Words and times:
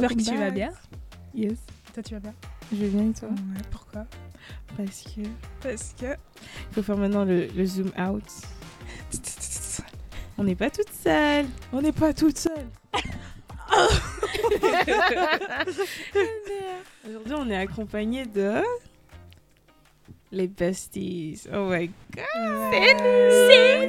J'espère 0.00 0.16
que 0.16 0.22
tu 0.22 0.34
vas 0.36 0.44
back. 0.46 0.54
bien. 0.54 0.72
Yes, 1.34 1.58
Toi, 1.94 2.02
tu 2.02 2.14
vas 2.14 2.20
bien? 2.20 2.34
Je 2.72 2.76
vais 2.76 2.88
bien 2.88 3.10
et 3.10 3.12
toi? 3.12 3.28
Ouais, 3.28 3.62
pourquoi? 3.70 4.06
Parce 4.76 5.02
que 5.02 5.20
Parce 5.62 5.94
que. 5.98 6.06
il 6.70 6.74
faut 6.74 6.82
faire 6.82 6.96
maintenant 6.96 7.24
le, 7.24 7.46
le 7.46 7.64
zoom 7.66 7.90
out. 7.98 8.24
On 10.38 10.44
n'est 10.44 10.54
pas 10.56 10.70
toute 10.70 10.92
seule. 10.92 11.46
On 11.72 11.80
n'est 11.80 11.92
pas 11.92 12.12
toute 12.12 12.36
seule. 12.38 12.66
Aujourd'hui, 17.08 17.34
on 17.34 17.48
est 17.50 17.56
accompagné 17.56 18.26
de 18.26 18.60
les 20.32 20.48
besties. 20.48 21.40
Oh 21.52 21.68
my 21.70 21.90
god. 22.14 22.24
C'est 22.72 23.86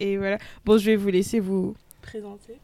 Et 0.00 0.16
voilà. 0.16 0.38
Bon, 0.64 0.78
je 0.78 0.86
vais 0.86 0.96
vous 0.96 1.08
laisser 1.08 1.40
vous 1.40 1.74
présenter. 2.02 2.58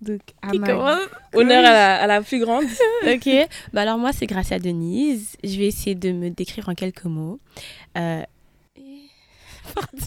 Donc, 0.00 0.20
Qui 0.50 0.58
commence 0.60 1.00
Honneur 1.32 1.58
à 1.58 1.72
la, 1.72 2.02
à 2.02 2.06
la 2.06 2.22
plus 2.22 2.38
grande. 2.38 2.64
ok. 3.06 3.28
Bah 3.72 3.82
alors 3.82 3.98
moi, 3.98 4.12
c'est 4.12 4.26
Gracia 4.26 4.58
Denise. 4.58 5.36
Je 5.42 5.56
vais 5.58 5.66
essayer 5.66 5.94
de 5.94 6.12
me 6.12 6.30
décrire 6.30 6.68
en 6.68 6.74
quelques 6.74 7.04
mots. 7.04 7.40
Euh... 7.96 8.22
Pardon. 9.74 10.06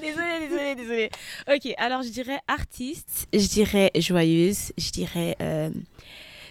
désolée, 0.00 0.48
désolée, 0.48 0.74
désolée. 0.74 1.10
Ok, 1.52 1.74
alors 1.78 2.02
je 2.02 2.08
dirais 2.08 2.38
artiste, 2.48 3.28
je 3.32 3.46
dirais 3.46 3.90
joyeuse, 3.96 4.72
je 4.78 4.90
dirais 4.90 5.36
euh, 5.40 5.70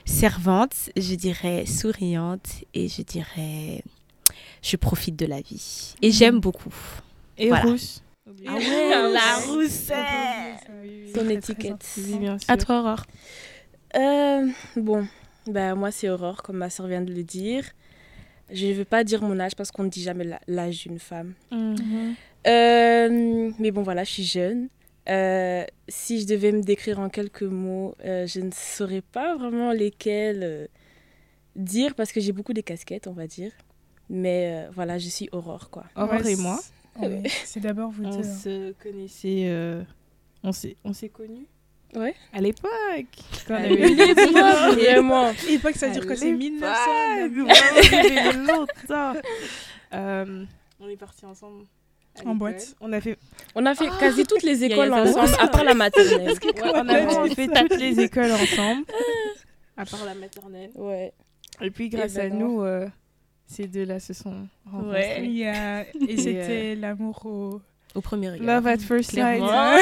servante, 0.05 0.89
je 0.95 1.15
dirais 1.15 1.65
souriante 1.65 2.63
et 2.73 2.87
je 2.87 3.01
dirais 3.01 3.83
je 4.61 4.77
profite 4.77 5.15
de 5.15 5.25
la 5.25 5.41
vie. 5.41 5.95
Et 6.01 6.11
j'aime 6.11 6.39
beaucoup. 6.39 6.73
et 7.37 7.49
Voilà. 7.49 7.75
Ah 8.47 8.55
ouais, 8.57 9.11
la 9.13 9.37
roussette. 9.47 11.13
Ton 11.13 11.29
étiquette. 11.29 11.85
Oui, 11.97 12.17
bien 12.19 12.37
sûr. 12.37 12.49
À 12.49 12.57
toi, 12.57 12.79
Aurore. 12.79 13.03
Euh, 13.95 14.47
bon, 14.75 15.07
bah, 15.47 15.73
moi 15.75 15.91
c'est 15.91 16.09
Aurore, 16.09 16.43
comme 16.43 16.57
ma 16.57 16.69
soeur 16.69 16.87
vient 16.87 17.01
de 17.01 17.13
le 17.13 17.23
dire. 17.23 17.65
Je 18.51 18.67
ne 18.67 18.73
veux 18.73 18.85
pas 18.85 19.03
dire 19.03 19.21
mon 19.21 19.39
âge 19.39 19.55
parce 19.55 19.71
qu'on 19.71 19.83
ne 19.83 19.89
dit 19.89 20.03
jamais 20.03 20.27
l'âge 20.47 20.83
d'une 20.83 20.99
femme. 20.99 21.33
Mhm. 21.51 22.15
Euh, 22.47 23.51
mais 23.57 23.71
bon, 23.71 23.81
voilà, 23.81 24.03
je 24.03 24.11
suis 24.11 24.23
jeune. 24.23 24.69
Euh, 25.07 25.63
si 25.87 26.21
je 26.21 26.27
devais 26.27 26.51
me 26.51 26.61
décrire 26.61 26.99
en 26.99 27.09
quelques 27.09 27.43
mots, 27.43 27.95
euh, 28.05 28.27
je 28.27 28.39
ne 28.41 28.51
saurais 28.51 29.01
pas 29.01 29.35
vraiment 29.35 29.71
lesquels 29.71 30.67
dire 31.55 31.95
parce 31.95 32.11
que 32.11 32.19
j'ai 32.19 32.31
beaucoup 32.31 32.53
de 32.53 32.61
casquettes, 32.61 33.07
on 33.07 33.13
va 33.13 33.27
dire. 33.27 33.51
Mais 34.09 34.65
euh, 34.65 34.69
voilà, 34.73 34.97
je 34.97 35.09
suis 35.09 35.29
Aurore, 35.31 35.69
quoi. 35.69 35.85
Aurore 35.95 36.21
Ouais, 36.23 36.33
et 36.33 36.35
moi, 36.35 36.59
Ouais, 36.99 37.23
C'est 37.43 37.59
d'abord 37.59 37.91
vous 37.91 38.05
on 38.05 38.17
deux. 38.17 38.23
se 38.23 38.71
connaissait. 38.81 39.43
euh, 39.47 39.83
on 40.43 40.51
s'est 40.51 40.75
on 40.83 40.93
s'est 40.93 41.09
connus 41.09 41.45
Ouais. 41.95 42.13
à 42.33 42.41
l'époque. 42.41 42.69
Quand 43.47 43.53
on 43.53 43.57
À 43.57 43.59
avait- 43.59 43.75
l'époque, 43.87 44.77
vraiment. 44.77 45.33
Ça 45.75 45.89
dure 45.89 46.05
que 46.05 46.15
c'est 46.15 46.29
À 46.29 46.33
1900. 46.33 46.75
l'époque, 47.17 47.47
vraiment, 47.47 47.83
ça 47.83 48.03
fait 48.03 48.33
longtemps. 48.33 49.13
Euh, 49.93 50.43
on 50.81 50.89
est 50.89 50.97
partis 50.97 51.25
ensemble. 51.25 51.63
En 52.25 52.35
boîte. 52.35 52.75
On 52.81 52.91
a 52.91 52.99
fait, 52.99 53.17
On 53.55 53.65
a 53.65 53.75
fait 53.75 53.87
quasi 53.99 54.23
toutes 54.25 54.43
les 54.43 54.63
écoles 54.63 54.91
ensemble, 54.93 55.29
à 55.39 55.47
part 55.47 55.63
la 55.63 55.73
maternelle. 55.73 56.27
ouais, 56.31 56.53
on 56.73 56.87
a 56.89 57.01
vraiment 57.05 57.33
fait 57.33 57.47
toutes 57.47 57.77
les 57.79 57.99
écoles 58.01 58.31
ensemble, 58.31 58.83
à 59.77 59.85
part 59.85 60.03
la 60.05 60.15
maternelle. 60.15 60.71
Ouais. 60.75 61.13
Et 61.61 61.71
puis 61.71 61.87
grâce 61.89 62.15
ben 62.15 62.31
à 62.31 62.35
non. 62.35 62.47
nous, 62.47 62.61
euh, 62.63 62.87
ces 63.47 63.67
deux-là 63.67 63.99
se 63.99 64.13
sont 64.13 64.47
rencontrés. 64.65 64.91
Ouais. 65.19 65.25
Il 65.25 65.31
y 65.37 65.45
a- 65.45 65.85
Et 66.07 66.17
c'était 66.17 66.75
l'amour 66.75 67.25
au. 67.25 67.61
Au 67.93 68.01
premier 68.01 68.29
regard. 68.31 68.57
Love 68.57 68.67
at 68.67 68.77
first 68.79 69.11
sight. 69.11 69.37
Clairement. 69.37 69.77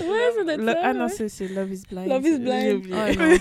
Ouais, 0.00 0.30
ça 0.36 0.44
doit 0.44 0.52
être 0.54 0.60
Lo- 0.60 0.72
ça, 0.72 0.78
ah 0.82 0.92
non, 0.92 1.04
ouais. 1.06 1.08
c'est 1.10 1.28
c'est 1.28 1.48
Love 1.48 1.72
is 1.72 1.82
Blind. 1.90 2.08
Love 2.08 2.26
is 2.26 2.38
Blind. 2.38 2.82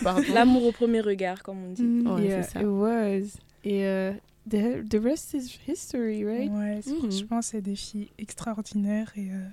Oh. 0.05 0.21
L'amour 0.33 0.65
au 0.65 0.71
premier 0.71 1.01
regard, 1.01 1.43
comme 1.43 1.63
on 1.65 1.71
dit. 1.71 1.83
Ouais, 1.83 2.23
Yeah, 2.25 2.43
c'est 2.43 2.51
ça. 2.53 2.61
it 2.61 2.65
was. 2.67 3.37
Et 3.63 3.85
euh, 3.85 4.11
the, 4.49 4.87
the 4.89 4.99
rest 5.03 5.33
is 5.33 5.59
history, 5.67 6.25
right? 6.25 6.49
Ouais, 6.51 6.79
c'est- 6.81 6.91
Mhm. 6.91 6.99
franchement, 7.11 7.41
c'est 7.41 7.61
des 7.61 7.75
filles 7.75 8.09
extraordinaires. 8.17 9.11
Et 9.17 9.29
euh, 9.31 9.45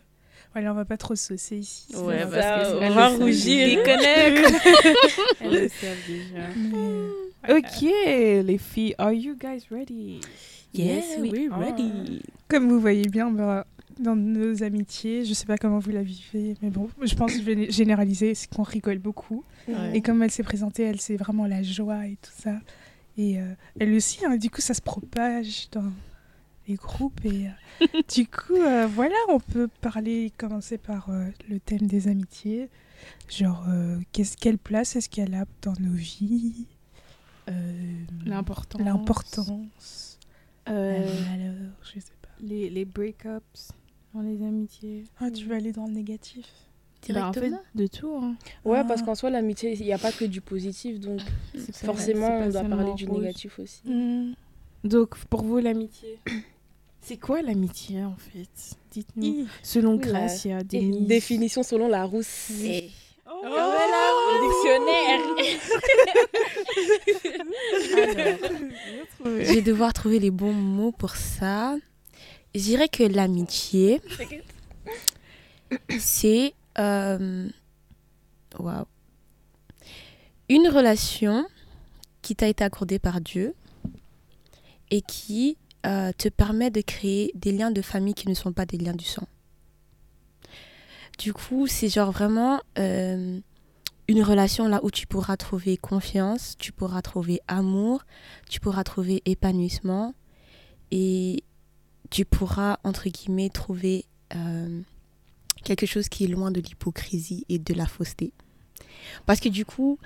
voilà, 0.56 0.72
on 0.72 0.74
va 0.74 0.86
pas 0.86 0.96
trop 0.96 1.14
se 1.14 1.26
saucer 1.26 1.58
ici. 1.58 1.94
Ouais, 1.96 2.20
parce 2.20 2.32
Ça, 2.32 2.72
que 2.72 2.82
on 2.82 2.90
va 2.94 3.08
rougir. 3.08 3.78
Elles 3.86 5.50
le 5.52 5.68
savent 5.68 6.06
déjà. 6.08 6.48
Mais, 6.56 7.58
Ok, 7.58 7.82
les 7.82 8.56
filles, 8.58 8.94
are 8.96 9.12
you 9.12 9.36
guys 9.38 9.64
ready? 9.70 10.18
Yes, 10.72 11.04
Yeah, 11.10 11.20
we're 11.20 11.30
we 11.30 11.48
ready. 11.50 12.22
Comme 12.48 12.70
vous 12.70 12.80
voyez 12.80 13.06
bien, 13.10 13.30
bah, 13.30 13.66
dans 14.00 14.16
nos 14.16 14.62
amitiés, 14.62 15.26
je 15.26 15.34
sais 15.34 15.44
pas 15.44 15.58
comment 15.58 15.78
vous 15.78 15.90
la 15.90 16.02
vivez, 16.02 16.54
mais 16.62 16.70
bon, 16.70 16.88
je 17.02 17.14
pense 17.14 17.32
que 17.32 17.38
je 17.38 17.42
vais 17.44 17.70
généraliser, 17.70 18.34
c'est 18.34 18.48
qu'on 18.48 18.62
rigole 18.62 18.98
beaucoup. 18.98 19.44
Ouais. 19.68 19.74
Et 19.98 20.00
comme 20.00 20.22
elle 20.22 20.30
s'est 20.30 20.42
présentée, 20.42 20.84
elle, 20.84 21.02
c'est 21.02 21.16
vraiment 21.16 21.46
la 21.46 21.62
joie 21.62 22.06
et 22.06 22.16
tout 22.22 22.32
ça. 22.42 22.54
Et 23.18 23.38
euh, 23.38 23.42
elle 23.78 23.92
aussi, 23.94 24.24
hein, 24.24 24.36
du 24.36 24.48
coup, 24.48 24.62
ça 24.62 24.72
se 24.72 24.80
propage 24.82 25.68
dans 25.70 25.92
les 26.68 26.74
groupes. 26.74 27.24
Et 27.24 27.48
euh, 27.48 27.86
du 28.14 28.26
coup, 28.26 28.54
euh, 28.56 28.86
voilà, 28.86 29.14
on 29.28 29.38
peut 29.40 29.68
parler, 29.80 30.32
commencer 30.36 30.78
par 30.78 31.10
euh, 31.10 31.26
le 31.48 31.58
thème 31.60 31.86
des 31.86 32.08
amitiés. 32.08 32.68
Genre, 33.28 33.64
euh, 33.68 33.98
qu'est-ce, 34.12 34.36
quelle 34.36 34.58
place 34.58 34.96
est-ce 34.96 35.08
qu'elle 35.08 35.34
a 35.34 35.44
dans 35.62 35.74
nos 35.80 35.92
vies 35.94 36.66
Euh, 37.48 38.02
L'importance. 38.24 38.80
L'importance. 38.80 40.18
Alors, 40.66 41.04
je 41.82 42.00
sais 42.00 42.12
pas. 42.22 42.28
les, 42.40 42.68
les 42.70 42.84
breakups 42.84 43.70
dans 44.14 44.22
les 44.22 44.42
amitiés. 44.44 45.04
Ah, 45.20 45.30
tu 45.30 45.44
veux 45.44 45.54
aller 45.54 45.72
dans 45.72 45.86
le 45.86 45.92
négatif? 45.92 46.46
Bah, 47.10 47.28
en 47.28 47.32
fait, 47.32 47.40
Directement? 47.40 47.62
de 47.76 47.86
tout. 47.86 48.16
Hein. 48.20 48.34
Ouais, 48.64 48.78
Ah. 48.80 48.84
parce 48.84 49.02
qu'en 49.02 49.14
soi, 49.14 49.30
l'amitié, 49.30 49.74
il 49.78 49.84
n'y 49.84 49.92
a 49.92 49.98
pas 49.98 50.10
que 50.10 50.24
du 50.24 50.40
positif, 50.40 50.98
donc 50.98 51.20
forcément, 51.72 52.40
on 52.40 52.48
doit 52.48 52.64
parler 52.64 52.94
du 52.94 53.06
négatif 53.08 53.60
aussi. 53.60 53.82
Hmm. 53.84 54.32
Donc, 54.82 55.16
pour 55.26 55.42
vous, 55.44 55.58
l'amitié 55.58 56.18
C'est 57.06 57.18
quoi 57.18 57.40
l'amitié, 57.40 58.04
en 58.04 58.16
fait? 58.16 58.76
Dites-nous. 58.90 59.46
Selon. 59.62 59.94
Gracia, 59.94 60.64
Denise. 60.64 61.06
Définition 61.06 61.62
selon 61.62 61.86
la 61.86 62.04
rousse. 62.04 62.50
Oh, 63.30 63.42
Le 63.44 64.40
dictionnaire. 64.48 65.20
Je 69.24 69.54
vais 69.54 69.62
devoir 69.62 69.92
trouver 69.92 70.18
les 70.18 70.32
bons 70.32 70.52
mots 70.52 70.90
pour 70.90 71.14
ça. 71.14 71.76
Je 72.56 72.60
dirais 72.60 72.88
que 72.88 73.04
l'amitié, 73.04 74.00
c'est 76.00 76.54
euh, 76.80 77.48
waouh. 78.58 78.84
une 80.48 80.66
relation 80.66 81.46
qui 82.20 82.34
t'a 82.34 82.48
été 82.48 82.64
accordée 82.64 82.98
par 82.98 83.20
Dieu 83.20 83.54
et 84.90 85.02
qui 85.02 85.56
euh, 85.86 86.10
te 86.16 86.28
permet 86.28 86.70
de 86.70 86.80
créer 86.80 87.30
des 87.34 87.52
liens 87.52 87.70
de 87.70 87.80
famille 87.80 88.14
qui 88.14 88.28
ne 88.28 88.34
sont 88.34 88.52
pas 88.52 88.66
des 88.66 88.76
liens 88.76 88.94
du 88.94 89.04
sang. 89.04 89.26
Du 91.18 91.32
coup, 91.32 91.66
c'est 91.68 91.88
genre 91.88 92.10
vraiment 92.10 92.60
euh, 92.78 93.38
une 94.08 94.22
relation 94.22 94.66
là 94.66 94.80
où 94.82 94.90
tu 94.90 95.06
pourras 95.06 95.36
trouver 95.36 95.76
confiance, 95.76 96.56
tu 96.58 96.72
pourras 96.72 97.02
trouver 97.02 97.40
amour, 97.46 98.04
tu 98.50 98.58
pourras 98.58 98.82
trouver 98.82 99.22
épanouissement 99.26 100.14
et 100.90 101.44
tu 102.10 102.24
pourras, 102.24 102.78
entre 102.82 103.08
guillemets, 103.08 103.48
trouver 103.48 104.06
euh, 104.34 104.80
quelque 105.62 105.86
chose 105.86 106.08
qui 106.08 106.24
est 106.24 106.28
loin 106.28 106.50
de 106.50 106.60
l'hypocrisie 106.60 107.44
et 107.48 107.60
de 107.60 107.74
la 107.74 107.86
fausseté. 107.86 108.32
Parce 109.24 109.38
que 109.38 109.48
du 109.48 109.64
coup, 109.64 109.98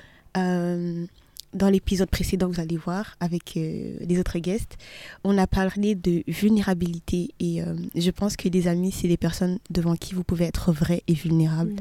dans 1.53 1.69
l'épisode 1.69 2.09
précédent, 2.09 2.49
vous 2.49 2.61
allez 2.61 2.77
voir, 2.77 3.17
avec 3.21 3.57
euh, 3.57 3.97
les 4.01 4.19
autres 4.21 4.39
guests, 4.39 4.77
on 5.25 5.37
a 5.39 5.47
parlé 5.47 5.95
de 5.95 6.23
vulnérabilité 6.29 7.31
et 7.41 7.63
euh, 7.63 7.75
je 7.95 8.11
pense 8.11 8.37
que 8.37 8.49
les 8.49 8.69
amis, 8.69 8.93
c'est 8.93 9.09
les 9.09 9.17
personnes 9.17 9.59
devant 9.71 9.97
qui 9.97 10.15
vous 10.15 10.23
pouvez 10.25 10.45
être 10.45 10.73
vrai 10.73 11.03
et 11.09 11.15
vulnérable. 11.15 11.75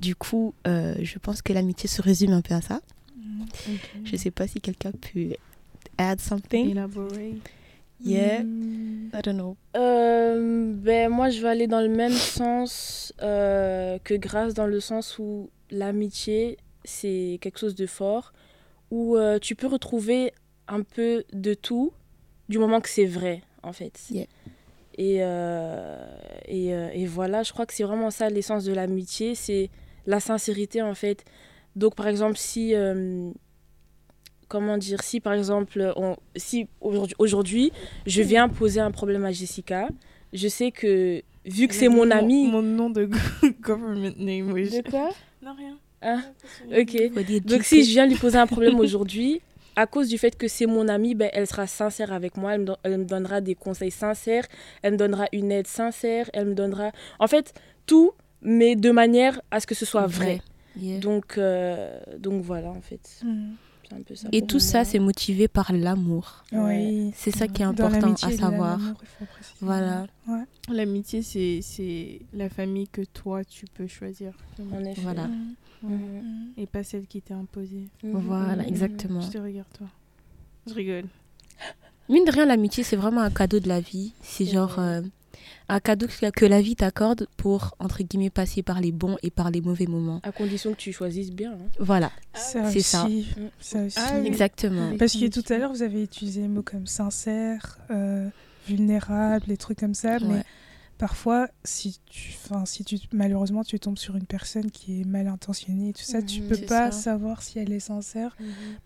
Du 0.00 0.14
coup, 0.14 0.54
euh, 0.66 0.94
je 1.02 1.18
pense 1.18 1.42
que 1.42 1.52
l'amitié 1.52 1.88
se 1.88 2.00
résume 2.02 2.32
un 2.32 2.42
peu 2.42 2.54
à 2.54 2.60
ça. 2.60 2.80
Je 4.04 4.16
sais 4.16 4.30
pas 4.30 4.46
si 4.46 4.60
quelqu'un 4.60 4.92
peut 4.92 5.34
add 5.98 6.20
something. 6.20 6.70
Élaborer. 6.70 7.34
Yeah, 8.04 8.42
Hmm. 8.42 9.10
I 9.14 9.20
don't 9.22 9.36
know. 9.36 9.56
Euh, 9.76 10.72
ben, 10.74 11.08
moi, 11.08 11.30
je 11.30 11.40
vais 11.40 11.48
aller 11.48 11.66
dans 11.68 11.80
le 11.80 11.88
même 11.88 12.12
sens 12.12 13.12
euh, 13.22 13.98
que 14.02 14.14
Grâce, 14.14 14.54
dans 14.54 14.66
le 14.66 14.80
sens 14.80 15.18
où 15.18 15.50
l'amitié, 15.70 16.58
c'est 16.84 17.38
quelque 17.40 17.58
chose 17.58 17.76
de 17.76 17.86
fort, 17.86 18.32
où 18.92 19.16
euh, 19.16 19.38
tu 19.38 19.54
peux 19.54 19.66
retrouver 19.66 20.34
un 20.68 20.82
peu 20.82 21.24
de 21.32 21.54
tout, 21.54 21.94
du 22.50 22.58
moment 22.58 22.82
que 22.82 22.90
c'est 22.90 23.06
vrai, 23.06 23.40
en 23.62 23.72
fait. 23.72 23.98
Yeah. 24.10 24.26
Et, 24.98 25.20
euh, 25.20 26.14
et, 26.44 26.74
euh, 26.74 26.90
et 26.92 27.06
voilà, 27.06 27.42
je 27.42 27.52
crois 27.54 27.64
que 27.64 27.72
c'est 27.72 27.84
vraiment 27.84 28.10
ça 28.10 28.28
l'essence 28.28 28.64
de 28.64 28.74
l'amitié, 28.74 29.34
c'est 29.34 29.70
la 30.06 30.20
sincérité, 30.20 30.82
en 30.82 30.94
fait. 30.94 31.24
Donc, 31.74 31.94
par 31.94 32.06
exemple, 32.06 32.36
si... 32.36 32.74
euh, 32.74 33.30
comment 34.48 34.76
dire 34.76 35.02
Si, 35.02 35.20
par 35.20 35.32
exemple, 35.32 35.94
on, 35.96 36.16
si 36.36 36.68
aujourd'hui, 36.82 37.16
aujourd'hui, 37.18 37.72
je 38.06 38.20
viens 38.20 38.50
poser 38.50 38.80
un 38.80 38.90
problème 38.90 39.24
à 39.24 39.32
Jessica, 39.32 39.88
je 40.34 40.48
sais 40.48 40.70
que 40.70 41.22
vu 41.46 41.66
que 41.66 41.74
c'est 41.74 41.88
dit 41.88 41.94
mon 41.94 42.10
ami. 42.10 42.46
Mon 42.46 42.60
nom 42.60 42.90
de 42.90 43.08
government 43.62 44.16
name, 44.18 44.52
oui. 44.52 44.68
De 44.68 44.86
quoi? 44.90 45.08
Non, 45.40 45.54
rien. 45.54 45.78
Ah, 46.02 46.20
ok. 46.76 47.12
Donc 47.44 47.62
si 47.64 47.84
je 47.84 47.90
viens 47.90 48.06
lui 48.06 48.16
poser 48.16 48.38
un 48.38 48.46
problème 48.46 48.78
aujourd'hui, 48.86 49.40
à 49.76 49.86
cause 49.86 50.08
du 50.08 50.18
fait 50.18 50.36
que 50.36 50.48
c'est 50.48 50.66
mon 50.66 50.86
amie, 50.88 51.14
ben, 51.14 51.30
elle 51.32 51.46
sera 51.46 51.66
sincère 51.66 52.12
avec 52.12 52.36
moi, 52.36 52.54
elle 52.54 52.60
me, 52.60 52.66
don- 52.66 52.76
elle 52.82 52.98
me 52.98 53.04
donnera 53.04 53.40
des 53.40 53.54
conseils 53.54 53.90
sincères, 53.90 54.46
elle 54.82 54.92
me 54.94 54.98
donnera 54.98 55.26
une 55.32 55.50
aide 55.50 55.66
sincère, 55.66 56.28
elle 56.34 56.46
me 56.48 56.54
donnera... 56.54 56.90
En 57.18 57.26
fait, 57.26 57.54
tout, 57.86 58.12
mais 58.42 58.76
de 58.76 58.90
manière 58.90 59.40
à 59.50 59.60
ce 59.60 59.66
que 59.66 59.74
ce 59.74 59.86
soit 59.86 60.06
vrai. 60.06 60.42
Yeah. 60.78 60.98
Donc, 61.00 61.38
euh, 61.38 61.98
donc 62.18 62.42
voilà, 62.42 62.70
en 62.70 62.80
fait. 62.80 63.20
Mm. 63.24 63.52
C'est 63.88 63.94
un 63.94 64.02
peu 64.02 64.14
ça. 64.14 64.28
Et 64.32 64.42
tout 64.42 64.58
ça, 64.58 64.84
c'est 64.84 64.98
motivé 64.98 65.48
par 65.48 65.72
l'amour. 65.72 66.44
Oui. 66.52 67.12
C'est 67.14 67.30
ça 67.30 67.46
qui 67.48 67.62
est 67.62 67.66
important 67.66 68.14
à 68.22 68.30
savoir. 68.30 68.78
Voilà. 69.60 70.06
Ouais. 70.26 70.44
L'amitié, 70.70 71.22
c'est 71.22 71.60
c'est 71.62 72.20
la 72.32 72.48
famille 72.48 72.88
que 72.88 73.02
toi, 73.02 73.44
tu 73.44 73.66
peux 73.74 73.86
choisir. 73.86 74.32
En 74.72 74.84
effet. 74.84 75.00
Voilà. 75.02 75.26
Mm. 75.28 75.54
Mm. 75.88 76.52
Et 76.56 76.66
pas 76.66 76.82
celle 76.84 77.06
qui 77.06 77.20
t'est 77.22 77.34
imposée. 77.34 77.88
Mhm. 78.02 78.12
Voilà, 78.20 78.62
Mhm. 78.62 78.68
exactement. 78.68 79.20
Je 79.20 79.30
te 79.30 79.38
regarde, 79.38 79.68
toi. 79.76 79.86
Je 80.66 80.74
rigole. 80.74 81.04
Mine 82.08 82.24
de 82.24 82.30
rien, 82.32 82.46
l'amitié, 82.46 82.82
c'est 82.84 82.96
vraiment 82.96 83.20
un 83.20 83.30
cadeau 83.30 83.60
de 83.60 83.68
la 83.68 83.80
vie. 83.80 84.12
C'est 84.22 84.44
genre 84.44 84.78
euh, 84.78 85.00
un 85.68 85.80
cadeau 85.80 86.06
que, 86.34 86.44
la 86.44 86.60
vie 86.60 86.76
t'accorde 86.76 87.26
pour, 87.36 87.74
entre 87.78 88.02
guillemets, 88.02 88.28
passer 88.30 88.62
par 88.62 88.80
les 88.80 88.92
bons 88.92 89.16
et 89.22 89.30
par 89.30 89.50
les 89.50 89.60
mauvais 89.60 89.86
moments. 89.86 90.20
À 90.24 90.32
condition 90.32 90.72
que 90.72 90.76
tu 90.78 90.92
choisisses 90.92 91.30
bien. 91.32 91.52
hein. 91.52 91.68
Voilà, 91.78 92.10
Ça 92.34 92.70
C'est 92.70 92.80
ça. 92.80 93.08
Mm. 93.08 93.22
ça 93.60 93.82
aussi. 93.84 93.98
Ah 93.98 94.18
oui. 94.20 94.26
exactement. 94.26 94.96
Parce 94.98 95.14
que 95.16 95.26
tout 95.28 95.44
à 95.52 95.58
l'heure, 95.58 95.72
vous 95.72 95.82
avez 95.82 96.02
utilisé 96.02 96.42
des 96.42 96.48
mots 96.48 96.62
comme 96.62 96.86
sincère, 96.86 97.78
euh, 97.90 98.28
vulnérable, 98.68 99.46
des 99.46 99.56
trucs 99.56 99.78
comme 99.78 99.94
ça. 99.94 100.18
Mais 100.20 100.26
Ouais. 100.26 100.44
Parfois, 101.02 101.48
si 101.64 101.98
tu, 102.06 102.30
enfin, 102.44 102.64
si 102.64 102.84
tu, 102.84 102.96
malheureusement, 103.12 103.64
tu 103.64 103.76
tombes 103.80 103.98
sur 103.98 104.14
une 104.14 104.24
personne 104.24 104.70
qui 104.70 105.00
est 105.00 105.04
mal 105.04 105.26
intentionnée 105.26 105.88
et 105.88 105.92
tout 105.92 106.04
ça, 106.04 106.22
tu 106.22 106.42
Mhm, 106.42 106.46
peux 106.48 106.56
pas 106.68 106.92
ça. 106.92 107.02
savoir 107.02 107.42
si 107.42 107.58
elle 107.58 107.72
est 107.72 107.80
sincère. 107.80 108.36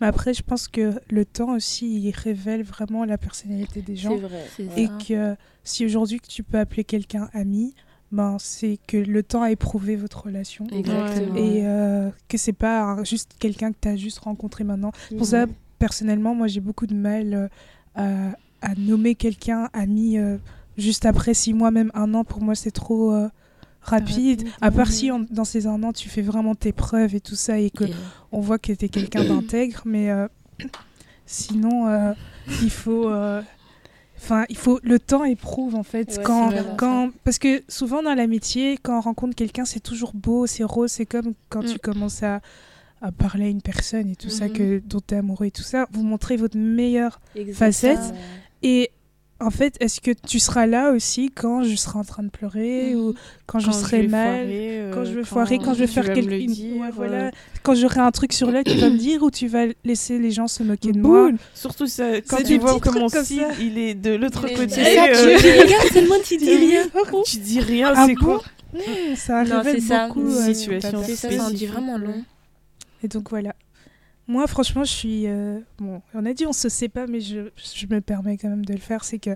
Mais 0.00 0.06
après, 0.06 0.32
je 0.32 0.42
pense 0.42 0.66
que 0.66 0.98
le 1.10 1.24
temps 1.26 1.54
aussi, 1.54 2.00
il 2.00 2.10
révèle 2.12 2.62
vraiment 2.62 3.04
la 3.04 3.18
personnalité 3.18 3.82
des 3.82 3.96
gens. 3.96 4.16
vrai. 4.16 4.46
C'est 4.56 4.62
ouais. 4.64 4.82
Et 4.82 4.86
ça. 4.86 4.92
que 5.06 5.36
si 5.62 5.84
aujourd'hui 5.84 6.18
que 6.20 6.26
tu 6.26 6.42
peux 6.42 6.58
appeler 6.58 6.84
quelqu'un 6.84 7.28
ami, 7.34 7.74
ben, 8.12 8.38
c'est 8.40 8.78
que 8.86 8.96
le 8.96 9.22
temps 9.22 9.42
a 9.42 9.50
éprouvé 9.50 9.94
votre 9.96 10.22
relation. 10.24 10.66
Exactement. 10.72 11.34
Et 11.36 11.66
euh, 11.66 12.08
que 12.28 12.38
c'est 12.38 12.54
pas 12.54 13.04
juste 13.04 13.32
quelqu'un 13.38 13.72
que 13.72 13.78
tu 13.78 13.88
as 13.88 13.96
juste 13.96 14.20
rencontré 14.20 14.64
maintenant. 14.64 14.92
Mhm. 15.10 15.18
Pour 15.18 15.26
ça, 15.26 15.44
personnellement, 15.78 16.34
moi 16.34 16.46
j'ai 16.46 16.60
beaucoup 16.62 16.86
de 16.86 16.94
mal 16.94 17.34
euh, 17.34 17.48
à, 17.94 18.30
à 18.62 18.74
nommer 18.74 19.16
quelqu'un 19.16 19.68
ami 19.74 20.16
euh, 20.16 20.38
juste 20.78 21.06
après 21.06 21.34
six 21.34 21.52
mois, 21.54 21.70
même 21.70 21.90
un 21.94 22.12
an. 22.14 22.24
Pour 22.24 22.40
moi, 22.42 22.54
c'est 22.54 22.70
trop 22.70 23.12
euh, 23.12 23.28
rapide. 23.82 24.40
Rapide, 24.42 24.48
À 24.60 24.70
part 24.70 24.88
si 24.92 25.10
en- 25.10 25.24
dans 25.30 25.44
ces 25.44 25.66
un 25.66 25.82
an, 25.82 25.92
tu 25.92 26.08
fais 26.08 26.22
vraiment 26.22 26.54
tes 26.54 26.72
preuves 26.72 27.14
et 27.14 27.20
tout 27.20 27.36
ça 27.36 27.58
et 27.58 27.70
que 27.70 27.84
on 28.32 28.40
voit 28.40 28.58
que 28.58 28.72
tu 28.72 28.84
es 28.84 28.88
quelqu'un 28.88 29.24
d'intègre, 29.28 29.82
mais 29.84 30.10
euh, 30.10 30.26
sinon, 31.26 31.88
euh, 31.88 32.12
il 32.62 32.70
faut. 32.70 33.10
Enfin, 34.18 34.44
il 34.48 34.56
faut 34.56 34.80
le 34.82 34.98
temps 34.98 35.24
éprouve 35.24 35.74
en 35.74 35.82
fait 35.82 36.16
Ouais, 36.16 36.22
quand 36.24 36.50
quand 36.78 37.10
parce 37.22 37.38
que 37.38 37.62
souvent 37.68 38.02
dans 38.02 38.14
l'amitié 38.14 38.78
quand 38.82 38.96
on 38.96 39.00
rencontre 39.02 39.34
quelqu'un 39.34 39.66
c'est 39.66 39.78
toujours 39.78 40.12
beau 40.14 40.46
c'est 40.46 40.64
rose 40.64 40.90
c'est 40.90 41.04
comme 41.04 41.34
quand 41.50 41.62
Mm. 41.62 41.66
tu 41.74 41.78
commences 41.78 42.22
à, 42.22 42.40
à 43.02 43.12
parler 43.12 43.44
à 43.44 43.48
une 43.48 43.60
personne 43.60 44.08
et 44.08 44.16
tout 44.16 44.30
ça 44.30 44.46
Mhm. 44.46 44.52
que 44.54 44.78
dont 44.86 45.00
tu 45.06 45.14
es 45.14 45.18
amoureux 45.18 45.44
et 45.46 45.50
tout 45.50 45.62
ça 45.62 45.86
vous 45.92 46.02
montrez 46.02 46.36
votre 46.38 46.56
meilleure 46.56 47.20
Exactement. 47.34 47.56
facette. 47.58 48.14
et 48.62 48.90
en 49.38 49.50
fait 49.50 49.76
est-ce 49.80 50.00
que 50.00 50.10
tu 50.10 50.38
seras 50.40 50.66
là 50.66 50.92
aussi 50.92 51.30
quand 51.34 51.62
je 51.62 51.74
serai 51.76 51.98
en 51.98 52.04
train 52.04 52.22
de 52.22 52.30
pleurer 52.30 52.94
Mhm. 52.94 53.00
ou 53.00 53.14
quand, 53.46 53.58
je 53.58 53.66
Quand 53.66 53.72
serai 53.72 54.06
mal? 54.06 54.40
foirer, 54.46 54.78
euh, 54.80 54.90
quand 54.94 55.04
je 55.04 55.12
vais 55.12 55.24
foirer, 55.24 55.58
quand 55.58 55.74
je 55.74 55.78
vais 55.80 55.86
faire 55.86 56.12
quelque 56.12 56.30
ouais, 56.30 56.86
euh, 56.86 56.90
voilà. 56.94 57.30
quand 57.62 57.74
j'aurai 57.74 58.00
un 58.00 58.10
truc 58.12 58.32
sur 58.32 58.50
l'œil, 58.50 58.64
tu 58.64 58.76
vas 58.78 58.88
me 58.90 58.96
dire 58.96 59.22
ou 59.22 59.30
tu 59.30 59.46
vas 59.48 59.66
laisser 59.84 60.18
les 60.18 60.30
gens 60.30 60.48
se 60.48 60.62
moquer 60.62 60.92
de 60.92 61.00
moi? 61.00 61.30
Surtout 61.54 61.86
ça, 61.86 62.20
quand 62.22 62.42
tu 62.42 62.58
vois 62.58 62.72
petits 62.72 62.80
comme 62.80 62.98
mon 62.98 63.08
il 63.60 63.78
est 63.78 63.94
de 63.94 64.14
l'autre 64.14 64.42
côté. 64.48 64.62
Euh, 64.62 64.66
tu 64.66 65.60
regardes 65.62 65.86
seulement, 65.92 66.14
tu 66.24 66.36
dis 66.38 66.56
rien. 66.56 66.82
tu 67.26 67.38
dis 67.38 67.60
rien, 67.60 67.92
Ah 67.94 68.04
c'est 68.06 68.14
quoi? 68.14 68.42
Mmh, 68.74 68.78
ça 69.16 69.44
Non, 69.44 69.62
révèle 69.62 69.82
beaucoup. 70.08 70.26
Euh, 70.28 70.52
C'est 70.54 70.80
ça, 71.16 71.30
ça 71.30 71.44
en 71.44 71.50
dit 71.50 71.66
vraiment 71.66 71.98
long. 71.98 72.24
Et 73.02 73.08
donc 73.08 73.30
voilà. 73.30 73.54
Moi, 74.28 74.46
franchement, 74.46 74.84
je 74.84 74.90
suis. 74.92 75.26
euh, 75.26 75.60
Bon, 75.78 76.02
on 76.14 76.26
a 76.26 76.32
dit 76.32 76.46
on 76.46 76.52
se 76.52 76.68
sait 76.68 76.88
pas, 76.88 77.06
mais 77.06 77.20
je, 77.20 77.48
je 77.74 77.86
me 77.86 78.00
permets 78.00 78.36
quand 78.36 78.48
même 78.48 78.64
de 78.64 78.72
le 78.72 78.80
faire. 78.80 79.04
C'est 79.04 79.18
que 79.18 79.30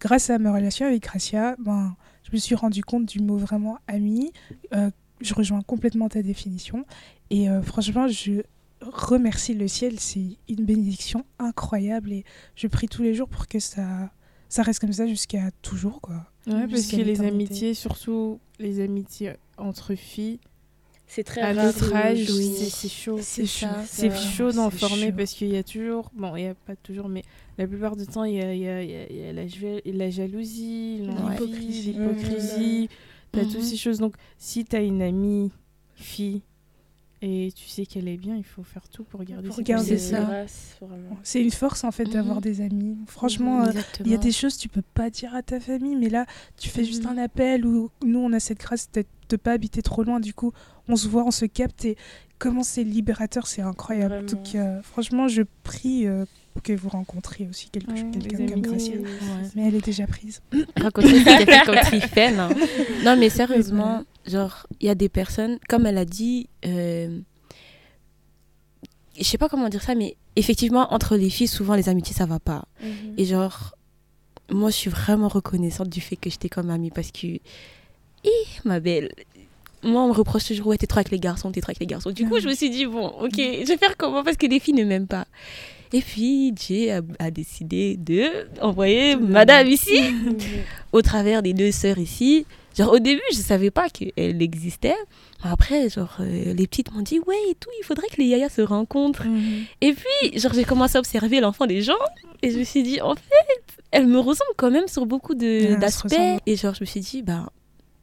grâce 0.00 0.28
à 0.30 0.38
ma 0.38 0.52
relation 0.52 0.86
avec 0.86 1.02
Gracia, 1.02 1.56
ben, 1.58 1.96
je 2.24 2.30
me 2.32 2.36
suis 2.38 2.54
rendu 2.54 2.82
compte 2.84 3.06
du 3.06 3.20
mot 3.20 3.36
vraiment 3.38 3.78
ami. 3.86 4.32
Euh, 4.74 4.90
je 5.20 5.32
rejoins 5.34 5.62
complètement 5.62 6.08
ta 6.08 6.22
définition. 6.22 6.84
Et 7.30 7.48
euh, 7.48 7.62
franchement, 7.62 8.08
je 8.08 8.42
remercie 8.82 9.54
le 9.54 9.68
ciel. 9.68 9.98
C'est 9.98 10.36
une 10.48 10.64
bénédiction 10.64 11.24
incroyable. 11.38 12.12
Et 12.12 12.24
je 12.56 12.66
prie 12.66 12.88
tous 12.88 13.02
les 13.02 13.14
jours 13.14 13.28
pour 13.28 13.46
que 13.48 13.58
ça, 13.58 14.10
ça 14.50 14.62
reste 14.62 14.80
comme 14.80 14.92
ça 14.92 15.06
jusqu'à 15.06 15.50
toujours. 15.62 16.00
Quoi. 16.02 16.26
Ouais, 16.46 16.66
parce 16.68 16.86
que 16.88 16.96
les 16.96 17.22
amitiés, 17.22 17.72
surtout 17.74 18.38
les 18.58 18.80
amitiés 18.80 19.32
entre 19.56 19.94
filles, 19.94 20.38
C'est 21.08 21.22
très 21.24 21.40
à 21.40 21.52
rare. 21.52 21.66
notre 21.66 21.94
âge, 21.94 22.28
oui. 22.30 22.52
c'est 22.68 22.88
chaud. 22.88 23.18
C'est 23.22 23.46
ça. 23.46 23.82
C'est 23.86 24.14
chaud 24.16 24.50
d'en 24.52 24.70
former 24.70 25.06
chaud. 25.10 25.12
parce 25.16 25.32
qu'il 25.32 25.48
y 25.48 25.56
a 25.56 25.62
toujours, 25.62 26.10
bon, 26.14 26.34
il 26.36 26.42
n'y 26.42 26.48
a 26.48 26.54
pas 26.54 26.74
toujours, 26.76 27.08
mais 27.08 27.22
la 27.58 27.66
plupart 27.66 27.96
du 27.96 28.06
temps, 28.06 28.24
il 28.24 28.34
y 28.34 28.40
a, 28.42 28.52
il 28.54 28.60
y 28.60 28.68
a- 28.68 28.82
il 28.82 28.90
y 28.90 28.94
a- 28.96 29.06
il 29.10 29.16
y 29.16 29.24
a 29.28 29.32
la, 29.32 29.46
ja- 29.46 29.80
la 29.84 30.10
jalousie, 30.10 30.98
L'hypocrisie. 31.02 31.92
l'hypocrisie, 31.92 32.88
t'as 33.32 33.42
Mhm. 33.44 33.52
toutes 33.52 33.62
ces 33.62 33.76
choses. 33.76 33.98
Donc, 33.98 34.14
si 34.36 34.64
t'as 34.64 34.82
une 34.82 35.00
amie 35.02 35.50
fille 35.94 36.42
et 37.22 37.50
tu 37.56 37.66
sais 37.68 37.86
qu'elle 37.86 38.08
est 38.08 38.16
bien, 38.16 38.36
il 38.36 38.44
faut 38.44 38.62
faire 38.62 38.88
tout 38.88 39.04
pour 39.04 39.24
garder 39.24 39.46
Pour 39.48 39.56
cette 39.56 39.66
garder 39.66 39.96
ça. 39.98 40.44
C'est 41.22 41.42
une 41.42 41.50
force 41.50 41.82
en 41.84 41.90
fait 41.90 42.04
d'avoir 42.04 42.36
Mhm. 42.36 42.42
des 42.42 42.60
amis. 42.60 42.96
Franchement, 43.06 43.64
euh. 43.64 43.72
Il 44.04 44.10
y 44.10 44.14
a 44.14 44.18
des 44.18 44.32
choses 44.32 44.56
que 44.56 44.62
tu 44.62 44.68
peux 44.68 44.82
pas 44.94 45.08
dire 45.10 45.34
à 45.34 45.42
ta 45.42 45.58
famille, 45.60 45.96
mais 45.96 46.08
là, 46.10 46.26
tu 46.58 46.68
fais 46.68 46.84
juste 46.84 47.04
Mhm. 47.04 47.18
un 47.18 47.22
appel 47.22 47.66
ou 47.66 47.90
nous, 48.04 48.18
on 48.18 48.32
a 48.32 48.40
cette 48.40 48.58
grâce 48.60 48.90
de 48.92 49.04
ne 49.32 49.36
pas 49.36 49.52
habiter 49.52 49.82
trop 49.82 50.02
loin. 50.04 50.20
Du 50.20 50.34
coup, 50.34 50.52
on 50.88 50.96
se 50.96 51.08
voit, 51.08 51.24
on 51.24 51.30
se 51.30 51.46
capte 51.46 51.84
et 51.84 51.96
comment 52.38 52.62
c'est 52.62 52.84
libérateur, 52.84 53.46
c'est 53.46 53.62
incroyable. 53.62 54.14
Vraiment. 54.14 54.28
Donc, 54.30 54.54
euh, 54.54 54.82
franchement, 54.82 55.26
je 55.26 55.42
prie 55.62 56.06
euh, 56.06 56.26
que 56.62 56.72
vous 56.74 56.88
rencontriez 56.90 57.48
aussi 57.48 57.66
Ouais, 57.74 57.80
quelqu'un 58.12 58.46
comme. 58.60 58.72
Ouais. 58.72 59.02
Mais 59.54 59.68
elle 59.68 59.74
est 59.74 59.84
déjà 59.84 60.06
prise. 60.06 60.42
raconter 60.76 61.08
ce 61.18 61.24
qu'elle 61.80 62.02
fait 62.02 62.36
hein. 62.38 62.48
Non, 63.04 63.16
mais 63.16 63.30
sérieusement, 63.30 64.04
genre, 64.26 64.66
il 64.80 64.86
y 64.86 64.90
a 64.90 64.94
des 64.94 65.08
personnes, 65.08 65.58
comme 65.68 65.86
elle 65.86 65.98
a 65.98 66.04
dit, 66.04 66.48
euh, 66.64 67.18
je 69.18 69.24
sais 69.24 69.38
pas 69.38 69.48
comment 69.48 69.68
dire 69.68 69.82
ça, 69.82 69.94
mais 69.94 70.16
effectivement, 70.36 70.92
entre 70.92 71.16
les 71.16 71.30
filles, 71.30 71.48
souvent 71.48 71.74
les 71.74 71.88
amitiés, 71.88 72.14
ça 72.14 72.26
va 72.26 72.38
pas. 72.38 72.66
Mhm. 72.82 73.14
Et 73.18 73.24
genre, 73.24 73.74
moi, 74.50 74.70
je 74.70 74.76
suis 74.76 74.90
vraiment 74.90 75.28
reconnaissante 75.28 75.88
du 75.88 76.00
fait 76.00 76.16
que 76.16 76.28
j'étais 76.30 76.48
comme 76.48 76.70
amie 76.70 76.90
parce 76.90 77.10
que, 77.10 77.26
Hi, 78.24 78.30
ma 78.64 78.80
belle, 78.80 79.12
moi, 79.82 80.02
on 80.02 80.08
me 80.08 80.12
reproche 80.12 80.44
toujours, 80.46 80.66
ouais, 80.68 80.76
t'es 80.78 80.86
trop 80.86 80.98
avec 80.98 81.10
les 81.12 81.20
garçons, 81.20 81.52
t'es 81.52 81.60
trop 81.60 81.70
avec 81.70 81.78
les 81.80 81.86
garçons. 81.86 82.10
Du 82.10 82.28
coup, 82.28 82.40
je 82.40 82.48
me 82.48 82.54
suis 82.54 82.70
dit, 82.70 82.86
bon, 82.86 83.06
ok, 83.06 83.34
je 83.36 83.66
vais 83.68 83.76
faire 83.76 83.96
comment? 83.96 84.24
Parce 84.24 84.36
que 84.36 84.46
les 84.46 84.58
filles 84.58 84.74
ne 84.74 84.84
m'aiment 84.84 85.06
pas. 85.06 85.26
Et 85.92 86.00
puis, 86.00 86.52
Jay 86.56 86.90
a, 86.90 87.00
a 87.20 87.30
décidé 87.30 87.96
de 87.96 88.48
envoyer 88.60 89.14
madame 89.16 89.68
ici 89.68 90.00
Mhm. 90.10 90.36
au 90.92 91.00
travers 91.02 91.42
des 91.42 91.54
deux 91.54 91.70
sœurs 91.70 91.98
ici. 91.98 92.44
Genre 92.76 92.92
au 92.92 92.98
début, 92.98 93.22
je 93.32 93.36
savais 93.38 93.70
pas 93.70 93.88
qu'elle 93.88 94.42
existait. 94.42 94.94
Après, 95.42 95.88
genre 95.88 96.16
euh, 96.20 96.52
les 96.54 96.66
petites 96.66 96.92
m'ont 96.92 97.00
dit 97.02 97.18
ouais 97.20 97.36
et 97.50 97.54
tout, 97.54 97.70
il 97.80 97.84
faudrait 97.84 98.08
que 98.08 98.16
les 98.18 98.26
yayas 98.26 98.48
se 98.50 98.60
rencontrent. 98.62 99.26
Et 99.80 99.94
puis, 99.94 100.38
genre 100.38 100.52
j'ai 100.52 100.64
commencé 100.64 100.96
à 100.96 101.00
observer 101.00 101.40
l'enfant 101.40 101.66
des 101.66 101.80
gens 101.82 101.94
et 102.42 102.50
je 102.50 102.58
me 102.58 102.64
suis 102.64 102.82
dit 102.82 103.00
en 103.00 103.14
fait, 103.14 103.80
elle 103.92 104.06
me 104.06 104.18
ressemble 104.18 104.50
quand 104.56 104.70
même 104.70 104.88
sur 104.88 105.06
beaucoup 105.06 105.34
d'aspects. 105.34 106.14
Et 106.46 106.56
genre 106.56 106.74
je 106.74 106.80
me 106.82 106.86
suis 106.86 107.00
dit 107.00 107.22
bah 107.22 107.50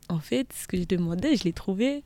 en 0.09 0.19
fait, 0.19 0.47
ce 0.59 0.67
que 0.67 0.77
je 0.77 0.83
demandais, 0.83 1.35
je 1.35 1.43
l'ai 1.43 1.53
trouvé. 1.53 2.03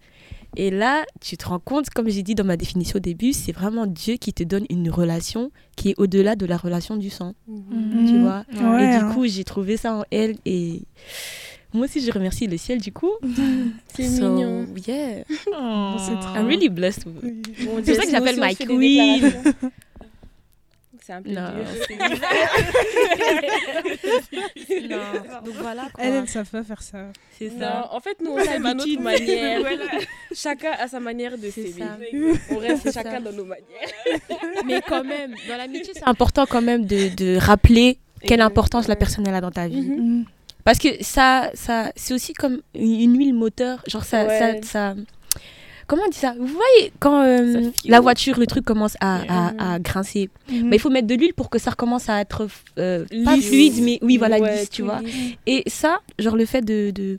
Et 0.56 0.70
là, 0.72 1.04
tu 1.20 1.36
te 1.38 1.46
rends 1.48 1.60
compte, 1.60 1.90
comme 1.90 2.10
j'ai 2.10 2.24
dit 2.24 2.34
dans 2.34 2.46
ma 2.46 2.58
définition 2.58 2.98
au 2.98 3.00
début, 3.00 3.34
c'est 3.34 3.52
vraiment 3.52 3.86
Dieu 3.86 4.16
qui 4.16 4.34
te 4.34 4.44
donne 4.44 4.66
une 4.70 4.90
relation 4.90 5.52
qui 5.76 5.90
est 5.90 5.96
au-delà 6.00 6.36
de 6.36 6.46
la 6.46 6.58
relation 6.58 6.96
du 6.96 7.10
sang 7.10 7.34
Mhm. 7.48 8.08
tu 8.08 8.14
Mhm. 8.14 8.22
vois? 8.24 8.44
Ouais, 8.54 8.86
et 8.86 8.88
du 8.90 8.96
hein. 9.06 9.12
coup, 9.14 9.26
j'ai 9.28 9.44
trouvé 9.44 9.78
ça 9.78 9.94
en 9.94 10.04
elle 10.10 10.36
et 10.46 10.82
moi 11.78 11.86
aussi, 11.86 12.02
je 12.02 12.12
remercie 12.12 12.48
le 12.48 12.58
ciel 12.58 12.82
du 12.82 12.92
coup. 12.92 13.12
C'est 13.96 14.04
So, 14.08 14.30
mignon. 14.30 14.66
Yeah, 14.86 15.24
Oh. 15.54 15.96
c'est 16.00 16.20
trop- 16.20 16.36
I'm 16.36 16.48
really 16.48 16.70
blessed. 16.70 17.06
Oui. 17.06 17.42
Bon, 17.66 17.82
C'est 17.84 17.94
pour 17.94 18.04
ça 18.04 18.06
que 18.06 18.12
j'appelle 18.12 18.40
queen. 18.58 19.22
déclarations. 19.22 19.72
C'est 21.06 21.14
un 21.14 21.22
peu 21.22 21.30
Non, 21.32 21.50
dur. 21.56 21.98
non. 24.90 24.98
Donc 25.46 25.54
voilà 25.62 25.84
quoi. 25.94 26.04
Elle, 26.04 26.14
elle 26.16 26.22
ne 26.22 26.26
savent 26.28 26.50
pas 26.50 26.64
faire 26.64 26.82
ça. 26.82 27.08
C'est 27.38 27.52
Non, 27.54 27.60
ça. 27.60 27.90
en 27.92 28.00
fait, 28.00 28.18
nous, 28.22 28.32
on 28.32 28.44
s'aime 28.44 28.66
à 28.66 28.74
notre 28.74 29.02
manière. 29.02 29.62
Chacun 30.36 30.72
a 30.78 30.88
sa 30.88 31.00
manière 31.00 31.38
de 31.38 31.50
C'est 31.50 31.68
s'aimer. 31.72 31.80
ça. 31.80 31.98
On 32.52 32.58
reste 32.58 32.92
chacun 32.94 33.12
ça. 33.12 33.20
dans 33.22 33.32
nos 33.32 33.46
manières. 33.46 34.20
Mais 34.66 34.82
quand 34.88 35.04
même, 35.04 35.34
dans 35.48 35.58
l'amitié, 35.58 35.94
c'est 35.96 36.08
important 36.08 36.46
quand 36.46 36.62
même 36.62 36.86
de, 36.86 37.10
de 37.16 37.38
rappeler 37.38 37.98
quelle 38.26 38.42
importance 38.42 38.88
la 38.88 38.96
personne 38.96 39.28
elle 39.28 39.36
a 39.36 39.42
dans 39.42 39.52
ta 39.52 39.68
vie. 39.68 39.82
Mhm. 39.82 40.26
Parce 40.68 40.80
que 40.80 40.90
ça, 41.02 41.50
ça 41.54 41.94
c'est 41.96 42.14
aussi 42.14 42.34
comme 42.34 42.60
une, 42.76 43.18
huile 43.18 43.34
moteur. 43.34 43.82
Genre, 43.88 44.04
ça, 44.04 44.26
Ouais. 44.26 44.60
ça, 44.64 44.94
ça- 44.94 44.96
Comment 45.88 46.04
on 46.06 46.10
dit 46.10 46.18
ça? 46.18 46.36
Vous 46.38 46.46
voyez, 46.48 46.92
quand 47.00 47.22
euh, 47.24 47.72
la 47.86 48.02
voiture, 48.02 48.38
le 48.38 48.46
truc 48.48 48.66
commence 48.66 48.98
à, 49.00 49.22
à, 49.30 49.76
à 49.76 49.80
grincer, 49.80 50.30
Mhm. 50.52 50.70
bah, 50.70 50.76
il 50.76 50.80
faut 50.80 50.90
mettre 50.90 51.08
de 51.08 51.16
l'huile 51.16 51.34
pour 51.34 51.50
que 51.50 51.58
ça 51.58 51.72
recommence 51.72 52.10
à 52.10 52.20
être 52.20 52.46
euh, 52.78 53.06
pas 53.24 53.38
fluide, 53.38 53.82
mais 53.82 53.98
oui, 54.02 54.18
voilà, 54.18 54.38
Ouais, 54.40 54.58
lisse, 54.60 54.70
tu 54.70 54.82
vois. 54.82 55.00
lisse. 55.00 55.36
Et 55.46 55.64
ça, 55.68 56.02
genre 56.20 56.36
le 56.36 56.46
fait 56.46 56.60
de, 56.62 56.92
de, 56.92 57.18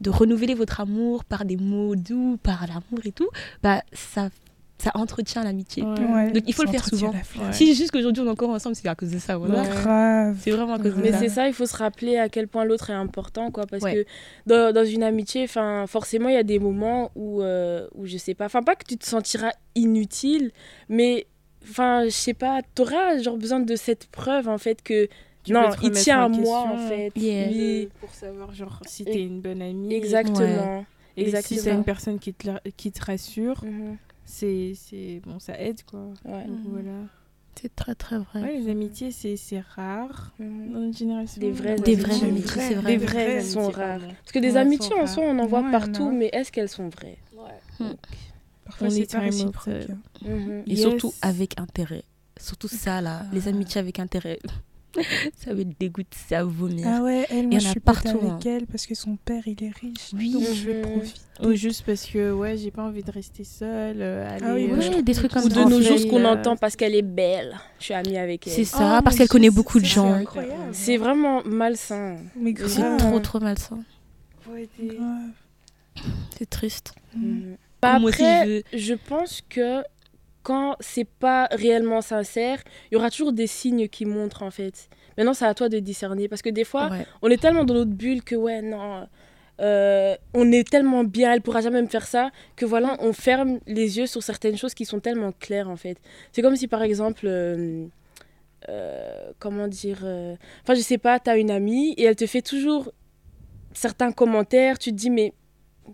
de 0.00 0.10
renouveler 0.10 0.54
votre 0.54 0.80
amour 0.80 1.24
par 1.24 1.44
des 1.44 1.56
mots 1.56 1.96
doux, 1.96 2.38
par 2.40 2.60
l'amour 2.68 3.00
et 3.04 3.10
tout, 3.10 3.28
bah 3.64 3.82
ça, 3.92 4.28
ça 4.78 4.90
entretient 4.94 5.42
l'amitié. 5.44 5.82
Ouais, 5.82 6.30
Donc, 6.32 6.42
il 6.46 6.52
faut 6.52 6.62
ça 6.62 6.66
le 6.66 6.72
faire 6.72 6.84
souvent. 6.86 7.12
Si 7.52 7.74
juste 7.74 7.90
qu'aujourd'hui 7.92 8.22
on 8.22 8.26
est 8.26 8.30
encore 8.30 8.50
ensemble, 8.50 8.74
c'est 8.74 8.86
à 8.88 8.94
cause 8.94 9.10
de 9.10 9.18
ça, 9.18 9.36
voilà. 9.38 9.62
Ouais. 9.62 10.34
C'est 10.40 10.50
vraiment 10.50 10.74
à 10.74 10.78
cause 10.78 10.94
de 10.96 11.00
Mais 11.00 11.12
ça. 11.12 11.18
c'est 11.20 11.28
ça, 11.28 11.46
il 11.48 11.54
faut 11.54 11.66
se 11.66 11.76
rappeler 11.76 12.18
à 12.18 12.28
quel 12.28 12.48
point 12.48 12.64
l'autre 12.64 12.90
est 12.90 12.94
important, 12.94 13.50
quoi. 13.50 13.66
Parce 13.66 13.82
Ouais. 13.82 13.94
que 14.04 14.06
dans, 14.46 14.72
dans 14.74 14.84
une 14.84 15.02
amitié, 15.02 15.44
enfin, 15.44 15.86
forcément, 15.86 16.28
il 16.28 16.34
y 16.34 16.38
a 16.38 16.42
des 16.42 16.58
moments 16.58 17.10
où, 17.14 17.40
euh, 17.42 17.86
où 17.94 18.06
je 18.06 18.16
sais 18.18 18.34
pas, 18.34 18.46
enfin, 18.46 18.62
pas 18.62 18.74
que 18.74 18.84
tu 18.84 18.96
te 18.96 19.06
sentiras 19.06 19.52
inutile, 19.74 20.50
mais, 20.88 21.26
enfin, 21.62 22.04
je 22.04 22.10
sais 22.10 22.34
pas, 22.34 22.60
t'auras 22.74 23.18
genre 23.22 23.36
besoin 23.36 23.60
de 23.60 23.76
cette 23.76 24.06
preuve, 24.08 24.48
en 24.48 24.58
fait, 24.58 24.82
que 24.82 25.08
Tu 25.44 25.52
non, 25.52 25.70
il 25.82 25.90
tient 25.92 26.22
en 26.24 26.32
à 26.32 26.36
moi, 26.36 26.58
en 26.72 26.78
fait. 26.88 27.12
Yeah. 27.16 27.48
Oui, 27.48 27.88
Pour 28.00 28.10
savoir, 28.14 28.52
genre, 28.54 28.80
si 28.86 29.04
t'es 29.04 29.22
une 29.22 29.40
bonne 29.40 29.62
amie. 29.62 29.94
exactement. 29.94 30.84
Et 31.16 31.20
si 31.22 31.26
exactement. 31.28 31.60
c'est 31.62 31.70
une 31.70 31.84
personne 31.84 32.18
qui 32.18 32.34
te, 32.34 32.48
qui 32.76 32.90
te 32.90 33.04
rassure, 33.04 33.62
Mhm, 33.64 33.96
c'est 34.24 35.20
bon, 35.24 35.38
ça 35.38 35.58
aide 35.60 35.82
quoi. 35.84 36.08
ouais. 36.24 36.44
Donc, 36.46 36.58
Mhm. 36.58 36.70
voilà. 36.70 36.90
C'est 37.60 37.74
très 37.76 37.94
très 37.94 38.18
vrai. 38.18 38.42
Ouais, 38.42 38.58
les 38.58 38.68
amitiés, 38.68 39.12
c'est, 39.12 39.36
c'est 39.36 39.60
rare 39.60 40.32
Mhm. 40.40 40.72
dans 40.72 40.80
notre 40.80 40.98
génération. 40.98 41.40
Des 41.40 41.50
vraies 41.52 41.76
Des 41.76 41.92
amitiés. 41.94 41.96
vraies 42.16 42.28
amitiés, 42.28 42.60
c'est 42.62 42.74
vrai. 42.74 42.96
Des 42.96 43.06
vraies 43.06 43.30
Elles 43.36 43.44
sont 43.44 43.68
rares. 43.70 44.00
Parce 44.00 44.32
que 44.32 44.38
des 44.40 44.52
Ouais, 44.52 44.56
amitiés 44.58 44.90
sont 44.90 45.02
en 45.02 45.06
soi, 45.06 45.22
on 45.24 45.38
en 45.38 45.46
voit 45.46 45.62
Ouais, 45.62 45.70
partout, 45.70 46.10
mais 46.10 46.30
est-ce 46.32 46.50
qu'elles 46.50 46.68
sont 46.68 46.88
vraies? 46.88 47.18
Parfois, 48.64 48.86
On 48.88 48.90
est 48.90 48.94
c'est 49.06 49.12
pas 49.12 49.20
réciproque. 49.20 49.88
Mhm. 50.22 50.62
Et 50.66 50.70
Yes. 50.70 50.80
surtout 50.80 51.12
avec 51.22 51.60
intérêt. 51.60 52.02
Surtout 52.40 52.66
ça 52.68 53.00
là, 53.00 53.22
les 53.32 53.46
Ah. 53.46 53.50
amitiés 53.50 53.78
avec 53.80 53.98
intérêt. 54.00 54.38
ça 55.36 55.52
me 55.54 55.64
dégoûte, 55.64 56.14
à 56.30 56.44
vomir. 56.44 56.86
Ah 56.88 57.02
ouais, 57.02 57.26
elle, 57.30 57.48
moi, 57.48 57.58
je 57.58 57.68
suis 57.68 57.80
partout, 57.80 58.08
avec 58.08 58.22
hein. 58.24 58.38
elle 58.44 58.66
parce 58.66 58.86
que 58.86 58.94
son 58.94 59.16
père, 59.16 59.42
il 59.46 59.62
est 59.64 59.70
riche. 59.80 60.10
Oui. 60.14 60.32
Donc, 60.32 60.42
je 60.52 60.70
vais 60.70 60.82
Mhm. 60.82 60.90
profiter. 60.92 61.20
Ou 61.42 61.52
juste 61.54 61.82
parce 61.84 62.06
que, 62.06 62.32
ouais, 62.32 62.56
j'ai 62.56 62.70
pas 62.70 62.84
envie 62.84 63.02
de 63.02 63.10
rester 63.10 63.42
seule. 63.44 63.96
euh, 64.00 64.28
aller, 64.36 64.44
Ah 64.46 64.54
oui, 64.54 64.68
euh, 64.94 65.02
des 65.02 65.14
trucs 65.14 65.32
comme 65.32 65.44
Ou 65.44 65.50
ça. 65.50 65.64
de 65.64 65.70
nos 65.70 65.80
jours, 65.82 65.98
ce 65.98 66.06
qu'on 66.06 66.24
euh, 66.24 66.32
entend 66.32 66.56
parce 66.56 66.76
qu'elle 66.76 66.94
est 66.94 67.02
belle. 67.02 67.58
Je 67.80 67.84
suis 67.86 67.94
amie 67.94 68.16
avec 68.18 68.46
elle. 68.46 68.52
C'est 68.52 68.62
Oh, 68.62 68.78
ça, 68.78 69.00
parce 69.02 69.14
mais 69.16 69.18
qu'elle 69.18 69.28
connaît 69.28 69.50
beaucoup 69.50 69.80
de 69.80 69.84
ça, 69.86 69.94
gens. 69.94 70.12
C'est 70.14 70.20
incroyable. 70.20 70.62
C'est 70.72 70.96
vraiment 70.96 71.42
malsain. 71.44 72.18
Mais 72.36 72.54
C'est 72.56 72.68
C'est 72.68 72.80
grave. 72.82 72.96
trop 72.98 73.18
trop 73.20 73.40
malsain. 73.40 73.82
ouais, 74.48 74.68
Grave. 74.80 75.30
C'est 76.38 76.48
triste. 76.50 76.94
Mhm. 77.16 77.56
Bah, 77.82 77.98
Moi 77.98 78.10
aussi, 78.10 78.24
après, 78.24 78.64
je 78.72 78.94
pense 78.94 79.42
que 79.48 79.82
quand 80.44 80.76
c'est 80.78 81.08
pas 81.08 81.48
réellement 81.50 82.00
sincère, 82.02 82.62
il 82.90 82.94
y 82.94 82.96
aura 82.96 83.10
toujours 83.10 83.32
des 83.32 83.48
signes 83.48 83.88
qui 83.88 84.04
montrent 84.04 84.42
en 84.44 84.50
fait. 84.52 84.88
Maintenant, 85.18 85.34
c'est 85.34 85.46
à 85.46 85.54
toi 85.54 85.68
de 85.68 85.78
discerner 85.80 86.28
parce 86.28 86.42
que 86.42 86.50
des 86.50 86.64
fois, 86.64 86.90
Ouais. 86.90 87.04
on 87.22 87.28
est 87.30 87.40
tellement 87.40 87.64
dans 87.64 87.74
notre 87.74 87.90
bulle 87.90 88.22
que 88.22 88.36
ouais, 88.36 88.60
non, 88.62 89.08
euh, 89.60 90.14
on 90.34 90.52
est 90.52 90.68
tellement 90.68 91.02
bien, 91.04 91.32
elle 91.32 91.40
pourra 91.40 91.60
jamais 91.60 91.80
me 91.82 91.86
faire 91.88 92.06
ça, 92.06 92.30
que 92.56 92.64
voilà, 92.66 92.96
on 93.00 93.12
ferme 93.12 93.58
les 93.66 93.98
yeux 93.98 94.06
sur 94.06 94.22
certaines 94.22 94.56
choses 94.56 94.74
qui 94.74 94.84
sont 94.84 95.00
tellement 95.00 95.32
claires 95.32 95.68
en 95.70 95.76
fait. 95.76 95.96
C'est 96.32 96.42
comme 96.42 96.56
si 96.56 96.68
par 96.68 96.82
exemple, 96.82 97.26
euh, 97.26 97.86
euh, 98.68 99.30
comment 99.38 99.68
dire, 99.68 99.98
enfin 100.62 100.74
je 100.74 100.80
sais 100.80 100.98
pas, 100.98 101.18
t'as 101.20 101.36
une 101.38 101.50
amie 101.50 101.92
et 101.96 102.04
elle 102.04 102.16
te 102.16 102.26
fait 102.26 102.42
toujours 102.42 102.92
certains 103.72 104.12
commentaires, 104.12 104.78
tu 104.78 104.90
te 104.90 104.96
dis 104.96 105.10
mais 105.10 105.32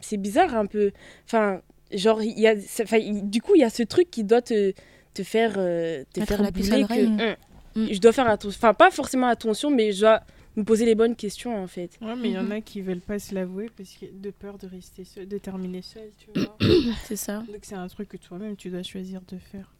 c'est 0.00 0.16
bizarre 0.18 0.54
un 0.56 0.66
peu. 0.66 0.92
Enfin, 1.26 1.60
genre, 1.92 2.22
il 2.22 2.38
y 2.38 2.46
a, 2.46 2.54
du 2.54 3.40
coup, 3.42 3.54
il 3.54 3.60
y 3.60 3.64
a 3.64 3.70
ce 3.70 3.82
truc 3.82 4.10
qui 4.10 4.24
doit 4.24 4.42
te, 4.42 4.72
te 5.14 5.22
faire, 5.22 5.54
euh, 5.56 6.04
te 6.12 6.20
Mettre 6.20 6.32
faire 6.34 6.42
la 6.42 6.52
puce 6.52 6.70
à 6.72 6.82
que 6.84 7.36
Mm. 7.76 7.86
je 7.92 8.00
dois 8.00 8.12
faire 8.12 8.28
attention. 8.28 8.58
Enfin, 8.58 8.74
pas 8.74 8.90
forcément 8.90 9.28
attention, 9.28 9.70
mais 9.70 9.92
je 9.92 10.00
dois 10.00 10.22
me 10.56 10.64
poser 10.64 10.84
les 10.84 10.96
bonnes 10.96 11.14
questions 11.14 11.56
en 11.56 11.68
fait. 11.68 11.96
Ouais, 12.02 12.16
mais 12.16 12.30
il 12.30 12.34
y 12.34 12.38
en 12.38 12.42
Mhm. 12.42 12.52
a 12.52 12.60
qui 12.60 12.80
veulent 12.80 13.00
pas 13.00 13.20
se 13.20 13.32
l'avouer 13.32 13.70
parce 13.76 13.92
que 13.94 14.06
de 14.12 14.30
peur 14.30 14.58
de 14.58 14.66
rester 14.66 15.04
seul, 15.04 15.28
de 15.28 15.38
terminer 15.38 15.80
seul, 15.80 16.10
tu 16.18 16.30
vois. 16.34 16.58
C'est 17.04 17.14
ça. 17.14 17.38
Donc 17.46 17.58
c'est 17.62 17.76
un 17.76 17.86
truc 17.86 18.08
que 18.08 18.16
toi-même 18.16 18.56
tu 18.56 18.70
dois 18.70 18.82
choisir 18.82 19.20
de 19.28 19.38
faire. 19.38 19.72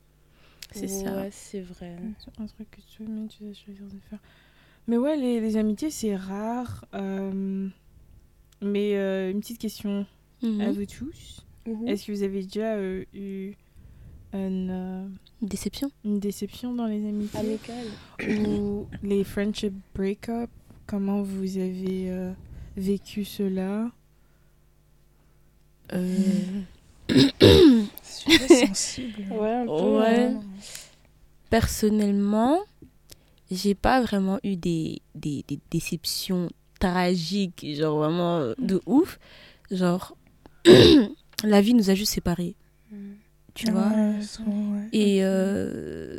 C'est 0.71 0.87
ça. 0.87 1.17
Ouais, 1.17 1.31
c'est 1.33 1.61
vrai. 1.63 1.97
C'est 2.25 2.41
un 2.41 2.47
truc 2.47 2.71
que 2.71 2.81
toi-même 2.97 3.27
tu 3.27 3.43
dois 3.43 3.53
choisir 3.55 3.83
de 3.87 3.99
faire. 4.09 4.21
Mais 4.87 4.97
ouais, 4.97 5.17
les, 5.17 5.41
les 5.41 5.57
amitiés 5.57 5.91
c'est 5.91 6.15
rare. 6.15 6.85
euh, 6.95 7.67
Mais 8.63 8.97
euh, 8.97 9.31
une 9.33 9.41
petite 9.41 9.59
question 9.59 10.07
à 10.61 10.71
vous 10.71 10.87
tous. 10.87 11.45
Mhm. 11.67 11.89
Est-ce 11.89 12.07
que 12.07 12.13
vous 12.13 12.23
avez 12.23 12.43
déjà 12.43 12.75
euh, 12.75 13.05
eu 13.15 13.53
une, 14.33 14.71
euh, 14.71 15.09
Déception? 15.43 15.91
une 16.05 16.19
déception 16.21 16.75
dans 16.75 16.87
les 16.87 17.07
amitiés? 17.07 17.39
Amical. 17.41 17.87
ou 18.47 18.87
les 19.03 19.25
friendship 19.25 19.75
break-up 19.95 20.51
Comment 20.87 21.23
vous 21.23 21.57
avez 21.59 22.11
euh, 22.11 22.33
vécu 22.77 23.25
cela? 23.25 23.91
Euh, 25.93 26.63
Sujet 28.03 28.49
sensible. 28.67 29.25
Ouais, 29.31 29.53
un 29.53 29.67
peu. 29.67 29.99
Ouais. 30.01 30.25
hein. 30.35 30.41
Personnellement, 31.49 32.59
j'ai 33.51 33.75
pas 33.75 34.01
vraiment 34.03 34.39
eu 34.45 34.57
des, 34.57 35.01
des, 35.15 35.45
des 35.49 35.59
déceptions 35.71 36.49
tragiques, 36.79 37.67
genre 37.75 37.99
vraiment 37.99 38.53
de 38.59 38.81
ouf. 38.87 39.19
Genre, 39.71 40.17
la 41.45 41.61
vie 41.61 41.75
nous 41.75 41.91
a 41.91 41.95
juste 41.95 42.13
séparés, 42.13 42.55
Mhm. 42.91 43.17
tu 43.55 43.71
vois. 43.71 43.89
Ouais. 43.89 44.89
Et 44.93 45.19
euh, 45.25 46.17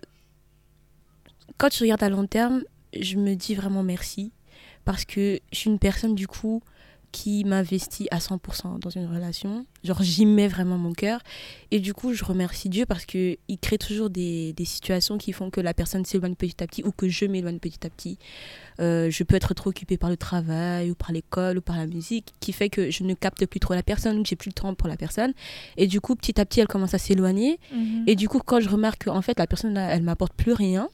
quand 1.57 1.73
je 1.73 1.79
regarde 1.81 2.03
à 2.03 2.09
long 2.09 2.25
terme, 2.27 2.63
je 2.99 3.17
me 3.17 3.35
dis 3.35 3.55
vraiment 3.55 3.83
merci. 3.83 4.31
Parce 4.83 5.05
que 5.05 5.39
je 5.51 5.57
suis 5.57 5.69
une 5.69 5.79
personne, 5.79 6.15
du 6.15 6.27
coup, 6.27 6.61
qui 7.11 7.43
m'investit 7.43 8.07
à 8.11 8.19
100% 8.19 8.79
dans 8.79 8.89
une 8.89 9.05
relation. 9.05 9.65
Genre, 9.83 10.01
j'y 10.01 10.25
mets 10.25 10.47
vraiment 10.47 10.77
mon 10.77 10.93
cœur. 10.93 11.19
Et 11.71 11.79
du 11.79 11.93
coup, 11.93 12.13
je 12.13 12.23
remercie 12.23 12.69
Dieu 12.69 12.85
parce 12.85 13.05
qu'il 13.05 13.37
crée 13.61 13.77
toujours 13.77 14.09
des, 14.09 14.53
des 14.53 14.65
situations 14.65 15.17
qui 15.17 15.33
font 15.33 15.49
que 15.49 15.61
la 15.61 15.73
personne 15.73 16.05
s'éloigne 16.05 16.35
petit 16.35 16.63
à 16.63 16.67
petit 16.67 16.83
ou 16.83 16.91
que 16.91 17.09
je 17.09 17.25
m'éloigne 17.25 17.59
petit 17.59 17.85
à 17.85 17.89
petit. 17.89 18.17
Euh, 18.79 19.09
je 19.11 19.23
peux 19.23 19.35
être 19.35 19.53
trop 19.53 19.69
occupée 19.69 19.97
par 19.97 20.09
le 20.09 20.17
travail 20.17 20.91
ou 20.91 20.95
par 20.95 21.11
l'école 21.11 21.57
ou 21.57 21.61
par 21.61 21.77
la 21.77 21.85
musique, 21.85 22.33
qui 22.39 22.53
fait 22.53 22.69
que 22.69 22.89
je 22.89 23.03
ne 23.03 23.13
capte 23.13 23.45
plus 23.45 23.59
trop 23.59 23.73
la 23.73 23.83
personne, 23.83 24.23
que 24.23 24.29
j'ai 24.29 24.35
plus 24.35 24.49
le 24.49 24.53
temps 24.53 24.73
pour 24.73 24.87
la 24.87 24.97
personne. 24.97 25.33
Et 25.77 25.87
du 25.87 26.01
coup, 26.01 26.15
petit 26.15 26.39
à 26.39 26.45
petit, 26.45 26.61
elle 26.61 26.67
commence 26.67 26.93
à 26.93 26.97
s'éloigner. 26.97 27.59
Mhm. 27.73 28.05
Et 28.07 28.15
du 28.15 28.29
coup, 28.29 28.39
quand 28.39 28.59
je 28.59 28.69
remarque 28.69 29.05
qu'en 29.05 29.21
fait, 29.21 29.37
la 29.37 29.47
personne, 29.47 29.73
là, 29.73 29.89
elle 29.93 30.03
m'apporte 30.03 30.33
plus 30.33 30.53
rien, 30.53 30.89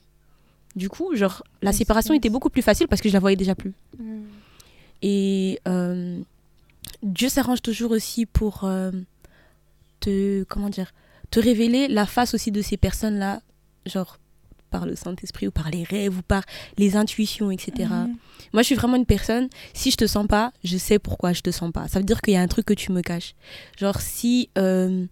du 0.76 0.90
coup, 0.90 1.16
genre, 1.16 1.44
la 1.62 1.74
séparation 1.74 2.14
était 2.14 2.30
beaucoup 2.30 2.50
plus 2.50 2.62
facile 2.62 2.88
parce 2.88 3.02
que 3.02 3.10
je 3.10 3.14
la 3.14 3.20
voyais 3.20 3.36
déjà 3.36 3.56
plus. 3.56 3.74
Mhm. 4.00 4.26
Et 5.02 5.60
euh, 5.68 6.20
Dieu 7.04 7.30
s'arrange 7.30 7.62
toujours 7.62 7.92
aussi 7.92 8.26
pour 8.26 8.64
euh, 8.64 8.92
te, 10.00 10.44
comment 10.44 10.70
dire, 10.70 10.94
te 11.32 11.40
révéler 11.40 11.88
la 11.88 12.06
face 12.06 12.34
aussi 12.34 12.52
de 12.52 12.62
ces 12.62 12.78
personnes-là, 12.78 13.42
genre 13.86 14.18
par 14.70 14.86
le 14.86 14.96
Saint-Esprit 14.96 15.48
ou 15.48 15.52
par 15.52 15.70
les 15.70 15.84
rêves 15.84 16.18
ou 16.18 16.22
par 16.22 16.44
les 16.78 16.96
intuitions, 16.98 17.52
etc. 17.52 17.90
Moi, 18.54 18.62
je 18.64 18.68
suis 18.68 18.76
vraiment 18.76 18.98
une 18.98 19.06
personne, 19.06 19.48
si 19.74 19.92
je 19.92 19.98
te 19.98 20.08
sens 20.08 20.28
pas, 20.28 20.52
je 20.64 20.78
sais 20.78 21.00
pourquoi 21.00 21.32
je 21.34 21.42
te 21.42 21.52
sens 21.52 21.72
pas. 21.72 21.88
Ça 21.88 22.00
veut 22.00 22.06
dire 22.06 22.22
qu'il 22.22 22.34
y 22.34 22.38
a 22.38 22.42
un 22.42 22.48
truc 22.48 22.66
que 22.66 22.74
tu 22.74 22.92
me 22.92 23.02
caches. 23.02 23.34
Genre, 23.78 24.00
si 24.02 24.50
euh, 24.58 25.06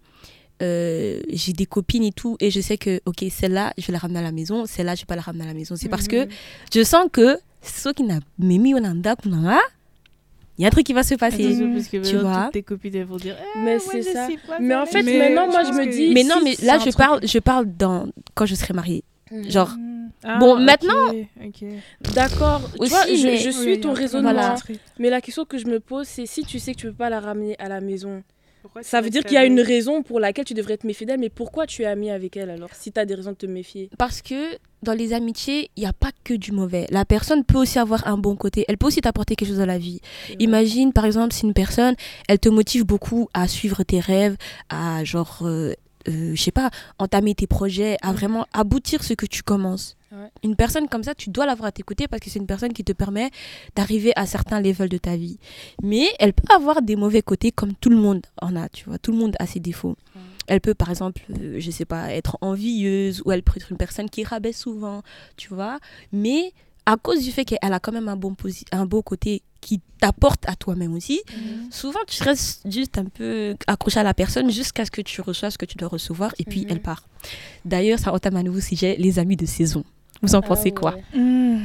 euh, 0.62 1.20
j'ai 1.30 1.52
des 1.54 1.64
copines 1.66 2.02
et 2.04 2.12
tout, 2.12 2.36
et 2.40 2.50
je 2.50 2.60
sais 2.60 2.76
que, 2.78 3.00
ok, 3.06 3.24
celle-là, 3.30 3.72
je 3.78 3.86
vais 3.86 3.92
la 3.94 3.98
ramener 3.98 4.18
à 4.18 4.22
la 4.22 4.32
maison, 4.32 4.66
celle-là, 4.66 4.94
je 4.94 5.02
vais 5.02 5.06
pas 5.06 5.16
la 5.16 5.22
ramener 5.22 5.44
à 5.44 5.48
la 5.48 5.54
maison. 5.54 5.74
C'est 5.76 5.88
parce 5.88 6.06
que 6.08 6.24
Mhm. 6.24 6.30
je 6.74 6.84
sens 6.84 7.06
que 7.10 7.38
ce 7.62 7.88
qui 7.90 8.02
n'a 8.04 8.20
mis 8.38 8.74
au 8.74 8.80
nanda, 8.80 9.16
il 10.58 10.62
y 10.62 10.64
a 10.64 10.68
un 10.68 10.70
truc 10.70 10.86
qui 10.86 10.92
va 10.92 11.02
se 11.02 11.14
passer. 11.14 11.46
Attention, 11.46 11.72
parce 11.72 11.88
que 11.88 11.96
tu 11.98 12.16
vois. 12.16 12.50
tes 12.52 12.62
copines 12.62 12.94
elles 12.94 13.04
vont 13.04 13.16
dire 13.16 13.36
Eh, 13.38 13.58
Mais 13.58 13.76
moi, 13.76 13.84
c'est 13.90 14.02
ça. 14.02 14.28
pas 14.46 14.58
Mais 14.60 14.74
en 14.74 14.86
fait, 14.86 15.02
maintenant, 15.02 15.48
moi, 15.48 15.64
je 15.64 15.72
me 15.72 15.90
dis. 15.90 16.12
Mais 16.14 16.24
non, 16.24 16.36
mais 16.42 16.54
là, 16.62 16.78
je 16.78 16.90
parle, 16.96 17.20
je 17.26 17.38
parle 17.38 17.66
dans, 17.66 18.06
quand 18.34 18.46
je 18.46 18.54
serai 18.54 18.74
mariée. 18.74 19.04
Mhm. 19.30 19.50
Genre. 19.50 19.70
Ah, 20.24 20.38
Bon, 20.38 20.58
maintenant-. 20.58 21.12
D'accord. 22.14 22.62
Tu 22.80 22.88
vois, 22.88 23.06
je, 23.06 23.50
suis 23.50 23.80
ton 23.80 23.92
raisonnement. 23.92 24.32
Voilà. 24.32 24.56
Mais 24.98 25.10
la 25.10 25.20
question 25.20 25.44
que 25.44 25.58
je 25.58 25.66
me 25.66 25.78
pose, 25.78 26.06
c'est 26.06 26.26
si 26.26 26.42
tu 26.42 26.58
sais 26.58 26.74
que 26.74 26.78
tu 26.78 26.86
peux 26.86 26.94
pas 26.94 27.10
la 27.10 27.20
ramener 27.20 27.54
à 27.58 27.68
la 27.68 27.80
maison, 27.80 28.22
Pourquoi 28.66 28.82
ça 28.82 29.00
veut 29.00 29.10
dire 29.10 29.22
qu'il 29.22 29.34
y 29.34 29.38
a 29.38 29.44
une 29.44 29.60
raison 29.60 30.02
pour 30.02 30.18
laquelle 30.18 30.44
tu 30.44 30.52
devrais 30.52 30.76
te 30.76 30.84
méfier 30.88 31.06
d'elle. 31.06 31.20
Mais 31.20 31.28
pourquoi 31.28 31.68
tu 31.68 31.82
es 31.82 31.84
amie 31.84 32.10
avec 32.10 32.36
elle 32.36 32.50
alors 32.50 32.68
Si 32.72 32.90
tu 32.90 32.98
as 32.98 33.04
des 33.04 33.14
raisons 33.14 33.30
de 33.30 33.36
te 33.36 33.46
méfier? 33.46 33.90
Parce 33.96 34.22
que 34.22 34.58
dans 34.82 34.92
les 34.92 35.12
amitiés, 35.12 35.70
il 35.76 35.82
n'y 35.82 35.86
a 35.86 35.92
pas 35.92 36.10
que 36.24 36.34
du 36.34 36.50
mauvais. 36.50 36.88
La 36.90 37.04
personne 37.04 37.44
peut 37.44 37.58
aussi 37.58 37.78
avoir 37.78 38.08
un 38.08 38.18
bon 38.18 38.34
côté. 38.34 38.64
Elle 38.66 38.76
peut 38.76 38.88
aussi 38.88 39.00
t'apporter 39.00 39.36
quelque 39.36 39.50
chose 39.50 39.58
dans 39.58 39.66
la 39.66 39.78
vie. 39.78 40.00
Imagine, 40.40 40.92
par 40.92 41.04
exemple, 41.04 41.32
si 41.32 41.44
une 41.46 41.54
personne, 41.54 41.94
elle 42.28 42.40
te 42.40 42.48
motive 42.48 42.84
beaucoup 42.84 43.28
à 43.34 43.46
suivre 43.46 43.84
tes 43.84 44.00
rêves, 44.00 44.36
à 44.68 45.04
genre 45.04 45.42
euh, 45.42 45.72
euh, 46.08 46.34
je 46.34 46.42
sais 46.42 46.50
pas, 46.50 46.70
entamer 46.98 47.34
tes 47.34 47.46
projets, 47.46 47.96
à 48.02 48.12
vraiment 48.12 48.46
aboutir 48.52 49.02
ce 49.04 49.14
que 49.14 49.26
tu 49.26 49.42
commences. 49.42 49.96
Ouais. 50.12 50.30
Une 50.44 50.56
personne 50.56 50.88
comme 50.88 51.02
ça, 51.02 51.14
tu 51.14 51.30
dois 51.30 51.46
l'avoir 51.46 51.68
à 51.68 51.72
tes 51.72 51.82
côtés 51.82 52.08
parce 52.08 52.20
que 52.20 52.30
c'est 52.30 52.38
une 52.38 52.46
personne 52.46 52.72
qui 52.72 52.84
te 52.84 52.92
permet 52.92 53.30
d'arriver 53.74 54.12
à 54.16 54.26
certains 54.26 54.60
levels 54.60 54.88
de 54.88 54.98
ta 54.98 55.16
vie. 55.16 55.38
Mais 55.82 56.06
elle 56.18 56.32
peut 56.32 56.54
avoir 56.54 56.82
des 56.82 56.96
mauvais 56.96 57.22
côtés 57.22 57.50
comme 57.50 57.74
tout 57.74 57.90
le 57.90 57.96
monde 57.96 58.24
en 58.40 58.54
a, 58.56 58.68
tu 58.68 58.84
vois. 58.84 58.98
Tout 58.98 59.12
le 59.12 59.18
monde 59.18 59.36
a 59.38 59.46
ses 59.46 59.60
défauts. 59.60 59.96
Ouais. 60.14 60.22
Elle 60.46 60.60
peut, 60.60 60.74
par 60.74 60.90
exemple, 60.90 61.22
euh, 61.40 61.56
je 61.58 61.70
sais 61.70 61.84
pas, 61.84 62.12
être 62.12 62.38
envieuse 62.40 63.22
ou 63.24 63.32
elle 63.32 63.42
peut 63.42 63.54
être 63.56 63.70
une 63.70 63.76
personne 63.76 64.08
qui 64.08 64.22
rabaisse 64.24 64.58
souvent, 64.58 65.02
tu 65.36 65.48
vois. 65.48 65.78
Mais 66.12 66.52
à 66.86 66.96
cause 66.96 67.22
du 67.22 67.32
fait 67.32 67.44
qu'elle 67.44 67.58
a 67.72 67.80
quand 67.80 67.92
même 67.92 68.08
un 68.08 68.16
bon, 68.16 68.32
posi- 68.32 68.64
un 68.72 68.86
beau 68.86 69.02
côté 69.02 69.42
qui 69.60 69.80
t'apporte 70.00 70.48
à 70.48 70.54
toi-même 70.54 70.94
aussi, 70.94 71.20
souvent 71.70 71.98
tu 72.06 72.22
restes 72.22 72.62
juste 72.70 72.98
un 72.98 73.06
peu 73.06 73.56
accroché 73.66 73.98
à 73.98 74.04
la 74.04 74.14
personne 74.14 74.50
jusqu'à 74.50 74.84
ce 74.84 74.90
que 74.92 75.00
tu 75.02 75.20
reçoives 75.20 75.50
ce 75.50 75.58
que 75.58 75.66
tu 75.66 75.76
dois 75.76 75.88
recevoir 75.88 76.32
et 76.38 76.44
puis 76.44 76.60
Mhm. 76.60 76.66
elle 76.70 76.80
part. 76.82 77.02
D'ailleurs, 77.64 77.98
ça 77.98 78.12
entame 78.12 78.36
un 78.36 78.42
nouveau 78.44 78.60
sujet, 78.60 78.94
les 78.98 79.18
amis 79.18 79.36
de 79.36 79.46
saison. 79.46 79.82
Vous 80.22 80.34
en 80.36 80.42
pensez 80.42 80.72
Ah 80.76 80.78
quoi? 80.78 80.94
ouais. 80.94 81.58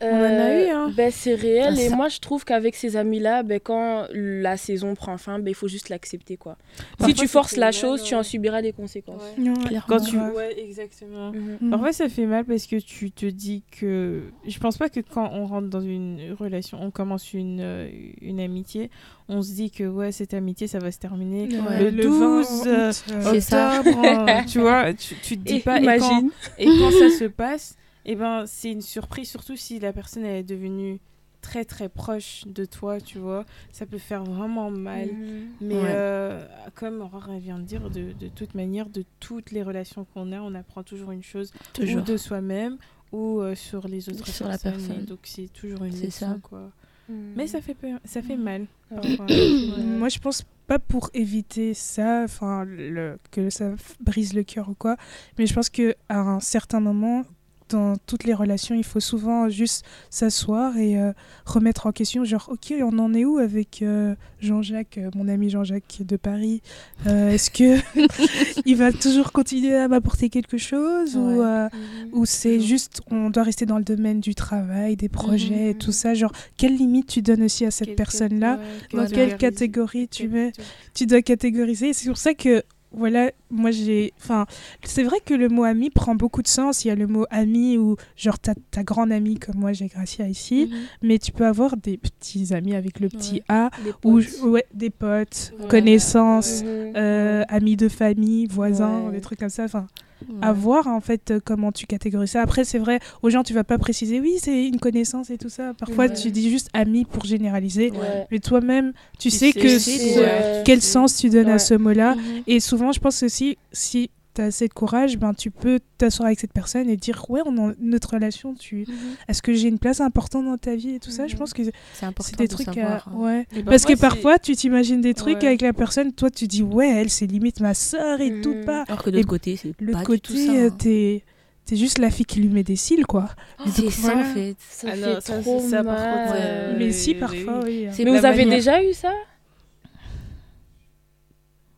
On 0.00 0.06
en 0.06 0.22
a 0.22 0.60
eu, 0.60 0.68
hein. 0.68 0.92
Ben, 0.96 1.10
c'est 1.10 1.34
réel. 1.34 1.74
Ah, 1.78 1.80
et 1.82 1.88
moi, 1.88 2.08
je 2.08 2.18
trouve 2.18 2.44
qu'avec 2.44 2.74
ces 2.76 2.96
amis-là, 2.96 3.42
ben, 3.42 3.58
quand 3.60 4.06
la 4.12 4.56
saison 4.56 4.94
prend 4.94 5.16
fin, 5.18 5.38
ben, 5.38 5.48
il 5.50 5.54
faut 5.54 5.68
juste 5.68 5.88
l'accepter. 5.88 6.36
quoi. 6.36 6.56
Parfois, 6.98 7.14
si 7.14 7.20
tu 7.20 7.28
forces 7.28 7.56
la 7.56 7.72
chose, 7.72 8.02
tu 8.02 8.14
ouais. 8.14 8.20
en 8.20 8.22
subiras 8.22 8.60
les 8.60 8.72
conséquences. 8.72 9.22
Ouais, 9.38 9.52
Clairement. 9.66 9.86
Quand 9.88 10.00
tu... 10.00 10.16
ouais. 10.18 10.30
Ouais, 10.34 10.60
exactement. 10.60 11.32
Mhm. 11.32 11.58
Hmm. 11.60 11.70
Parfois, 11.70 11.92
ça 11.92 12.08
fait 12.08 12.26
mal 12.26 12.44
parce 12.44 12.66
que 12.66 12.76
tu 12.76 13.10
te 13.10 13.26
dis 13.26 13.62
que. 13.70 14.22
Je 14.46 14.58
pense 14.58 14.76
pas 14.76 14.88
que 14.88 15.00
quand 15.00 15.30
on 15.32 15.46
rentre 15.46 15.68
dans 15.68 15.80
une 15.80 16.34
relation, 16.38 16.78
on 16.82 16.90
commence 16.90 17.32
une, 17.32 17.60
euh, 17.60 17.88
une 18.20 18.40
amitié, 18.40 18.90
on 19.28 19.42
se 19.42 19.52
dit 19.52 19.70
que 19.70 19.84
ouais, 19.84 20.12
cette 20.12 20.34
amitié, 20.34 20.66
ça 20.66 20.78
va 20.78 20.90
se 20.92 20.98
terminer 20.98 21.48
Ouais. 21.68 21.90
le 21.90 22.02
20 22.02 22.08
12 22.08 22.16
euh, 22.18 22.40
août, 22.40 22.66
euh, 22.66 22.92
C'est 23.32 23.40
ça. 23.40 23.78
octobre. 23.80 23.98
hein, 24.04 24.44
tu 24.48 24.60
vois, 24.60 24.92
tu, 24.94 25.14
tu 25.22 25.38
te 25.38 25.42
dis 25.42 25.56
Et 25.56 25.60
pas. 25.60 25.78
Et 25.80 25.84
quand, 25.84 25.94
imagine. 25.94 26.30
et 26.58 26.66
quand 26.66 26.90
ça 26.90 27.18
se 27.18 27.24
passe, 27.24 27.76
et 28.06 28.14
ben, 28.16 28.44
c'est 28.46 28.70
une 28.72 28.80
surprise, 28.80 29.28
surtout 29.28 29.56
si 29.56 29.78
la 29.78 29.92
personne 29.92 30.24
elle 30.24 30.36
est 30.36 30.42
devenue 30.42 30.98
très 31.42 31.64
très 31.64 31.88
proche 31.88 32.44
de 32.46 32.64
toi, 32.64 33.00
tu 33.00 33.18
vois. 33.18 33.44
Ça 33.70 33.86
peut 33.86 33.98
faire 33.98 34.24
vraiment 34.24 34.70
mal. 34.70 35.12
Mhm. 35.12 35.46
Mais 35.60 35.74
Ouais. 35.76 35.82
euh, 35.84 36.44
comme 36.74 37.00
Aurore 37.02 37.30
vient 37.38 37.58
de 37.58 37.64
dire, 37.64 37.88
de, 37.90 38.12
de 38.12 38.28
toute 38.28 38.54
manière, 38.54 38.88
de 38.88 39.04
toutes 39.20 39.52
les 39.52 39.62
relations 39.62 40.04
qu'on 40.12 40.32
a, 40.32 40.40
on 40.40 40.54
apprend 40.54 40.82
toujours 40.82 41.12
une 41.12 41.22
chose 41.22 41.52
Toujours. 41.72 42.00
ou 42.00 42.04
de 42.04 42.16
soi-même 42.16 42.78
ou 43.12 43.40
euh, 43.40 43.54
sur 43.54 43.86
les 43.86 44.08
autres 44.08 44.26
Sur 44.26 44.46
la 44.48 44.58
personnes. 44.58 44.72
personne. 44.86 45.02
Et 45.02 45.06
donc 45.06 45.20
c'est 45.24 45.52
toujours 45.52 45.84
une 45.84 45.92
C'est 45.92 46.06
leçon, 46.06 46.26
ça. 46.32 46.38
quoi. 46.42 46.70
Mhm. 47.08 47.34
Mais 47.36 47.46
ça 47.46 47.60
fait 47.60 47.74
peur- 47.74 48.00
ça 48.04 48.22
fait 48.22 48.36
mal. 48.36 48.66
Ouais. 48.90 49.16
parfois. 49.16 49.26
Moi, 49.84 50.08
je 50.08 50.18
pense 50.18 50.42
pas 50.66 50.80
pour 50.80 51.10
éviter 51.14 51.74
ça, 51.74 52.22
enfin, 52.24 52.64
le, 52.64 53.18
que 53.30 53.50
ça 53.50 53.70
brise 54.00 54.34
le 54.34 54.42
cœur 54.42 54.68
ou 54.68 54.74
quoi, 54.74 54.96
mais 55.38 55.46
je 55.46 55.54
pense 55.54 55.70
que 55.70 55.94
à 56.08 56.18
un 56.18 56.40
certain 56.40 56.80
moment, 56.80 57.22
dans 57.68 57.96
toutes 58.06 58.24
les 58.24 58.34
relations, 58.34 58.74
il 58.74 58.84
faut 58.84 59.00
souvent 59.00 59.48
juste 59.48 59.84
s'asseoir 60.10 60.76
et 60.76 60.98
euh, 60.98 61.12
remettre 61.44 61.86
en 61.86 61.92
question, 61.92 62.24
genre, 62.24 62.48
ok, 62.52 62.74
on 62.82 62.98
en 62.98 63.12
est 63.14 63.24
où 63.24 63.38
avec 63.38 63.82
euh, 63.82 64.14
Jean-Jacques, 64.40 64.98
euh, 64.98 65.10
mon 65.14 65.28
ami 65.28 65.50
Jean-Jacques 65.50 65.98
de 66.00 66.16
Paris? 66.16 66.62
Est-ce 67.06 67.50
que 67.50 67.76
il 68.66 68.76
va 68.76 68.92
toujours 68.92 69.32
continuer 69.32 69.74
à 69.76 69.88
m'apporter 69.88 70.28
quelque 70.28 70.58
chose 70.58 71.16
ou, 71.16 71.26
Ouais. 71.42 71.64
Mhm. 71.66 72.08
ou 72.12 72.24
c'est 72.24 72.60
juste 72.60 73.00
on 73.10 73.30
doit 73.30 73.42
rester 73.42 73.66
dans 73.66 73.78
le 73.78 73.84
domaine 73.84 74.20
du 74.20 74.34
travail, 74.34 74.96
des 74.96 75.08
projets 75.08 75.70
et 75.70 75.72
Mhm. 75.74 75.78
tout 75.78 75.92
ça, 75.92 76.14
genre, 76.14 76.32
quelle 76.56 76.76
limite 76.76 77.06
tu 77.08 77.22
donnes 77.22 77.42
aussi 77.42 77.64
à 77.64 77.70
cette 77.70 77.96
personne-là? 77.96 78.58
dans 78.92 79.06
quelle 79.06 79.36
catégorie 79.36 80.08
tu 80.08 80.28
mets 80.28 80.52
tu 80.94 81.06
dois 81.06 81.22
catégoriser? 81.22 81.92
C'est 81.92 82.08
pour 82.08 82.18
ça 82.18 82.34
que, 82.34 82.62
voilà, 82.96 83.30
moi 83.50 83.70
j'ai. 83.70 84.12
Enfin, 84.18 84.46
c'est 84.82 85.02
vrai 85.04 85.18
que 85.24 85.34
le 85.34 85.48
mot 85.48 85.64
ami 85.64 85.90
prend 85.90 86.14
beaucoup 86.14 86.42
de 86.42 86.48
sens. 86.48 86.84
Il 86.84 86.88
y 86.88 86.90
a 86.90 86.94
le 86.94 87.06
mot 87.06 87.26
ami 87.30 87.78
ou 87.78 87.96
genre 88.16 88.38
ta, 88.38 88.54
ta 88.70 88.82
grande 88.82 89.12
amie 89.12 89.36
comme 89.38 89.56
moi 89.56 89.72
j'ai 89.72 89.86
Gracia 89.86 90.26
ici. 90.28 90.68
Mhm. 90.70 90.78
Mais 91.02 91.18
tu 91.18 91.30
peux 91.32 91.46
avoir 91.46 91.76
des 91.76 91.96
petits 91.98 92.54
amis 92.54 92.74
avec 92.74 92.98
le 93.00 93.08
petit 93.08 93.34
Ouais. 93.36 93.42
A 93.48 93.70
Des 93.84 93.92
ou 94.04 94.20
ouais, 94.48 94.64
des 94.74 94.90
potes, 94.90 95.52
Ouais. 95.60 95.68
connaissances, 95.68 96.62
Mhm. 96.62 96.92
euh, 96.96 97.42
amis 97.48 97.76
de 97.76 97.88
famille, 97.88 98.46
voisins, 98.46 99.10
des 99.10 99.20
trucs 99.20 99.38
comme 99.38 99.48
ça. 99.50 99.64
Enfin, 99.64 99.86
Ouais. 100.28 100.34
à 100.42 100.52
voir 100.52 100.86
en 100.86 101.00
fait 101.00 101.30
euh, 101.30 101.40
comment 101.44 101.72
tu 101.72 101.86
catégorises 101.86 102.30
ça. 102.30 102.40
Après, 102.42 102.64
c'est 102.64 102.78
vrai, 102.78 103.00
aux 103.22 103.30
gens 103.30 103.42
tu 103.42 103.52
vas 103.52 103.64
pas 103.64 103.76
préciser 103.78 104.18
oui, 104.20 104.36
c'est 104.40 104.66
une 104.66 104.78
connaissance 104.78 105.30
et 105.30 105.38
tout 105.38 105.48
ça. 105.50 105.74
Parfois, 105.78 106.06
Ouais. 106.06 106.14
tu 106.14 106.30
dis 106.30 106.50
juste 106.50 106.68
ami 106.72 107.04
pour 107.04 107.24
généraliser. 107.24 107.90
Ouais. 107.90 108.26
Mais 108.30 108.38
toi-même, 108.38 108.92
tu, 109.18 109.28
Tu 109.28 109.30
sais, 109.30 109.52
sais, 109.52 109.52
que 109.52 110.62
quel 110.64 110.78
tu 110.78 110.84
sais. 110.84 110.90
sens 110.92 111.16
tu 111.16 111.28
donnes 111.30 111.48
à 111.50 111.58
ce 111.58 111.74
mot-là. 111.74 112.14
Mhm. 112.14 112.22
Et 112.46 112.60
souvent, 112.60 112.92
je 112.92 113.00
pense 113.00 113.22
aussi, 113.22 113.58
si 113.72 114.10
tu 114.36 114.42
as 114.42 114.44
assez 114.46 114.68
de 114.68 114.72
courage, 114.74 115.18
ben, 115.18 115.34
tu 115.34 115.50
peux 115.50 115.80
t'asseoir 115.98 116.26
avec 116.26 116.38
cette 116.38 116.52
personne 116.52 116.88
et 116.88 116.96
dire 116.96 117.24
Ouais, 117.28 117.40
on 117.46 117.70
a 117.70 117.72
notre 117.80 118.14
relation, 118.14 118.54
tu... 118.54 118.84
Mhm. 118.86 118.94
est-ce 119.28 119.42
que 119.42 119.52
j'ai 119.54 119.68
une 119.68 119.78
place 119.78 120.00
importante 120.00 120.44
dans 120.44 120.56
ta 120.58 120.76
vie 120.76 120.90
et 120.96 121.00
tout 121.00 121.10
ça? 121.10 121.26
Je 121.26 121.32
Mhm. 121.32 121.38
pense 121.40 121.52
que 121.52 121.62
C'est 121.94 122.06
important 122.06 122.28
c'est 122.30 122.38
des 122.38 122.46
de 122.46 122.52
trucs 122.52 122.68
à. 122.68 122.72
savoir. 122.74 123.08
hein. 123.08 123.12
Ouais. 123.16 123.46
Et 123.56 123.62
Parce 123.64 123.84
que 123.84 123.94
c'est- 123.94 124.00
parfois, 124.00 124.38
tu 124.38 124.54
t'imagines 124.54 125.00
des 125.00 125.14
trucs 125.14 125.38
Ouais. 125.42 125.46
avec 125.48 125.62
la 125.62 125.72
personne, 125.72 126.12
toi, 126.12 126.30
tu 126.30 126.46
dis 126.46 126.62
Ouais, 126.62 126.88
elle, 126.88 127.10
c'est 127.10 127.26
limite 127.26 127.60
ma 127.60 127.74
sœur 127.74 128.20
et 128.20 128.40
tout, 128.40 128.54
Mhm. 128.54 128.64
pas. 128.64 128.84
Alors 128.88 129.02
que 129.02 129.10
de 129.10 129.16
l'autre 129.16 129.28
côté, 129.28 129.56
c'est 129.56 129.72
Le 129.80 129.92
pas 129.92 130.02
côté, 130.02 130.32
du 130.34 130.46
tout 130.46 130.46
ça. 130.52 130.52
euh, 130.58 130.68
hein. 130.70 130.76
t'es 130.78 131.24
t'es 131.64 131.74
juste 131.74 131.98
la 131.98 132.10
fille 132.12 132.24
qui 132.24 132.38
lui 132.38 132.48
met 132.48 132.62
des 132.62 132.76
cils, 132.76 133.04
quoi. 133.06 133.28
C'est 133.66 133.82
Donc, 133.82 133.90
ça 133.90 133.98
en 133.98 134.12
voilà. 134.12 134.24
fait. 134.34 134.54
Ça 134.70 134.86
Ah 134.88 134.94
fait 134.94 135.00
non, 135.14 135.20
ça, 135.20 135.38
trop 135.40 135.58
c'est 135.60 135.68
ça, 135.70 135.82
par 135.82 135.96
contre, 135.96 136.34
euh, 136.36 136.74
Mais 136.78 136.84
les- 136.84 136.92
si, 136.92 137.14
parfois, 137.14 137.60
oui. 137.64 137.86
C'est 137.90 138.04
Mais 138.04 138.10
vous 138.16 138.24
avez 138.24 138.44
manière- 138.44 138.56
déjà 138.58 138.84
eu 138.84 138.92
ça? 138.92 139.10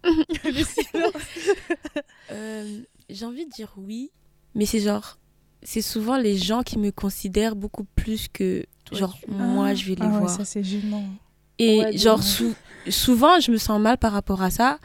Euh, 2.33 2.81
J'ai 3.11 3.25
envie 3.25 3.47
de 3.47 3.51
dire 3.51 3.73
oui, 3.79 4.11
mais 4.55 4.67
c'est 4.67 4.81
genre, 4.81 5.19
c'est 5.63 5.81
souvent 5.83 6.19
les 6.19 6.37
gens 6.37 6.63
qui 6.63 6.79
me 6.79 6.91
considèrent 6.91 7.57
beaucoup 7.57 7.85
plus 7.95 8.29
que 8.29 8.65
Toi, 8.85 8.99
genre 8.99 9.19
tu- 9.19 9.31
moi 9.31 9.69
Ah. 9.69 9.75
je 9.75 9.85
vais 9.87 9.95
les 9.95 10.03
Ah 10.03 10.09
ouais, 10.13 10.19
voir. 10.19 10.31
ça, 10.31 10.45
c'est 10.45 10.63
gênant. 10.63 11.05
Et 11.59 11.81
Ouais, 11.81 11.97
genre 11.97 12.23
sou- 12.23 12.55
souvent 12.89 13.41
je 13.41 13.51
me 13.51 13.57
sens 13.57 13.81
mal 13.81 13.97
par 13.99 14.13
rapport 14.13 14.43
à 14.43 14.51
ça, 14.51 14.79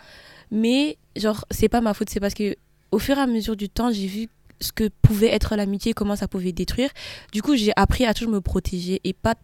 mais 0.51 0.97
genre 1.15 1.45
c'est 1.51 1.69
pas 1.69 1.81
ma 1.81 1.93
faute, 1.93 2.09
c'est 2.09 2.19
parce 2.21 2.33
que 2.33 2.55
au 2.91 2.99
fur 2.99 3.17
et 3.17 3.21
à 3.21 3.27
mesure 3.27 3.55
du 3.55 3.69
temps 3.69 3.91
j'ai 3.91 4.07
vu 4.07 4.29
ce 4.62 4.71
que 4.71 4.89
pouvait 5.01 5.27
être 5.27 5.55
l'amitié, 5.55 5.93
comment 5.93 6.15
ça 6.15 6.27
pouvait 6.27 6.53
détruire. 6.53 6.89
Du 7.33 7.41
coup 7.41 7.55
j'ai 7.55 7.73
appris 7.75 8.05
à 8.05 8.13
toujours 8.13 8.31
me 8.33 8.41
protéger 8.41 9.01
et 9.03 9.13
pas 9.13 9.36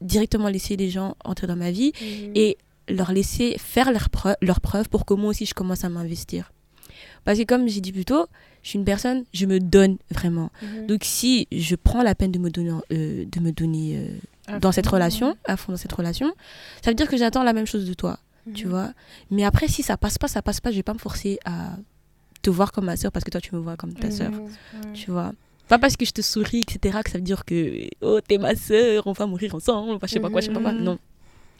directement 0.00 0.48
laisser 0.48 0.76
les 0.76 0.88
gens 0.90 1.16
entrer 1.24 1.46
dans 1.46 1.56
ma 1.56 1.70
vie 1.72 1.92
Mhm. 2.00 2.32
et 2.36 2.56
leur 2.88 3.12
laisser 3.12 3.56
faire 3.58 3.92
leurs 3.92 4.10
preuves 4.10 4.36
leur 4.42 4.60
preuve 4.60 4.88
pour 4.88 5.04
que 5.06 5.14
moi 5.14 5.30
aussi 5.30 5.46
je 5.46 5.54
commence 5.54 5.84
à 5.84 5.88
m'investir. 5.88 6.52
Parce 7.24 7.38
que 7.38 7.44
comme 7.44 7.68
j'ai 7.68 7.80
dit 7.80 7.92
plus 7.92 8.04
tôt, 8.04 8.26
je 8.62 8.70
suis 8.70 8.78
une 8.78 8.84
personne, 8.84 9.24
je 9.32 9.46
me 9.46 9.60
donne 9.60 9.96
vraiment. 10.10 10.50
Mhm. 10.62 10.86
Donc 10.88 11.00
si 11.04 11.46
je 11.52 11.74
prends 11.76 12.02
la 12.02 12.14
peine 12.14 12.32
de 12.32 12.38
me 12.38 12.50
donner, 12.50 12.72
euh, 12.92 13.24
de 13.24 13.40
me 13.40 13.52
donner 13.52 13.98
euh, 14.48 14.58
dans 14.58 14.68
fond. 14.68 14.72
cette 14.72 14.86
relation, 14.88 15.36
à 15.44 15.56
fond 15.56 15.72
dans 15.72 15.78
cette 15.78 15.92
relation, 15.92 16.32
ça 16.82 16.90
veut 16.90 16.94
dire 16.94 17.08
que 17.08 17.16
j'attends 17.16 17.44
la 17.44 17.52
même 17.52 17.66
chose 17.66 17.86
de 17.86 17.94
toi, 17.94 18.18
tu 18.54 18.64
Mhm. 18.66 18.70
vois. 18.70 18.92
Mais 19.30 19.44
après, 19.44 19.68
si 19.68 19.82
ça 19.82 19.96
passe 19.96 20.18
pas, 20.18 20.28
ça 20.28 20.42
passe 20.42 20.60
pas, 20.60 20.70
je 20.70 20.76
vais 20.76 20.82
pas 20.82 20.94
me 20.94 20.98
forcer 20.98 21.38
à 21.44 21.76
te 22.42 22.50
voir 22.50 22.72
comme 22.72 22.86
ma 22.86 22.96
soeur 22.96 23.12
parce 23.12 23.24
que 23.24 23.30
toi 23.30 23.40
tu 23.40 23.54
me 23.54 23.60
vois 23.60 23.76
comme 23.76 23.94
ta 23.94 24.10
soeur, 24.10 24.32
Mhm. 24.32 24.40
Ouais. 24.40 24.92
tu 24.94 25.10
vois. 25.12 25.32
Pas 25.68 25.78
parce 25.78 25.96
que 25.96 26.04
je 26.04 26.10
te 26.10 26.20
souris, 26.22 26.60
etc., 26.68 26.98
que 27.04 27.10
ça 27.10 27.18
veut 27.18 27.24
dire 27.24 27.44
que 27.44 27.86
oh 28.02 28.20
t'es 28.20 28.36
ma 28.38 28.56
soeur, 28.56 29.06
on 29.06 29.12
va 29.12 29.26
mourir 29.26 29.54
ensemble, 29.54 29.92
enfin, 29.92 30.06
je 30.08 30.14
sais 30.14 30.20
pas 30.20 30.28
quoi, 30.28 30.40
je 30.40 30.46
sais 30.48 30.52
pas 30.52 30.60
quoi. 30.60 30.72
Non, 30.72 30.98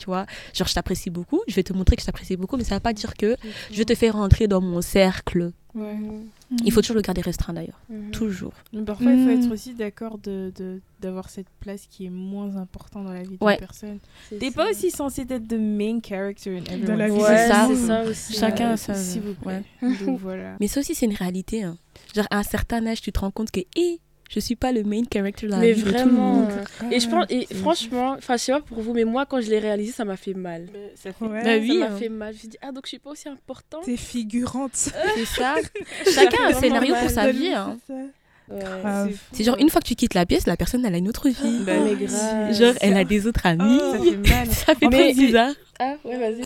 tu 0.03 0.07
vois. 0.07 0.27
Genre 0.53 0.67
je 0.67 0.75
t'apprécie 0.75 1.11
beaucoup, 1.11 1.41
je 1.47 1.55
vais 1.55 1.63
te 1.63 1.73
montrer 1.73 1.95
que 1.97 2.03
je 2.03 2.07
t'apprécie 2.07 2.37
beaucoup, 2.37 2.57
mais 2.57 2.65
ça 2.65 2.75
va 2.75 2.81
pas 2.81 2.93
dire 2.93 3.15
que 3.15 3.37
je 3.71 3.83
te 3.85 3.95
fais 3.95 4.11
rentrer 4.11 4.49
dans 4.49 4.61
mon 4.61 4.81
cercle. 4.83 5.53
Ouais. 5.75 5.95
Mhm. 5.95 6.27
Il 6.67 6.73
faut 6.73 6.83
toujours 6.83 6.97
le 6.97 7.03
garder 7.03 7.23
restreint 7.23 7.55
d'ailleurs, 7.55 7.81
Mhm. 7.89 8.11
toujours. 8.11 8.53
Mais 8.75 8.83
parfois, 8.83 9.13
il 9.13 9.25
faut 9.25 9.31
Mm. 9.35 9.43
être 9.45 9.53
aussi 9.53 9.73
d'accord 9.75 10.19
de, 10.19 10.53
de- 10.55 10.81
d'avoir 11.01 11.31
cette 11.31 11.47
place 11.61 11.87
qui 11.89 12.05
est 12.05 12.11
moins 12.11 12.57
importante 12.57 13.05
dans 13.07 13.13
la 13.13 13.23
vie 13.23 13.39
d'une 13.39 13.47
Ouais. 13.47 13.57
personne. 13.57 13.99
C'est 14.29 14.39
T'es 14.39 14.51
ça. 14.51 14.57
pas 14.57 14.71
aussi 14.71 14.91
censé 14.91 15.23
être 15.23 15.49
the 15.49 15.55
main 15.59 16.01
character 16.07 16.59
in 16.59 16.79
Dans 16.87 16.95
la 16.97 17.07
vie, 17.09 17.13
everyone's 17.15 17.27
c'est 17.27 17.33
Ouais, 17.33 17.49
ça. 17.49 17.69
c'est 17.71 17.87
ça 17.87 18.03
aussi. 18.03 18.33
Chacun 18.35 18.67
Ouais, 18.67 18.73
a 18.73 18.77
sa- 18.77 18.95
S'il 18.95 19.23
vous 19.23 19.35
plaît. 19.35 19.63
ouais. 19.83 19.97
Donc 20.05 20.19
voilà. 20.21 20.57
Mais 20.61 20.69
ça 20.69 20.81
aussi, 20.81 20.95
c'est 20.95 21.07
une 21.07 21.15
réalité. 21.15 21.63
hein. 21.63 21.79
Genre, 22.15 22.27
à 22.31 22.39
un 22.41 22.43
certain 22.43 22.85
âge, 22.87 23.01
tu 23.01 23.11
te 23.11 23.21
rends 23.21 23.31
compte 23.31 23.51
que, 23.51 23.61
hé, 23.77 23.99
je 24.35 24.41
suis 24.41 24.57
pas 24.57 24.73
le 24.73 24.83
main 24.83 25.03
character 25.13 25.47
dans 25.47 25.57
la 25.59 25.63
Mais 25.63 25.73
vie 25.73 25.83
de 25.83 25.89
tout 25.91 25.93
le 25.95 25.99
vraiment. 26.03 26.33
monde. 26.33 26.51
euh, 26.83 26.91
Et 26.91 27.01
je 27.01 27.09
pense, 27.09 27.27
et 27.29 27.47
franchement, 27.55 28.15
enfin, 28.19 28.37
je 28.37 28.43
sais 28.43 28.53
pas 28.53 28.61
pour 28.61 28.81
vous, 28.81 28.95
mais 28.95 29.05
moi, 29.05 29.27
quand 29.27 29.41
je 29.41 29.51
l'ai 29.51 29.59
réalisé, 29.59 29.93
ça 29.93 30.05
m'a 30.05 30.17
fait 30.17 30.35
mal. 30.35 30.69
Ça 30.95 31.13
fait 31.13 31.25
Ouais. 31.25 31.43
Bah 31.45 31.57
oui, 31.61 31.79
m'a 31.79 31.87
hein. 31.87 31.97
fait 31.99 32.09
mal. 32.09 32.29
Je 32.33 32.35
me 32.37 32.39
suis 32.41 32.49
dit, 32.49 32.59
ah, 32.63 32.73
donc 32.73 32.85
je 32.87 32.89
suis 32.91 32.99
pas 32.99 33.11
aussi 33.11 33.29
importante. 33.29 33.85
T'es 33.85 33.97
figurante. 33.97 34.71
C'est 34.75 35.25
ça. 35.27 35.55
Chacun 36.15 36.45
a 36.45 36.49
un 36.49 36.53
scénario 36.61 36.95
pour 36.95 37.11
sa 37.11 37.31
vie. 37.31 37.53
hein. 37.53 37.79
Ouais. 37.89 39.15
C'est 39.33 39.45
genre, 39.45 39.57
une 39.59 39.71
fois 39.71 39.81
que 39.81 39.87
tu 39.87 39.95
quittes 39.95 40.15
la 40.15 40.27
pièce, 40.27 40.47
la 40.47 40.57
personne, 40.57 40.85
elle 40.85 40.95
a 40.95 40.99
une 40.99 41.09
autre 41.09 41.29
vie. 41.29 41.61
Bah 41.65 41.73
mais 41.83 41.93
oui. 41.95 42.05
grave. 42.07 42.53
Genre, 42.55 42.75
elle 42.83 42.97
a 42.97 43.05
des 43.05 43.27
autres 43.27 43.47
amis. 43.47 43.79
Ça 43.93 43.99
fait 44.05 44.17
mal. 44.17 44.47
Ça 44.49 44.75
fait 44.75 44.89
trop 44.91 45.15
bizarre. 45.15 45.55
Ah, 45.79 45.95
ouais, 46.05 46.19
vas-y. 46.19 46.43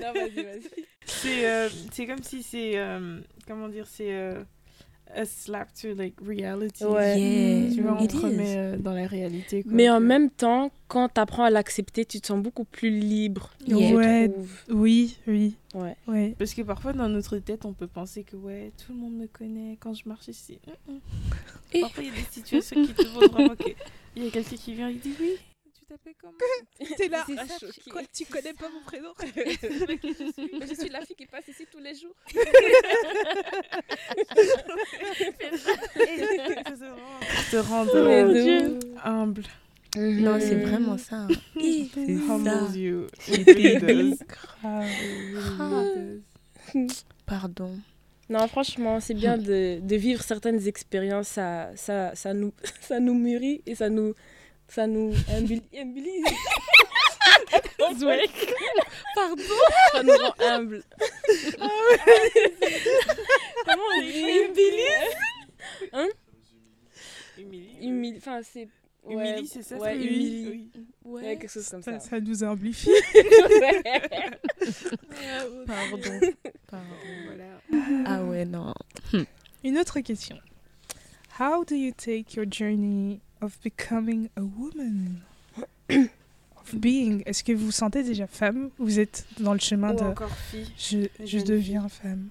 non, 0.00 0.12
vas-y, 0.14 0.42
vas-y. 0.44 0.84
C'est 1.06 1.46
euh, 1.46 1.68
c'est 1.92 2.06
comme 2.06 2.22
si 2.22 2.42
c'est. 2.42 2.72
euh, 2.76 3.18
comment 3.46 3.68
dire 3.68 3.86
C'est. 3.88 4.12
euh, 4.12 4.42
a 5.14 5.24
slap 5.24 5.72
to 5.74 5.94
like 5.94 6.14
reality. 6.20 6.84
Ouais. 6.84 7.20
Yeah, 7.20 7.74
Tu 7.74 7.82
vois, 7.82 7.96
on 8.00 8.04
it 8.04 8.10
te 8.10 8.16
remet 8.16 8.56
euh, 8.56 8.76
dans 8.76 8.92
la 8.94 9.06
réalité. 9.06 9.62
quoi, 9.62 9.72
Mais 9.74 9.88
en 9.90 9.98
que- 9.98 10.04
même 10.04 10.30
temps, 10.30 10.70
quand 10.88 11.08
tu 11.08 11.20
apprends 11.20 11.44
à 11.44 11.50
l'accepter, 11.50 12.04
tu 12.04 12.20
te 12.20 12.26
sens 12.26 12.42
beaucoup 12.42 12.64
plus 12.64 12.90
libre. 12.90 13.50
Yeah. 13.66 13.94
Ouais. 13.94 14.30
Oui, 14.70 15.16
oui, 15.26 15.54
Ouais. 15.74 15.96
ouais. 16.08 16.34
Parce 16.38 16.54
que 16.54 16.62
parfois, 16.62 16.92
dans 16.92 17.08
notre 17.08 17.38
tête, 17.38 17.64
on 17.64 17.72
peut 17.72 17.86
penser 17.86 18.22
que 18.24 18.36
ouais, 18.36 18.72
tout 18.84 18.92
le 18.92 18.98
monde 18.98 19.14
me 19.14 19.26
connaît 19.26 19.76
quand 19.80 19.94
je 19.94 20.02
marche 20.08 20.28
ici. 20.28 20.58
Mm, 20.66 20.92
mm. 20.94 20.98
Et- 21.74 21.80
Parfois, 21.80 22.02
il 22.04 22.08
y 22.10 22.12
a 22.12 22.14
des 22.14 22.26
situations 22.30 22.84
qui 22.84 22.92
te 22.94 23.04
font 23.04 23.26
vraiment 23.28 23.56
que. 23.56 23.70
Il 24.14 24.24
y 24.24 24.26
a 24.28 24.30
quelqu'un 24.30 24.56
qui 24.56 24.74
vient 24.74 24.88
et 24.90 24.94
dit 24.94 25.14
oui, 25.20 25.36
tu 25.92 25.98
t'appelles 25.98 26.14
comment 26.20 26.34
T'es 26.96 27.08
là. 27.08 27.24
C'est 27.26 27.34
ah, 27.38 27.46
ça, 27.46 27.54
tu- 27.58 27.66
choqué. 27.66 27.90
quoi, 27.90 28.02
tu 28.12 28.24
connais 28.26 28.52
pas 28.54 28.68
mon 28.68 28.80
prénom 28.82 29.12
je 29.20 30.74
suis 30.78 30.88
la 30.88 31.00
fille 31.04 31.16
qui 31.16 31.26
passe 31.26 31.48
ici 31.48 31.66
tous 31.70 31.78
les 31.80 31.94
jours. 31.94 32.14
Te 37.50 37.56
rendre 37.56 37.94
ouf. 37.94 38.78
humble. 39.04 39.42
Non, 39.96 40.38
c'est 40.40 40.54
vraiment 40.56 40.96
ça. 40.96 41.16
hein. 41.16 41.28
Humbles 41.56 42.76
you. 42.76 43.06
It. 43.28 43.46
Grave. 43.46 43.52
It 43.58 43.82
really 43.82 44.14
does. 46.74 47.04
Pardon. 47.26 47.78
Non, 48.30 48.46
franchement, 48.48 49.00
c'est 49.00 49.12
bien 49.14 49.36
de, 49.36 49.80
de 49.80 49.96
vivre 49.96 50.22
certaines 50.22 50.66
expériences. 50.66 51.28
Ça, 51.28 51.70
ça, 51.76 52.14
ça, 52.14 52.32
nous, 52.32 52.52
ça 52.80 52.98
nous 53.00 53.14
mûrit 53.14 53.60
et 53.66 53.74
ça 53.74 53.90
nous, 53.90 54.14
ça 54.74 54.86
nous 54.86 55.12
humbili- 55.30 55.62
humbilise. 55.74 56.24
Pardon. 57.78 59.44
ça 59.92 60.02
nous 60.02 60.16
rend 60.16 60.34
humble. 60.40 60.82
Comment 63.66 63.82
on 63.96 64.00
dit 64.02 64.24
Humili. 67.38 67.80
Humili- 67.80 68.16
Enfin, 68.18 68.40
c'est. 68.42 68.68
ouais, 69.04 69.30
Humili, 69.32 69.46
c'est 69.48 69.62
ça 69.62 69.76
Ouais, 69.76 69.90
c'est 69.94 70.04
humili. 70.04 70.48
Oui. 70.50 70.70
Ouais, 71.04 71.22
Ouais. 71.22 71.36
quelque 71.38 71.50
chose 71.50 71.68
comme 71.68 71.82
Ça, 71.82 71.98
ça. 71.98 72.10
ça 72.10 72.20
nous 72.20 72.44
amplifie. 72.44 72.90
Pardon. 75.66 75.98
Pardon. 76.68 76.96
Voilà. 77.26 77.60
Ah 78.06 78.22
ouais, 78.24 78.44
non. 78.44 78.72
Une 79.64 79.78
autre 79.78 80.00
question. 80.00 80.38
How 81.40 81.64
do 81.64 81.74
you 81.74 81.92
take 81.92 82.36
your 82.36 82.46
journey 82.50 83.20
of 83.42 83.58
becoming 83.62 84.28
a 84.36 84.42
woman? 84.42 85.20
of 85.90 86.74
being. 86.74 87.22
Est-ce 87.26 87.42
que 87.44 87.52
vous 87.52 87.66
vous 87.66 87.70
sentez 87.72 88.02
déjà 88.02 88.26
femme? 88.26 88.70
Vous 88.78 88.98
êtes 89.00 89.26
dans 89.40 89.52
le 89.52 89.58
chemin 89.58 89.92
Ou 89.92 89.96
de 89.98 90.04
encore 90.04 90.34
fille. 90.34 90.66
je, 90.78 91.44
deviens 91.44 91.88
femme. 91.88 92.28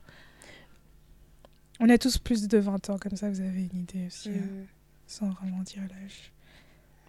On 1.80 1.90
a 1.90 1.98
tous 1.98 2.18
plus 2.18 2.48
de 2.48 2.58
20 2.58 2.90
ans, 2.92 2.98
comme 3.00 3.16
ça 3.18 3.30
vous 3.30 3.42
avez 3.42 3.64
une 3.74 3.80
idée 3.82 4.06
aussi, 4.08 4.30
hein, 4.30 4.34
Mm. 4.34 4.66
sans 5.08 5.30
vraiment 5.32 5.62
dire 5.64 5.82
l'âge. 5.90 6.32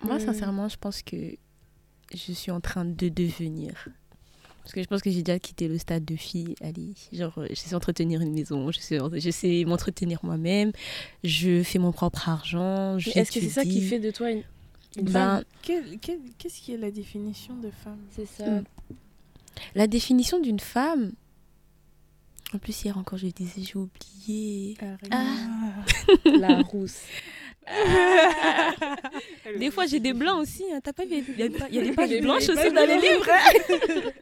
Moi, 0.02 0.16
Mm. 0.16 0.20
sincèrement, 0.20 0.68
je 0.68 0.76
pense 0.78 1.02
que 1.02 1.16
je 2.14 2.32
suis 2.32 2.50
en 2.50 2.60
train 2.60 2.84
de 2.84 3.08
devenir. 3.08 3.88
Parce 4.62 4.74
que 4.74 4.82
je 4.82 4.86
pense 4.86 5.02
que 5.02 5.10
j'ai 5.10 5.22
déjà 5.22 5.38
quitté 5.38 5.66
le 5.66 5.76
stade 5.76 6.04
de 6.04 6.16
fille. 6.16 6.54
Allez, 6.60 6.94
genre, 7.12 7.36
euh, 7.38 7.46
je 7.50 7.56
sais 7.56 7.74
entretenir 7.74 8.20
une 8.20 8.32
maison, 8.32 8.70
je 8.70 8.78
sais, 8.78 8.98
je 9.14 9.30
sais 9.30 9.64
m'entretenir 9.66 10.20
moi-même, 10.22 10.72
je 11.24 11.62
fais 11.62 11.78
mon 11.78 11.92
propre 11.92 12.28
argent. 12.28 12.96
Est-ce 12.98 13.32
que 13.32 13.40
c'est 13.40 13.48
ça 13.48 13.64
qui 13.64 13.80
fait 13.80 13.98
de 13.98 14.10
toi 14.10 14.30
une, 14.30 14.42
une 14.96 15.04
Ben, 15.06 15.12
femme 15.12 15.44
Qu'est-ce 16.38 16.60
qui 16.60 16.72
est 16.72 16.78
la 16.78 16.90
définition 16.90 17.56
de 17.56 17.70
femme? 17.70 17.98
C'est 18.14 18.26
ça. 18.26 18.46
Mm. 18.48 18.64
La 19.74 19.86
définition 19.86 20.40
d'une 20.40 20.60
femme. 20.60 21.12
En 22.54 22.58
plus, 22.58 22.84
hier 22.84 22.98
encore, 22.98 23.18
je 23.18 23.26
disais, 23.28 23.62
j'ai 23.62 23.76
oublié. 23.76 24.76
Ah. 25.10 25.26
La 26.38 26.60
rousse. 26.60 27.00
Des 29.58 29.70
fois, 29.70 29.86
j'ai 29.86 30.00
des 30.00 30.12
blancs 30.12 30.40
aussi. 30.40 30.64
Hein. 30.72 30.80
T'as 30.82 30.92
pas 30.92 31.04
vu 31.04 31.22
Il 31.28 31.38
y 31.38 31.42
a 31.42 31.46
y 31.70 31.82
des 31.88 31.92
pages 31.92 32.20
blanches 32.20 32.48
aussi 32.48 32.72
dans 32.72 32.86
les 32.86 32.96
livres. 32.98 33.26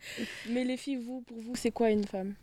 Mais 0.50 0.64
les 0.64 0.76
filles, 0.76 0.96
vous, 0.96 1.20
pour 1.22 1.38
vous, 1.38 1.53
c'est 1.55 1.70
quoi 1.70 1.90
une 1.90 2.05
femme? 2.05 2.35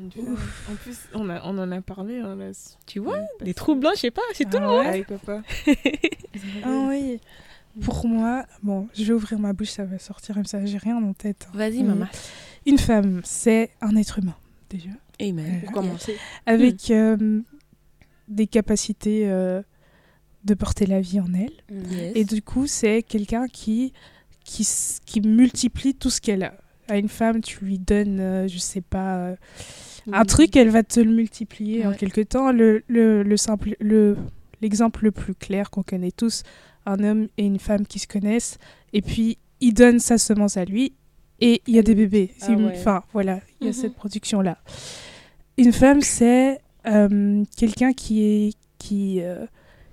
En 0.00 0.74
plus, 0.82 0.96
on, 1.14 1.28
a, 1.28 1.42
on 1.44 1.58
en 1.58 1.70
a 1.70 1.80
parlé. 1.80 2.18
Hein, 2.20 2.36
là, 2.36 2.50
Tu 2.86 2.98
vois 3.00 3.18
Des 3.40 3.54
trous 3.54 3.74
blancs, 3.74 3.92
je 3.96 4.00
sais 4.00 4.10
pas, 4.10 4.22
c'est 4.32 4.44
tout 4.48 4.58
le 4.58 4.64
Ah 4.64 4.66
monde. 4.66 4.80
ouais. 4.80 4.86
Avec 4.88 5.06
papa. 5.06 5.42
Ah 6.64 6.86
oui. 6.88 7.20
Pour 7.82 8.06
moi, 8.06 8.44
bon, 8.62 8.88
je 8.94 9.04
vais 9.04 9.12
ouvrir 9.12 9.38
ma 9.38 9.52
bouche, 9.52 9.70
ça 9.70 9.84
va 9.84 9.98
sortir 9.98 10.34
comme 10.34 10.44
ça, 10.44 10.64
j'ai 10.64 10.78
rien 10.78 10.96
en 10.96 11.12
tête. 11.12 11.46
hein. 11.48 11.52
Vas-y, 11.56 11.82
maman. 11.82 12.06
Une 12.66 12.78
femme, 12.78 13.20
c'est 13.24 13.70
un 13.80 13.94
être 13.96 14.18
humain, 14.18 14.36
déjà. 14.68 14.90
Amen. 15.20 15.60
Pour 15.64 15.72
commencer. 15.72 16.16
Avec 16.46 16.90
euh, 16.90 17.40
des 18.28 18.46
capacités 18.46 19.28
euh, 19.30 19.60
de 20.44 20.54
porter 20.54 20.86
la 20.86 21.00
vie 21.00 21.20
en 21.20 21.32
elle. 21.34 21.52
Yes. 21.90 22.12
Et 22.14 22.24
du 22.24 22.42
coup, 22.42 22.66
c'est 22.66 23.02
quelqu'un 23.02 23.46
qui, 23.48 23.92
qui, 24.44 25.20
multiplie 25.20 25.94
tout 25.94 26.10
ce 26.10 26.20
qu'elle 26.20 26.42
a. 26.44 26.54
À 26.88 26.96
une 26.96 27.08
femme, 27.08 27.40
tu 27.40 27.64
lui 27.64 27.78
donnes, 27.78 28.18
euh, 28.20 28.48
je 28.48 28.58
sais 28.58 28.80
pas, 28.80 29.16
euh, 29.18 29.36
un 30.12 30.24
truc, 30.24 30.56
elle 30.56 30.70
va 30.70 30.82
te 30.82 30.98
le 30.98 31.12
multiplier 31.12 31.86
en 31.86 31.92
quelque 31.92 32.20
temps. 32.22 32.50
Le, 32.52 32.82
le, 32.88 33.22
le 33.22 33.36
simple, 33.36 33.76
le, 33.80 34.16
l'exemple 34.60 35.04
le 35.04 35.12
plus 35.12 35.34
clair 35.34 35.70
qu'on 35.70 35.82
connaît 35.82 36.10
tous, 36.10 36.42
un 36.86 37.02
homme 37.04 37.28
et 37.36 37.44
une 37.44 37.58
femme 37.60 37.86
qui 37.86 37.98
se 37.98 38.06
connaissent, 38.08 38.58
et 38.92 39.02
puis 39.02 39.38
il 39.60 39.74
donne 39.74 39.98
sa 40.00 40.18
semence 40.18 40.56
à 40.56 40.64
lui, 40.64 40.94
et 41.40 41.62
il 41.66 41.74
y 41.74 41.78
a 41.78 41.82
des 41.82 41.94
bébés. 41.94 42.32
Ah 42.40 42.50
ouais. 42.52 42.72
Enfin, 42.74 43.02
voilà, 43.12 43.40
il 43.60 43.66
y 43.66 43.68
a 43.68 43.72
Mhm. 43.72 43.76
cette 43.80 43.94
production-là. 43.94 44.58
Une 45.58 45.72
femme, 45.72 46.00
c'est 46.00 46.60
euh, 46.86 47.44
quelqu'un 47.56 47.92
qui, 47.92 48.22
est, 48.24 48.54
qui, 48.78 49.20
euh, 49.20 49.46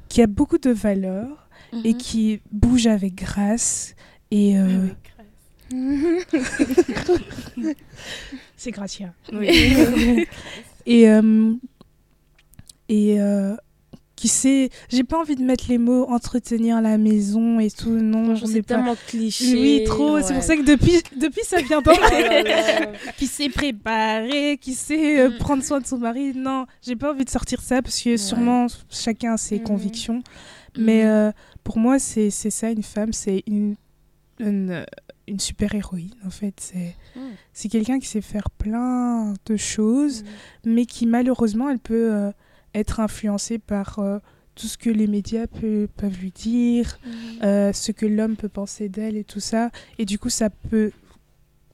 qui 0.09 0.21
a 0.21 0.27
beaucoup 0.27 0.57
de 0.57 0.71
valeur 0.71 1.47
et 1.83 1.91
Mhm. 1.93 1.97
qui 1.97 2.41
bouge 2.51 2.87
avec 2.87 3.15
grâce. 3.15 3.95
Et 4.31 4.57
euh, 4.57 4.63
Avec 4.63 4.95
grâce. 5.03 5.69
c'est 8.57 8.71
Gracia. 8.71 9.13
Oui. 9.33 9.47
et 10.85 11.09
euh, 11.09 11.53
et 12.89 13.19
euh, 13.21 13.55
qui 14.17 14.27
sait, 14.27 14.69
j'ai 14.89 15.03
pas 15.05 15.17
envie 15.19 15.35
de 15.35 15.43
mettre 15.43 15.65
les 15.69 15.77
mots 15.77 16.05
entretenir 16.09 16.81
la 16.81 16.97
maison 16.97 17.59
et 17.59 17.69
tout, 17.71 17.91
non, 17.91 18.25
Franchement, 18.25 18.35
j'en 18.35 18.47
ai 18.47 18.51
c'est 18.55 18.61
pas. 18.63 18.75
tellement 18.75 18.95
cliché. 19.07 19.53
Oui, 19.53 19.83
trop. 19.85 20.19
C'est 20.21 20.33
pour 20.33 20.43
ça 20.43 20.57
que 20.57 20.63
depuis, 20.63 21.01
depuis 21.15 21.43
ça 21.45 21.61
vient 21.61 21.81
là. 21.85 22.87
qui 23.17 23.27
sait 23.27 23.47
préparer, 23.49 24.57
qui 24.59 24.73
sait 24.73 25.29
Mm. 25.29 25.37
prendre 25.37 25.63
soin 25.63 25.79
de 25.79 25.85
son 25.85 25.99
mari. 25.99 26.33
Non, 26.35 26.65
j'ai 26.81 26.95
pas 26.95 27.11
envie 27.13 27.23
de 27.25 27.29
sortir 27.29 27.61
ça 27.61 27.81
parce 27.81 28.01
que 28.01 28.17
sûrement 28.17 28.67
chacun 28.89 29.33
a 29.33 29.37
ses 29.37 29.59
Mhm. 29.59 29.63
convictions. 29.63 30.23
Mais 30.77 31.05
euh, 31.05 31.31
pour 31.63 31.77
moi, 31.77 31.99
c'est 31.99 32.29
c'est 32.29 32.49
ça, 32.49 32.69
une 32.71 32.83
femme, 32.83 33.13
c'est 33.13 33.43
une, 33.47 33.75
une, 34.39 34.71
euh, 34.71 34.85
une 35.27 35.39
super 35.39 35.73
héroïne 35.75 36.13
en 36.25 36.29
fait. 36.29 36.55
C'est 36.59 36.95
Mm. 37.15 37.19
c'est 37.53 37.69
quelqu'un 37.69 37.99
qui 37.99 38.07
sait 38.07 38.21
faire 38.21 38.49
plein 38.49 39.33
de 39.45 39.55
choses, 39.57 40.23
mais 40.65 40.85
qui 40.85 41.05
malheureusement, 41.05 41.69
elle 41.69 41.79
peut 41.79 42.09
euh, 42.13 42.31
être 42.77 42.99
influencée 42.99 43.57
par 43.59 43.99
euh, 43.99 44.19
tout 44.55 44.67
ce 44.67 44.77
que 44.77 44.89
les 44.89 45.07
médias 45.07 45.45
peut- 45.47 45.87
peuvent 45.97 46.17
lui 46.19 46.31
dire, 46.31 46.97
euh, 47.43 47.71
ce 47.73 47.91
que 47.91 48.05
l'homme 48.05 48.35
peut 48.35 48.49
penser 48.49 48.89
d'elle 48.89 49.15
et 49.17 49.23
tout 49.23 49.39
ça. 49.39 49.69
Et 49.99 50.05
du 50.05 50.17
coup, 50.17 50.29
ça 50.29 50.49
peut 50.49 50.91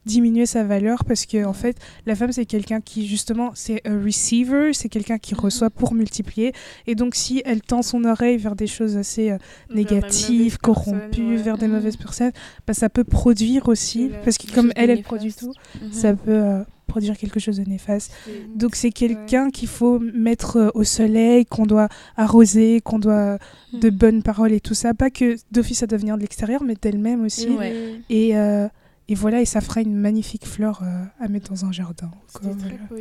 diminuer 0.05 0.45
sa 0.45 0.65
valeur 0.65 1.05
parce 1.05 1.25
que 1.25 1.45
en 1.45 1.53
fait 1.53 1.77
la 2.05 2.13
femme 2.13 2.33
c'est 2.33 2.45
quelqu'un 2.45 2.81
qui 2.81 3.07
justement 3.07 3.51
c'est 3.55 3.79
un 3.87 4.03
receiver 4.03 4.73
c'est 4.73 4.89
quelqu'un 4.89 5.17
qui 5.17 5.33
Mhm. 5.33 5.39
reçoit 5.39 5.69
pour 5.69 5.93
multiplier 5.93 6.51
et 6.87 6.93
donc 6.95 7.15
si 7.15 7.41
elle 7.45 7.61
tend 7.61 7.81
son 7.81 8.03
oreille 8.03 8.35
vers 8.35 8.57
des 8.57 8.67
choses 8.67 8.97
assez 8.97 9.31
euh, 9.31 9.37
négatives 9.73 10.57
corrompues 10.57 11.37
ouais. 11.37 11.41
vers 11.41 11.57
des 11.57 11.67
Mhm. 11.67 11.75
mauvaises 11.75 11.95
personnes 11.95 12.33
bah, 12.67 12.73
ça 12.73 12.89
peut 12.89 13.05
produire 13.05 13.69
aussi 13.69 14.11
parce 14.25 14.37
que 14.37 14.53
comme 14.53 14.73
elle 14.75 14.89
elle 14.89 15.03
produit 15.03 15.33
tout 15.33 15.53
Mhm. 15.81 15.93
ça 15.93 16.13
peut 16.13 16.31
euh, 16.31 16.63
produire 16.93 17.17
quelque 17.17 17.39
chose 17.39 17.57
de 17.57 17.67
néfaste 17.67 18.11
donc 18.55 18.75
c'est 18.75 18.91
quelqu'un 18.91 19.49
qu'il 19.49 19.67
faut 19.67 19.97
mettre 19.99 20.57
euh, 20.57 20.69
au 20.75 20.83
soleil, 20.83 21.45
qu'on 21.45 21.65
doit 21.65 21.89
arroser, 22.15 22.81
qu'on 22.81 22.99
doit 22.99 23.37
de 23.73 23.89
Mhm. 23.89 23.97
bonnes 23.97 24.21
paroles 24.23 24.53
et 24.53 24.59
tout 24.61 24.75
ça. 24.75 24.93
Pas 24.93 25.09
que 25.09 25.35
d'office 25.51 25.81
à 25.83 25.87
devenir 25.87 26.15
de 26.17 26.21
l'extérieur, 26.21 26.61
mais 26.63 26.75
d'elle-même 26.79 27.21
aussi. 27.25 27.49
Ouais. 27.49 27.95
Et, 28.09 28.37
euh, 28.37 28.67
et 29.07 29.15
voilà, 29.15 29.41
et 29.41 29.45
ça 29.45 29.59
fera 29.61 29.81
une 29.81 29.95
magnifique 29.95 30.45
fleur 30.45 30.81
euh, 30.83 31.03
à 31.23 31.27
mettre 31.27 31.49
dans 31.51 31.65
un 31.65 31.71
jardin. 31.71 32.11
quoi, 32.33 32.51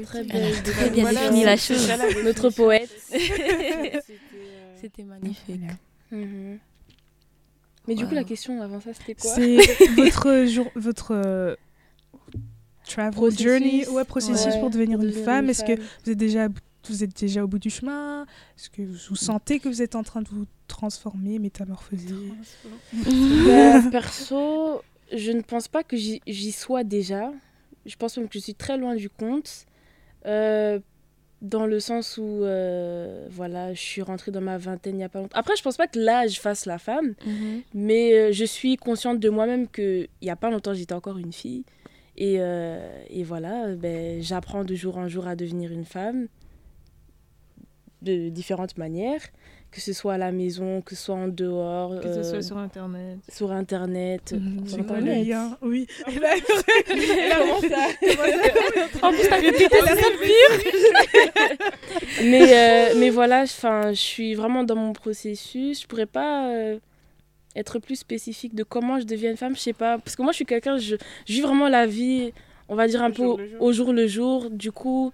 très 0.04 0.24
bien 0.24 0.40
Voilà, 1.02 1.20
défini 1.20 1.44
la 1.44 1.56
chose. 1.56 1.86
ça, 1.86 1.96
la 1.98 2.22
Notre 2.24 2.48
poète. 2.50 2.90
C'était, 4.80 5.02
euh, 5.02 5.06
magnifique. 5.06 5.60
Voilà. 5.60 6.24
Mhm. 6.24 6.58
Mais 7.88 7.94
du 7.94 8.06
coup, 8.06 8.14
la 8.14 8.24
question 8.24 8.60
avant 8.62 8.80
ça, 8.80 8.90
c'était 8.94 9.14
quoi? 9.20 9.34
C'est 9.34 9.56
votre, 9.96 10.46
jour, 10.46 10.68
votre 10.76 11.12
euh, 11.14 11.54
travel 12.84 13.12
Processus. 13.14 13.46
journey, 13.46 13.88
ouais, 13.88 14.04
processus 14.04 14.54
Ouais, 14.54 14.60
pour 14.60 14.70
devenir 14.70 15.00
une 15.00 15.08
devenir 15.08 15.24
femme. 15.24 15.48
Est-ce 15.50 15.64
que 15.64 15.80
vous 16.04 16.10
êtes 16.10 16.18
déjà 16.18 16.48
vous 16.88 17.04
êtes 17.04 17.16
déjà 17.20 17.44
au 17.44 17.46
bout 17.46 17.60
du 17.60 17.70
chemin? 17.70 18.24
Est-ce 18.58 18.68
que 18.68 18.82
vous 18.82 19.14
sentez 19.16 19.60
que 19.60 19.68
vous 19.68 19.82
êtes 19.82 19.94
en 19.94 20.02
train 20.02 20.20
de 20.22 20.28
vous 20.28 20.46
transformer, 20.66 21.38
métamorphoser? 21.38 22.14
Bah, 23.46 23.82
perso, 23.90 24.82
je 25.12 25.30
ne 25.32 25.42
pense 25.42 25.68
pas 25.68 25.82
que 25.84 25.96
j'y 25.96 26.20
j'y 26.26 26.52
sois 26.52 26.84
déjà. 26.84 27.32
Je 27.86 27.96
pense 27.96 28.16
même 28.16 28.26
que 28.28 28.34
je 28.34 28.40
suis 28.40 28.54
très 28.54 28.78
loin 28.78 28.94
du 28.96 29.08
compte. 29.08 29.64
Euh, 30.26 30.78
dans 31.40 31.66
le 31.66 31.80
sens 31.80 32.18
où, 32.18 32.44
euh, 32.44 33.26
voilà, 33.28 33.74
je 33.74 33.80
suis 33.80 34.00
rentrée 34.02 34.30
dans 34.30 34.40
ma 34.40 34.58
vingtaine 34.58 34.94
il 34.94 34.98
n'y 34.98 35.04
a 35.04 35.08
pas 35.08 35.18
longtemps. 35.20 35.36
Après, 35.36 35.56
je 35.56 35.62
pense 35.62 35.76
pas 35.76 35.88
que 35.88 35.98
l'âge 35.98 36.38
fasse 36.40 36.66
la 36.66 36.78
femme, 36.78 37.14
Mhm. 37.26 37.62
mais 37.74 38.12
euh, 38.14 38.32
je 38.32 38.44
suis 38.44 38.76
consciente 38.76 39.18
de 39.18 39.28
moi-même 39.28 39.66
qu'il 39.68 40.06
n'y 40.22 40.30
a 40.30 40.36
pas 40.36 40.50
longtemps, 40.50 40.72
j'étais 40.72 40.92
encore 40.94 41.18
une 41.18 41.32
fille. 41.32 41.64
Et, 42.16 42.36
euh, 42.38 43.02
et 43.08 43.24
voilà, 43.24 43.66
euh, 43.68 43.76
ben, 43.76 44.22
j'apprends 44.22 44.64
de 44.64 44.74
jour 44.74 44.98
en 44.98 45.08
jour 45.08 45.26
à 45.26 45.34
devenir 45.36 45.72
une 45.72 45.84
femme 45.86 46.28
de 48.02 48.28
différentes 48.28 48.76
manières, 48.76 49.22
que 49.70 49.80
ce 49.80 49.92
soit 49.92 50.14
à 50.14 50.18
la 50.18 50.32
maison, 50.32 50.82
que 50.82 50.94
ce 50.94 51.04
soit 51.04 51.14
en 51.14 51.28
dehors, 51.28 51.98
Que 52.00 52.12
ce 52.12 52.18
euh, 52.18 52.22
soit 52.24 52.42
sur 52.42 52.58
internet. 52.58 53.18
sur 53.30 53.52
Internet. 53.52 54.34
Mhm, 54.36 54.66
sur 54.66 54.80
Internet. 54.80 55.26
lien 55.26 55.56
Oui. 55.62 55.86
Et 56.10 56.18
là, 56.18 56.34
Comment 57.38 57.60
ça 57.60 59.06
En 59.06 59.10
plus, 59.12 59.28
t'as 59.28 59.36
répété 59.36 59.68
la 59.86 59.94
mais, 62.24 62.52
euh, 62.52 62.94
mais 62.98 63.10
voilà, 63.10 63.44
je 63.46 63.92
suis 63.94 64.34
vraiment 64.34 64.64
dans 64.64 64.76
mon 64.76 64.92
processus. 64.92 65.82
Je 65.82 65.86
pourrais 65.86 66.06
pas 66.06 66.50
euh, 66.50 66.78
être 67.56 67.78
plus 67.78 67.96
spécifique 67.96 68.54
de 68.54 68.62
comment 68.64 68.98
je 69.00 69.04
deviens 69.04 69.30
une 69.30 69.36
femme. 69.36 69.54
Je 69.56 69.60
sais 69.60 69.72
pas. 69.72 69.98
Parce 69.98 70.16
que 70.16 70.22
moi, 70.22 70.32
je 70.32 70.36
suis 70.36 70.46
quelqu'un, 70.46 70.78
je, 70.78 70.96
je 71.26 71.32
vis 71.32 71.40
vraiment 71.40 71.68
la 71.68 71.86
vie, 71.86 72.32
on 72.68 72.74
va 72.74 72.86
dire 72.88 73.02
un 73.02 73.10
peu 73.10 73.22
jour 73.22 73.34
au, 73.34 73.36
le 73.38 73.48
jour. 73.48 73.60
au 73.62 73.72
jour 73.72 73.92
le 73.92 74.06
jour. 74.06 74.50
Du 74.50 74.72
coup, 74.72 75.12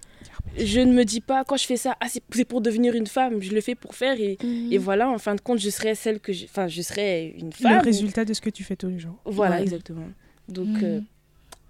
je 0.57 0.79
ne 0.79 0.93
me 0.93 1.03
dis 1.05 1.21
pas, 1.21 1.43
quand 1.43 1.57
je 1.57 1.65
fais 1.65 1.77
ça, 1.77 1.95
ah, 1.99 2.07
c'est 2.09 2.23
c'est 2.31 2.45
pour 2.45 2.61
devenir 2.61 2.95
une 2.95 3.07
femme. 3.07 3.41
Je 3.41 3.51
le 3.53 3.61
fais 3.61 3.75
pour 3.75 3.95
faire. 3.95 4.19
Et, 4.19 4.37
Mhm. 4.43 4.71
et 4.71 4.77
voilà, 4.77 5.09
en 5.09 5.17
fin 5.17 5.35
de 5.35 5.41
compte, 5.41 5.59
je 5.59 5.69
serai 5.69 5.95
celle 5.95 6.19
que 6.19 6.31
je. 6.33 6.45
Enfin, 6.45 6.67
je 6.67 6.81
serai 6.81 7.35
une 7.37 7.47
le 7.47 7.51
femme. 7.51 7.81
résultat 7.83 8.25
de 8.25 8.33
ce 8.33 8.41
que 8.41 8.49
tu 8.49 8.63
fais 8.63 8.75
tous 8.75 8.87
les 8.89 8.99
jours. 8.99 9.17
Voilà, 9.25 9.57
Ouais. 9.57 9.63
exactement. 9.63 10.07
Donc, 10.47 10.67
Mhm. 10.67 10.83
euh, 10.83 10.99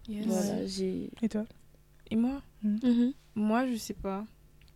Yes. 0.08 0.26
voilà, 0.26 0.66
j'ai. 0.66 1.10
Et 1.22 1.30
toi? 1.30 1.46
Et 2.12 2.16
moi? 2.16 2.42
Mhm. 2.64 3.14
Moi, 3.36 3.68
je 3.68 3.76
sais 3.76 3.94
pas. 3.94 4.26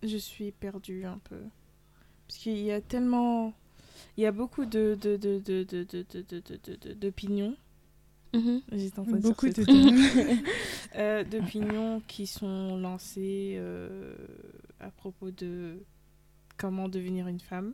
Je 0.04 0.18
suis 0.18 0.52
perdue 0.52 1.06
un 1.06 1.20
peu. 1.30 1.38
Parce 2.28 2.40
qu'il 2.40 2.58
y 2.60 2.72
a 2.72 2.82
tellement. 2.82 3.54
Il 4.18 4.24
y 4.24 4.26
a 4.26 4.32
beaucoup 4.32 4.66
de 4.66 4.96
d'opinions. 6.94 7.56
Beaucoup 9.22 9.48
de 9.50 9.64
d'opinions 11.30 12.02
qui 12.08 12.28
sont 12.28 12.78
lancées 12.78 13.60
à 14.80 14.92
propos 14.92 15.32
de 15.32 15.84
comment 16.58 16.90
devenir 16.90 17.28
une 17.28 17.40
femme 17.40 17.74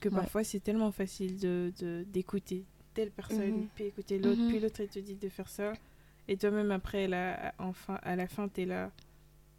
que 0.00 0.08
parfois 0.08 0.44
c'est 0.44 0.60
tellement 0.60 0.92
facile 0.92 1.38
de 1.38 2.04
d'écouter 2.08 2.64
telle 2.94 3.10
personne 3.10 3.68
puis 3.74 3.84
écouter 3.84 4.18
l'autre 4.18 4.48
puis 4.48 4.58
l'autre 4.60 4.84
te 4.84 4.98
dit 4.98 5.14
de 5.14 5.28
faire 5.28 5.48
ça 5.48 5.72
et 6.28 6.36
toi-même 6.36 6.70
après 6.70 7.08
là 7.08 7.54
enfin 7.58 7.98
à 8.02 8.16
la 8.16 8.26
fin 8.26 8.48
t'es 8.48 8.66
là 8.66 8.90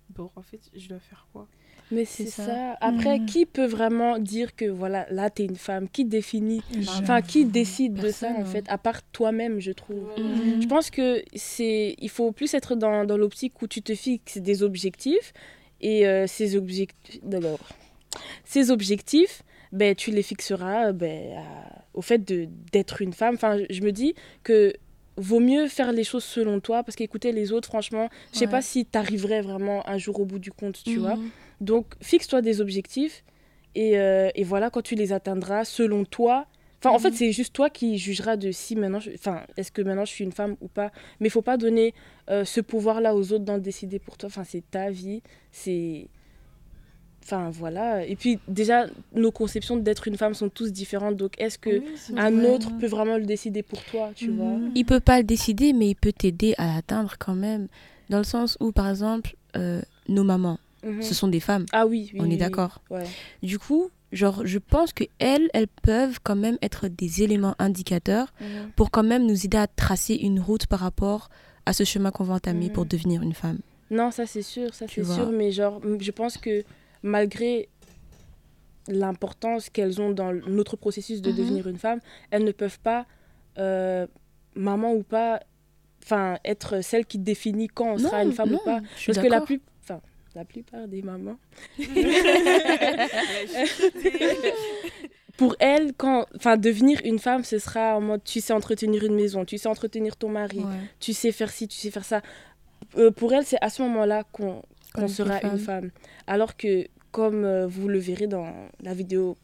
bon 0.10 0.30
en 0.36 0.42
fait 0.42 0.60
je 0.76 0.88
dois 0.90 1.00
faire 1.00 1.28
quoi 1.32 1.48
mais 1.92 2.06
C'est 2.06 2.26
ça. 2.26 2.46
ça. 2.46 2.78
Après, 2.82 3.20
Mhm. 3.20 3.26
qui 3.26 3.46
peut 3.46 3.66
vraiment 3.66 4.18
dire 4.18 4.56
que 4.56 4.66
voilà, 4.66 5.06
là, 5.12 5.30
t'es 5.30 5.46
une 5.46 5.56
femme? 5.58 5.88
Qui 5.90 6.06
définit? 6.06 6.62
Enfin, 6.80 7.18
J'avoue. 7.18 7.28
qui 7.28 7.46
décide 7.46 7.94
de 7.94 8.10
ça, 8.10 8.30
en 8.32 8.42
hein. 8.42 8.46
fait, 8.46 8.66
à 8.68 8.78
part 8.78 9.04
toi-même, 9.12 9.60
je 9.60 9.72
trouve. 9.72 10.10
Mhm. 10.18 10.62
Je 10.62 10.68
pense 10.68 10.90
que 10.90 11.24
c'est, 11.36 11.96
il 12.00 12.10
faut 12.10 12.32
plus 12.32 12.54
être 12.54 12.76
dans, 12.76 13.06
dans 13.06 13.18
l'optique 13.18 13.62
où 13.62 13.68
tu 13.68 13.82
te 13.82 13.94
fixes 13.94 14.38
des 14.38 14.64
objectifs 14.64 15.34
et 15.82 16.08
euh, 16.08 16.26
ces 16.28 16.56
objectifs, 16.56 17.20
d'abord, 17.24 17.60
ces 18.46 18.72
objectifs, 18.72 19.44
ben 19.72 19.96
tu 19.96 20.12
les 20.12 20.22
fixeras 20.24 20.92
ben, 20.94 21.38
à- 21.38 21.84
au 21.94 22.02
fait 22.02 22.20
de 22.24 22.48
d'être 22.72 23.02
une 23.02 23.14
femme. 23.14 23.36
Enfin, 23.36 23.58
je- 23.70 23.82
me 23.82 23.92
dis 23.92 24.14
que 24.44 24.74
vaut 25.18 25.40
mieux 25.40 25.68
faire 25.68 25.92
les 25.92 26.04
choses 26.04 26.24
selon 26.24 26.60
toi 26.60 26.84
parce 26.84 26.96
qu'écouter 26.96 27.32
les 27.32 27.52
autres, 27.52 27.68
franchement, 27.68 28.10
je 28.34 28.40
sais 28.40 28.46
Ouais. 28.46 28.52
pas 28.52 28.62
si 28.62 28.86
tu 28.86 28.98
arriverais 28.98 29.42
vraiment 29.42 29.88
un 29.88 29.98
jour 29.98 30.20
au 30.20 30.26
bout 30.26 30.40
du 30.40 30.52
compte, 30.52 30.82
tu 30.84 30.98
vois. 30.98 31.18
Donc, 31.62 31.86
fixe-toi 32.02 32.42
des 32.42 32.62
objectifs 32.62 33.24
et, 33.76 33.98
euh, 33.98 34.30
et 34.36 34.44
voilà, 34.44 34.70
quand 34.70 34.82
tu 34.82 34.96
les 34.96 35.14
atteindras 35.14 35.66
selon 35.66 36.06
toi. 36.06 36.46
Enfin, 36.80 36.94
en 36.94 37.00
fait, 37.00 37.12
Mhm. 37.12 37.16
c'est 37.16 37.32
juste 37.32 37.54
toi 37.54 37.70
qui 37.70 37.98
jugeras 37.98 38.36
de 38.36 38.52
si 38.52 38.76
maintenant, 38.76 39.00
je- 39.00 39.12
enfin, 39.14 39.42
est-ce 39.56 39.72
que 39.72 39.82
maintenant 39.82 40.04
je 40.06 40.12
suis 40.12 40.26
une 40.26 40.34
femme 40.34 40.58
ou 40.60 40.68
pas. 40.68 40.92
Mais 41.20 41.28
il 41.28 41.32
faut 41.32 41.42
pas 41.42 41.56
donner 41.58 41.94
euh, 42.30 42.44
ce 42.46 42.60
pouvoir-là 42.62 43.16
aux 43.16 43.32
autres 43.34 43.46
d'en 43.46 43.58
décider 43.58 44.00
pour 44.00 44.18
toi. 44.18 44.28
Enfin, 44.28 44.44
c'est 44.44 44.64
ta 44.70 44.90
vie, 44.92 45.22
c'est. 45.52 46.08
Enfin, 47.24 47.50
voilà. 47.52 48.06
Et 48.06 48.18
puis, 48.18 48.38
déjà, 48.50 48.88
nos 49.16 49.32
conceptions 49.32 49.78
d'être 49.78 50.10
une 50.10 50.18
femme 50.18 50.34
sont 50.34 50.50
tous 50.50 50.74
différentes. 50.74 51.16
Donc, 51.16 51.40
est-ce 51.40 51.58
que 51.58 51.80
Oui, 51.80 51.86
un 52.18 52.32
vrai. 52.32 52.50
autre 52.50 52.78
peut 52.78 52.88
vraiment 52.88 53.18
le 53.18 53.26
décider 53.26 53.64
pour 53.64 53.82
toi, 53.86 54.12
tu 54.14 54.30
vois? 54.32 54.58
Mhm. 54.58 54.72
Il 54.76 54.86
peut 54.86 55.00
pas 55.00 55.20
le 55.20 55.24
décider, 55.24 55.72
mais 55.72 55.88
il 55.90 55.96
peut 55.96 56.12
t'aider 56.12 56.54
à 56.58 56.76
l'atteindre 56.76 57.16
quand 57.18 57.36
même. 57.36 57.70
Dans 58.10 58.18
le 58.18 58.26
sens 58.26 58.58
où, 58.60 58.74
par 58.74 58.90
exemple, 58.90 59.36
euh, 59.56 59.82
nos 60.10 60.26
mamans, 60.26 60.60
Mhm. 60.84 61.02
ce 61.02 61.14
sont 61.14 61.28
des 61.28 61.40
femmes. 61.40 61.66
Ah 61.72 61.86
oui, 61.86 62.12
oui, 62.14 62.20
on 62.22 62.30
est 62.30 62.38
d'accord. 62.38 62.82
oui. 62.90 63.00
Ouais. 63.00 63.08
Du 63.42 63.58
coup, 63.60 63.90
genre, 64.12 64.46
je 64.46 64.60
pense 64.60 64.94
que 64.94 65.04
elles, 65.20 65.50
elles 65.54 65.68
peuvent 65.68 66.20
quand 66.24 66.36
même 66.36 66.58
être 66.62 66.88
des 66.88 67.24
éléments 67.24 67.56
indicateurs 67.60 68.34
Mhm. 68.42 68.72
pour 68.76 68.92
quand 68.92 69.04
même 69.04 69.26
nous 69.26 69.46
aider 69.46 69.58
à 69.58 69.68
tracer 69.68 70.16
une 70.16 70.40
route 70.40 70.68
par 70.68 70.80
rapport 70.80 71.30
à 71.66 71.74
ce 71.74 71.84
chemin 71.84 72.12
qu'on 72.12 72.24
va 72.26 72.36
entamer 72.36 72.68
Mhm. 72.68 72.74
pour 72.74 72.86
devenir 72.86 73.22
une 73.22 73.34
femme. 73.34 73.60
Non, 73.90 74.12
ça 74.12 74.26
c'est 74.26 74.42
sûr, 74.42 74.74
ça 74.74 74.86
c'est 74.90 75.04
sûr, 75.06 75.30
mais 75.32 75.52
genre, 75.52 75.82
je 76.00 76.12
pense 76.12 76.38
que 76.38 76.64
malgré 77.04 77.70
l'importance 78.88 79.70
qu'elles 79.70 80.02
ont 80.02 80.12
dans 80.12 80.34
notre 80.34 80.76
processus 80.76 81.22
de 81.22 81.32
Mhm. 81.32 81.38
devenir 81.38 81.68
une 81.68 81.78
femme, 81.78 82.00
elles 82.32 82.44
ne 82.44 82.52
peuvent 82.52 82.80
pas, 82.80 83.06
euh, 83.58 84.06
maman 84.56 84.94
ou 84.94 85.04
pas, 85.04 85.40
enfin, 86.04 86.38
être 86.44 86.82
celle 86.84 87.06
qui 87.06 87.18
définit 87.18 87.68
quand 87.70 87.94
on 87.94 87.98
sera 87.98 88.24
une 88.24 88.34
femme 88.34 88.50
non, 88.52 88.58
ou 88.62 88.66
pas. 88.66 88.82
Parce 89.06 89.18
que 89.20 89.28
la, 89.28 89.42
plus, 89.42 89.62
la 90.36 90.46
plupart 90.46 90.88
des 90.88 91.02
mamans, 91.02 91.38
pour 95.38 95.56
elles, 95.60 95.94
quand, 95.98 96.26
enfin, 96.36 96.58
devenir 96.58 97.00
une 97.04 97.20
femme, 97.20 97.44
ce 97.44 97.58
sera 97.60 97.96
en 97.98 98.02
mode, 98.02 98.24
tu 98.24 98.40
sais 98.40 98.54
entretenir 98.54 99.04
une 99.04 99.16
maison, 99.16 99.46
tu 99.46 99.58
sais 99.58 99.68
entretenir 99.68 100.16
ton 100.16 100.30
mari, 100.30 100.60
Ouais. 100.60 100.66
tu 101.00 101.14
sais 101.14 101.32
faire 101.32 101.50
ci, 101.52 101.68
tu 101.68 101.78
sais 101.78 101.90
faire 101.92 102.06
ça. 102.06 102.22
Euh, 102.98 103.10
pour 103.12 103.34
elle, 103.34 103.46
c'est 103.46 103.58
à 103.62 103.70
ce 103.70 103.82
moment-là 103.84 104.24
qu'on 104.32 104.62
sera 105.08 105.40
une 105.42 105.54
une 105.54 105.58
femme. 105.60 105.90
Alors 106.28 106.56
que, 106.56 106.88
comme 107.12 107.46
euh, 107.46 107.66
vous 107.68 107.88
le 107.88 107.98
verrez 108.00 108.28
dans 108.28 108.52
la 108.82 108.94
vidéo 108.94 109.36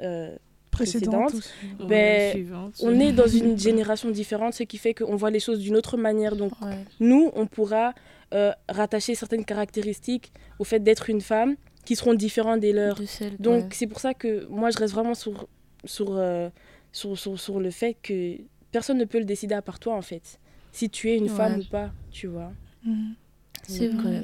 euh, 0.00 0.34
Précédente. 0.78 1.30
précédente, 1.32 1.52
ou- 1.80 1.82
Ouais, 1.84 1.88
Ben, 1.88 2.32
suivante. 2.32 2.74
on 2.82 2.98
est 3.00 3.12
dans 3.12 3.26
une 3.26 3.58
génération 3.68 4.10
différente, 4.10 4.54
ce 4.54 4.62
qui 4.64 4.78
fait 4.78 4.94
qu'on 4.94 5.16
voit 5.16 5.30
les 5.30 5.40
choses 5.40 5.58
d'une 5.58 5.76
autre 5.76 5.96
manière. 5.96 6.36
Donc, 6.36 6.52
Ouais. 6.62 6.78
nous, 7.00 7.30
on 7.34 7.46
pourra 7.46 7.94
euh, 8.34 8.52
rattacher 8.68 9.14
certaines 9.14 9.44
caractéristiques 9.44 10.32
au 10.58 10.64
fait 10.64 10.80
d'être 10.80 11.08
une 11.08 11.22
femme 11.22 11.56
qui 11.86 11.96
seront 11.96 12.12
différentes 12.14 12.60
des 12.60 12.72
leurs. 12.74 12.96
De 13.00 13.06
celle- 13.06 13.36
Donc, 13.38 13.62
ouais. 13.64 13.68
c'est 13.72 13.86
pour 13.86 14.00
ça 14.00 14.12
que 14.12 14.44
moi, 14.50 14.70
je 14.70 14.76
reste 14.78 14.92
vraiment 14.92 15.14
sur, 15.14 15.48
sur, 15.84 16.08
euh, 16.16 16.50
sur, 16.92 17.18
sur, 17.18 17.40
sur 17.40 17.58
le 17.60 17.70
fait 17.70 17.96
que 18.02 18.36
personne 18.70 18.98
ne 18.98 19.06
peut 19.06 19.18
le 19.18 19.24
décider 19.24 19.54
à 19.54 19.62
part 19.62 19.78
toi, 19.78 19.94
en 19.94 20.02
fait. 20.02 20.38
Si 20.72 20.90
tu 20.90 21.08
es 21.10 21.16
une 21.16 21.24
Ouais. 21.24 21.28
femme 21.30 21.60
ou 21.60 21.64
pas, 21.70 21.90
tu 22.10 22.26
vois. 22.26 22.52
Mhm. 22.84 23.14
C'est 23.66 23.88
vrai. 23.88 24.16
euh, 24.16 24.22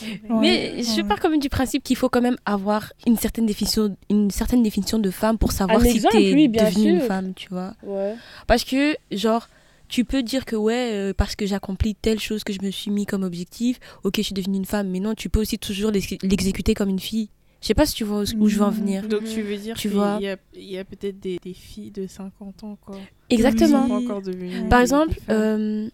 Ouais, 0.00 0.38
Mais 0.40 0.82
je 0.82 1.02
pars 1.02 1.20
quand 1.20 1.30
même 1.30 1.40
du 1.40 1.48
principe 1.48 1.82
qu'il 1.84 1.96
faut 1.96 2.08
quand 2.08 2.20
même 2.22 2.36
avoir 2.44 2.92
une 3.06 3.16
certaine 3.16 3.46
définition, 3.46 3.96
une 4.10 4.30
certaine 4.30 4.62
définition 4.62 4.98
de 4.98 5.10
femme 5.10 5.38
pour 5.38 5.52
savoir 5.52 5.80
Un 5.80 5.84
si 5.84 6.00
oui, 6.14 6.48
bien 6.48 6.64
devenue 6.70 6.90
une 6.94 7.00
femme, 7.00 7.34
tu 7.34 7.48
vois. 7.50 7.74
ouais. 7.84 8.14
Parce 8.46 8.64
que, 8.64 8.96
genre, 9.10 9.48
tu 9.88 10.04
peux 10.04 10.22
dire 10.22 10.44
que, 10.46 10.56
ouais, 10.56 10.90
euh, 10.92 11.12
parce 11.14 11.36
que 11.36 11.44
j'accomplis 11.46 11.94
telle 11.94 12.18
chose 12.18 12.44
que 12.44 12.52
je 12.52 12.60
me 12.62 12.70
suis 12.70 12.90
mis 12.90 13.04
comme 13.06 13.22
objectif, 13.24 13.78
ok, 14.04 14.14
je 14.16 14.22
suis 14.22 14.34
devenue 14.34 14.56
une 14.56 14.64
femme. 14.64 14.88
Mais 14.88 15.00
non, 15.00 15.14
tu 15.14 15.28
peux 15.28 15.40
aussi 15.40 15.58
toujours 15.58 15.90
l'exé- 15.90 16.18
l'exécuter 16.22 16.72
comme 16.74 16.88
une 16.88 16.98
fille. 17.00 17.28
Je 17.60 17.68
sais 17.68 17.74
pas 17.74 17.86
si 17.86 17.94
tu 17.94 18.02
vois 18.02 18.22
où 18.38 18.48
je 18.48 18.56
veux 18.56 18.64
en 18.64 18.72
Mhm. 18.72 18.76
venir. 18.76 19.06
Donc 19.06 19.22
tu 19.24 19.40
veux 19.42 19.56
dire 19.56 19.76
Tu 19.76 19.82
qu'il 19.88 19.96
vois. 19.96 20.18
y 20.20 20.26
a, 20.28 20.36
y 20.56 20.78
a 20.78 20.84
peut-être 20.84 21.20
des, 21.20 21.38
des 21.44 21.54
filles 21.54 21.92
de 21.92 22.08
50 22.08 22.64
ans 22.64 22.76
quoi. 22.84 22.96
Exactement. 23.30 23.82
Qui 23.84 23.88
sont 23.88 23.94
Oui. 23.98 24.04
pas 24.06 24.12
encore 24.14 24.22
devenues 24.22 24.68
Par 24.68 24.80
exemple, 24.80 25.16
euh, 25.30 25.88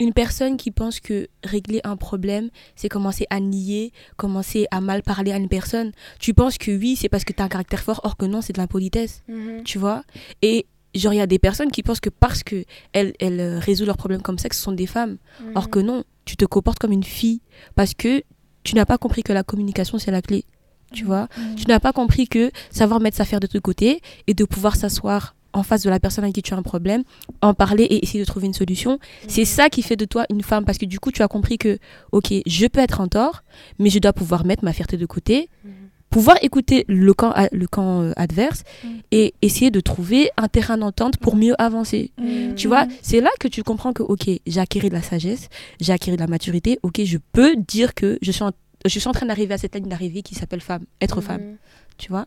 une 0.00 0.12
personne 0.12 0.56
qui 0.56 0.70
pense 0.70 1.00
que 1.00 1.28
régler 1.44 1.80
un 1.84 1.96
problème, 1.96 2.50
c'est 2.74 2.88
commencer 2.88 3.26
à 3.30 3.40
nier, 3.40 3.92
commencer 4.16 4.66
à 4.70 4.80
mal 4.80 5.02
parler 5.02 5.32
à 5.32 5.36
une 5.36 5.48
personne. 5.48 5.92
Tu 6.18 6.34
penses 6.34 6.58
que 6.58 6.76
oui, 6.76 6.96
c'est 6.96 7.08
parce 7.08 7.24
que 7.24 7.32
tu 7.32 7.40
as 7.40 7.44
un 7.44 7.48
caractère 7.48 7.80
fort, 7.80 8.00
or 8.04 8.16
que 8.16 8.26
non, 8.26 8.40
c'est 8.40 8.52
de 8.52 8.58
l'impolitesse. 8.58 9.22
Mhm. 9.28 9.62
tu 9.64 9.78
vois? 9.78 10.02
Et 10.42 10.66
genre, 10.94 11.12
il 11.12 11.18
y 11.18 11.20
a 11.20 11.26
des 11.26 11.38
personnes 11.38 11.70
qui 11.70 11.82
pensent 11.82 12.00
que 12.00 12.10
parce 12.10 12.42
que 12.42 12.64
elles, 12.92 13.14
elles 13.20 13.40
euh, 13.40 13.58
résolvent 13.58 13.88
leurs 13.88 13.96
problèmes 13.96 14.22
comme 14.22 14.38
ça, 14.38 14.48
que 14.48 14.56
ce 14.56 14.62
sont 14.62 14.72
des 14.72 14.86
femmes. 14.86 15.18
Or 15.54 15.70
que 15.70 15.78
non, 15.78 16.04
tu 16.24 16.36
te 16.36 16.44
comportes 16.44 16.78
comme 16.78 16.92
une 16.92 17.04
fille 17.04 17.40
parce 17.74 17.94
que 17.94 18.22
tu 18.62 18.74
n'as 18.74 18.86
pas 18.86 18.98
compris 18.98 19.22
que 19.22 19.32
la 19.32 19.42
communication, 19.42 19.98
c'est 19.98 20.10
la 20.10 20.22
clé. 20.22 20.44
Tu 20.92 21.04
vois? 21.04 21.28
Mhm. 21.36 21.54
Tu 21.56 21.64
n'as 21.66 21.80
pas 21.80 21.92
compris 21.92 22.28
que 22.28 22.50
savoir 22.70 23.00
mettre 23.00 23.16
sa 23.16 23.24
affaire 23.24 23.40
de 23.40 23.46
ton 23.46 23.60
côté 23.60 24.00
et 24.26 24.34
de 24.34 24.44
pouvoir 24.44 24.76
s'asseoir 24.76 25.34
en 25.54 25.62
face 25.62 25.82
de 25.82 25.88
la 25.90 25.98
personne 26.00 26.24
avec 26.24 26.34
qui 26.34 26.42
tu 26.42 26.52
as 26.52 26.56
un 26.58 26.62
problème, 26.62 27.02
en 27.40 27.54
parler 27.54 27.84
et 27.84 28.04
essayer 28.04 28.20
de 28.20 28.26
trouver 28.26 28.46
une 28.46 28.52
solution, 28.54 28.98
c'est 29.28 29.44
ça 29.46 29.70
qui 29.70 29.80
fait 29.82 29.96
de 29.96 30.04
toi 30.04 30.26
une 30.30 30.42
femme 30.42 30.64
parce 30.66 30.76
que 30.78 30.84
du 30.84 31.00
coup, 31.00 31.10
tu 31.12 31.22
as 31.22 31.28
compris 31.28 31.56
que, 31.56 31.78
ok, 32.12 32.32
je 32.46 32.66
peux 32.66 32.80
être 32.80 33.00
en 33.00 33.08
tort, 33.08 33.42
mais 33.78 33.88
je 33.88 33.98
dois 34.00 34.12
pouvoir 34.12 34.44
mettre 34.44 34.64
ma 34.64 34.72
fierté 34.72 34.96
de 34.98 35.06
côté, 35.06 35.48
Mhm. 35.64 35.70
pouvoir 36.10 36.36
écouter 36.42 36.84
le 36.88 37.12
camp, 37.14 37.32
le 37.50 37.66
camp 37.66 38.02
euh, 38.02 38.12
adverse 38.16 38.62
Mm. 38.84 38.88
et 39.10 39.34
essayer 39.42 39.70
de 39.70 39.80
trouver 39.80 40.30
un 40.36 40.46
terrain 40.48 40.76
d'entente 40.78 41.16
pour 41.18 41.34
mieux 41.36 41.54
avancer. 41.60 42.12
Mhm. 42.18 42.54
Tu 42.56 42.68
vois, 42.68 42.86
c'est 43.02 43.20
là 43.20 43.30
que 43.40 43.48
tu 43.48 43.62
comprends 43.64 43.92
que, 43.92 44.02
ok, 44.02 44.28
j'ai 44.46 44.60
acquis 44.60 44.78
de 44.80 44.88
la 44.88 45.02
sagesse, 45.02 45.48
j'ai 45.80 45.92
acquis 45.92 46.10
de 46.12 46.16
la 46.16 46.26
maturité, 46.28 46.78
ok, 46.82 47.00
je 47.04 47.18
peux 47.32 47.56
dire 47.56 47.94
que 47.94 48.18
je 48.22 48.30
suis 48.30 48.44
en, 48.44 48.52
je 48.86 48.98
suis 48.98 49.08
en 49.08 49.12
train 49.12 49.26
d'arriver 49.26 49.54
à 49.54 49.58
cette 49.58 49.74
ligne 49.74 49.88
d'arrivée 49.88 50.22
qui 50.22 50.34
s'appelle 50.34 50.60
femme, 50.60 50.84
être 51.00 51.20
femme, 51.20 51.40
Mhm. 51.40 51.56
tu 51.98 52.08
vois? 52.10 52.26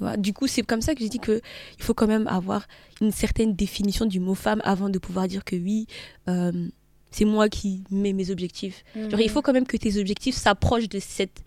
Tu 0.00 0.04
vois, 0.06 0.16
du 0.16 0.32
coup, 0.32 0.46
c'est 0.46 0.62
comme 0.62 0.80
ça 0.80 0.94
que 0.94 1.00
j'ai 1.02 1.10
dit 1.10 1.18
que 1.18 1.42
il 1.78 1.84
faut 1.84 1.92
quand 1.92 2.06
même 2.06 2.26
avoir 2.26 2.66
une 3.02 3.12
certaine 3.12 3.54
définition 3.54 4.06
du 4.06 4.18
mot 4.18 4.34
femme 4.34 4.62
avant 4.64 4.88
de 4.88 4.98
pouvoir 4.98 5.28
dire 5.28 5.44
que 5.44 5.56
oui, 5.56 5.86
euh, 6.26 6.52
c'est 7.10 7.26
moi 7.26 7.50
qui 7.50 7.84
mets 7.90 8.14
mes 8.14 8.30
objectifs. 8.30 8.82
Genre, 8.96 9.20
il 9.20 9.24
Mhm. 9.26 9.28
faut 9.28 9.42
quand 9.42 9.52
même 9.52 9.66
que 9.66 9.76
tes 9.76 9.98
objectifs 10.00 10.36
s'approchent 10.36 10.88
de 10.88 10.98
cette 11.00 11.42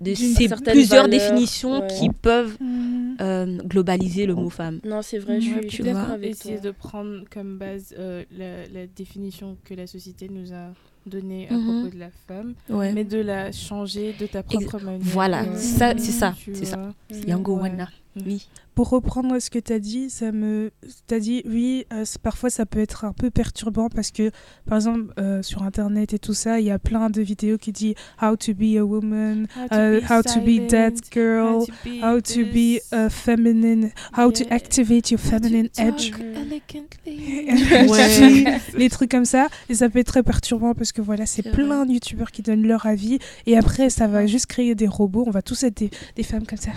de 0.00 0.14
ces 0.14 0.48
plusieurs 0.48 1.04
valeur, 1.04 1.08
définitions 1.08 1.78
ouais. 1.80 1.86
qui 1.86 2.08
peuvent 2.10 2.56
Mhm. 2.60 3.16
euh, 3.20 3.58
globaliser 3.62 4.26
le 4.26 4.34
mot 4.34 4.50
femme. 4.50 4.80
Non, 4.84 5.00
c'est 5.00 5.18
vrai, 5.18 5.40
je 5.40 5.54
Ouais, 5.54 5.68
suis, 5.70 5.84
d'accord 5.84 6.10
avec 6.10 6.30
essayer 6.32 6.54
toi. 6.56 6.64
de 6.64 6.70
prendre 6.72 7.22
comme 7.30 7.56
base 7.58 7.94
euh, 7.96 8.24
la, 8.36 8.66
la 8.66 8.88
définition 8.88 9.56
que 9.62 9.74
la 9.74 9.86
société 9.86 10.28
nous 10.28 10.52
a 10.52 10.72
donnée 11.06 11.48
à 11.50 11.54
Mhm. 11.54 11.62
propos 11.82 11.94
de 11.94 12.00
la 12.00 12.10
femme, 12.28 12.54
Ouais. 12.68 12.92
mais 12.92 13.04
de 13.04 13.18
la 13.20 13.52
changer 13.52 14.14
de 14.18 14.26
ta 14.26 14.42
propre 14.42 14.78
manière. 14.80 15.00
voilà, 15.02 15.42
Ouais. 15.42 15.56
ça, 15.56 15.94
c'est 15.96 16.12
ça, 16.12 16.34
c'est 16.52 16.64
ça. 16.64 16.92
Yango. 17.26 17.56
Wana. 17.56 17.88
Oui. 18.24 18.46
Pour 18.74 18.88
reprendre 18.88 19.38
ce 19.38 19.50
que 19.50 19.58
tu 19.58 19.72
as 19.72 19.78
dit, 19.78 20.08
ça 20.10 20.32
me 20.32 20.70
t'as 21.06 21.18
dit 21.18 21.42
oui, 21.46 21.84
euh, 21.92 22.04
parfois 22.22 22.48
ça 22.50 22.64
peut 22.66 22.80
être 22.80 23.04
un 23.04 23.12
peu 23.12 23.30
perturbant 23.30 23.88
parce 23.88 24.10
que 24.10 24.30
par 24.66 24.76
exemple 24.78 25.12
euh, 25.18 25.42
sur 25.42 25.62
internet 25.62 26.14
et 26.14 26.18
tout 26.18 26.34
ça, 26.34 26.58
il 26.60 26.66
y 26.66 26.70
a 26.70 26.78
plein 26.78 27.10
de 27.10 27.20
vidéos 27.20 27.58
qui 27.58 27.72
disent 27.72 27.94
how 28.22 28.36
to 28.36 28.54
be 28.54 28.76
a 28.78 28.84
woman, 28.84 29.46
uh, 29.70 30.00
how 30.10 30.22
to 30.22 30.40
be 30.40 30.66
that 30.68 30.94
girl, 31.12 31.66
how 32.02 32.20
to 32.20 32.44
be 32.44 32.80
a 32.92 33.08
feminine, 33.10 33.90
how 34.16 34.30
to 34.30 34.42
Yeah. 34.44 34.54
activate 34.54 35.10
your 35.10 35.20
feminine 35.20 35.68
edge. 35.78 36.12
Ouais. 37.06 38.58
les 38.76 38.88
trucs 38.90 39.10
comme 39.10 39.24
ça 39.24 39.48
et 39.68 39.74
ça 39.74 39.88
peut 39.88 39.98
être 39.98 40.06
très 40.08 40.22
perturbant 40.22 40.74
parce 40.74 40.92
que 40.92 41.00
voilà 41.02 41.26
c'est 41.26 41.42
C'est 41.42 41.50
plein 41.52 41.84
de 41.86 41.92
youtubeurs 41.92 42.30
qui 42.30 42.42
donnent 42.42 42.66
leur 42.66 42.86
avis 42.86 43.18
et 43.46 43.56
après 43.56 43.90
ça 43.90 44.06
va 44.06 44.26
juste 44.26 44.46
créer 44.46 44.74
des 44.74 44.86
robots 44.86 45.24
on 45.26 45.30
va 45.30 45.42
tous 45.42 45.62
être 45.64 45.76
des, 45.78 45.90
des 46.16 46.22
femmes 46.22 46.46
comme 46.46 46.58
ça 46.58 46.70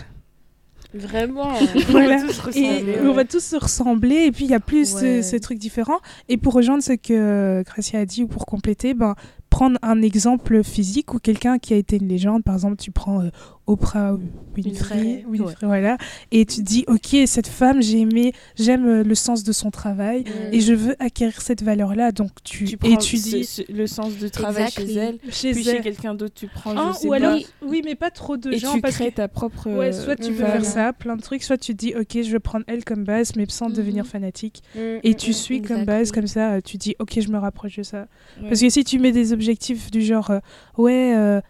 Vraiment. 0.96 1.54
Voilà. 1.90 2.22
tous 2.22 2.56
et 2.56 2.68
ressembler, 2.70 2.96
on 3.04 3.14
va 3.14 3.26
tous 3.26 3.44
se 3.44 3.56
ressembler 3.56 4.16
et 4.26 4.32
puis 4.32 4.46
il 4.46 4.52
y 4.52 4.54
a 4.56 4.60
plus 4.60 4.94
Ouais. 4.96 5.22
ce, 5.22 5.30
ce 5.32 5.36
truc 5.36 5.58
différent 5.60 6.00
et 6.30 6.38
pour 6.38 6.54
rejoindre 6.54 6.82
ce 6.84 6.94
que 6.94 7.64
Gracia 7.64 8.00
a 8.00 8.06
dit 8.06 8.24
ou 8.24 8.28
pour 8.28 8.46
compléter 8.46 8.94
ben 8.94 9.16
prendre 9.50 9.78
un 9.82 10.02
exemple 10.02 10.64
physique 10.64 11.14
ou 11.14 11.20
quelqu'un 11.20 11.60
qui 11.60 11.74
a 11.74 11.78
été 11.78 11.98
une 11.98 12.08
légende 12.08 12.44
par 12.44 12.56
exemple 12.56 12.76
tu 12.78 12.92
prends 12.92 13.22
euh, 13.22 13.30
Oprah 13.68 14.14
Winfrey, 14.56 14.62
Winfrey, 14.64 15.26
Winfrey, 15.28 15.66
voilà 15.68 15.98
et 16.32 16.46
tu 16.46 16.58
te 16.58 16.62
dis 16.62 16.86
ok 16.88 17.18
cette 17.26 17.48
femme 17.48 17.82
j'ai 17.82 18.00
aimé 18.00 18.32
j'aime 18.58 18.86
euh, 18.88 19.04
le 19.04 19.16
sens 19.16 19.44
de 19.44 19.52
son 19.52 19.72
travail 19.72 20.20
Mhm. 20.26 20.54
et 20.54 20.60
je 20.62 20.74
veux 20.74 20.96
acquérir 21.00 21.42
cette 21.42 21.62
valeur 21.64 21.96
là 21.96 22.12
donc 22.12 22.30
tu, 22.44 22.64
tu 22.66 22.78
prends 22.78 22.90
étudies 22.90 23.44
ce- 23.44 23.64
ce- 23.64 23.72
le 23.72 23.88
sens 23.88 24.18
de 24.18 24.28
travail 24.28 24.64
Exactly. 24.66 24.94
chez 24.94 25.00
elle, 25.00 25.18
chez 25.32 25.52
puis 25.52 25.68
elle. 25.68 25.76
chez 25.78 25.82
quelqu'un 25.82 26.14
d'autre 26.16 26.36
tu 26.36 26.48
prends, 26.48 26.74
Ah, 26.78 26.92
je 26.94 27.00
sais 27.00 27.08
ou 27.08 27.10
pas, 27.10 27.16
alors, 27.18 27.38
oui, 27.64 27.82
mais 27.84 27.96
pas 27.96 28.12
trop 28.12 28.38
de 28.38 28.52
et 28.52 28.58
gens 28.60 28.74
tu 28.76 28.82
parce 28.82 28.96
crées 28.96 29.10
que 29.12 29.16
ta 29.16 29.28
propre. 29.28 29.70
ouais, 29.70 29.92
soit 29.92 30.16
tu 30.16 30.28
peux 30.32 30.34
voilà. 30.40 30.54
faire 30.54 30.66
ça, 30.66 30.94
plein 30.94 31.16
de 31.16 31.22
trucs, 31.22 31.44
soit 31.44 31.58
tu 31.58 31.74
te 31.74 31.78
dis 31.78 31.94
ok, 32.00 32.22
je 32.24 32.32
vais 32.32 32.40
prendre 32.40 32.64
elle 32.68 32.86
comme 32.86 33.04
base, 33.04 33.36
mais 33.36 33.46
sans 33.50 33.70
Mhm. 33.70 33.76
devenir 33.76 34.06
fanatique. 34.06 34.62
Mhm, 34.76 35.00
Et 35.04 35.16
tu 35.16 35.34
suis 35.34 35.62
comme 35.62 35.84
base, 35.86 36.12
comme 36.12 36.28
ça, 36.28 36.54
euh, 36.54 36.62
tu 36.64 36.78
dis 36.78 36.96
ok, 37.00 37.20
je 37.20 37.30
me 37.30 37.38
rapproche 37.40 37.78
de 37.78 37.84
ça. 37.84 38.08
Ouais. 38.42 38.48
Parce 38.50 38.62
que 38.62 38.70
si 38.70 38.84
tu 38.84 39.00
mets 39.00 39.12
des 39.12 39.34
objectifs 39.34 39.90
du 39.92 40.02
genre 40.02 40.30
euh, 40.32 40.40
ouais, 40.78 41.14
euh, 41.16 41.42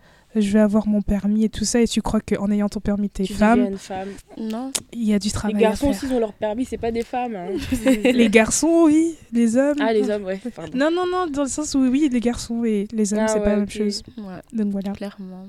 je 0.42 0.52
vais 0.52 0.60
avoir 0.60 0.88
mon 0.88 1.02
permis 1.02 1.44
et 1.46 1.50
tout 1.50 1.66
ça, 1.66 1.82
et 1.82 1.88
tu 1.88 2.02
crois 2.02 2.20
qu'en 2.22 2.50
ayant 2.52 2.68
ton 2.70 2.80
permis, 2.80 3.10
t'es 3.10 3.24
Tu 3.24 3.34
femme, 3.34 3.60
deviens 3.60 3.72
une 3.72 3.78
femme. 3.78 4.10
Non. 4.38 4.72
il 4.94 5.04
y 5.06 5.14
a 5.14 5.20
du 5.20 5.28
Les 5.28 5.32
travail 5.34 5.62
garçons 5.62 5.88
à 5.88 5.90
aussi 5.92 6.06
ils 6.08 6.14
ont 6.14 6.20
leur 6.20 6.34
permis, 6.34 6.66
c'est 6.66 6.78
pas 6.78 6.92
des 6.92 7.04
femmes. 7.04 7.36
hein. 7.36 7.48
les 8.04 8.30
garçons, 8.30 8.84
oui, 8.86 9.16
les 9.32 9.56
hommes. 9.58 9.78
Ah, 9.80 9.94
les 9.94 10.10
hommes, 10.10 10.24
ouais. 10.26 10.40
Pardon. 10.56 10.78
Non, 10.78 10.92
non, 10.92 11.06
non, 11.10 11.28
dans 11.28 11.44
le 11.44 11.50
sens 11.50 11.74
où 11.76 11.80
oui, 11.80 12.10
les 12.12 12.20
garçons 12.20 12.64
et 12.64 12.88
les 12.92 13.14
hommes, 13.14 13.22
Ah 13.24 13.28
c'est 13.28 13.40
ouais, 13.40 13.44
pas 13.44 13.50
la 13.52 13.58
même 13.58 13.70
chose. 13.70 14.04
Ouais, 14.18 14.42
Donc 14.54 14.68
voilà. 14.72 14.92
clairement. 14.92 15.48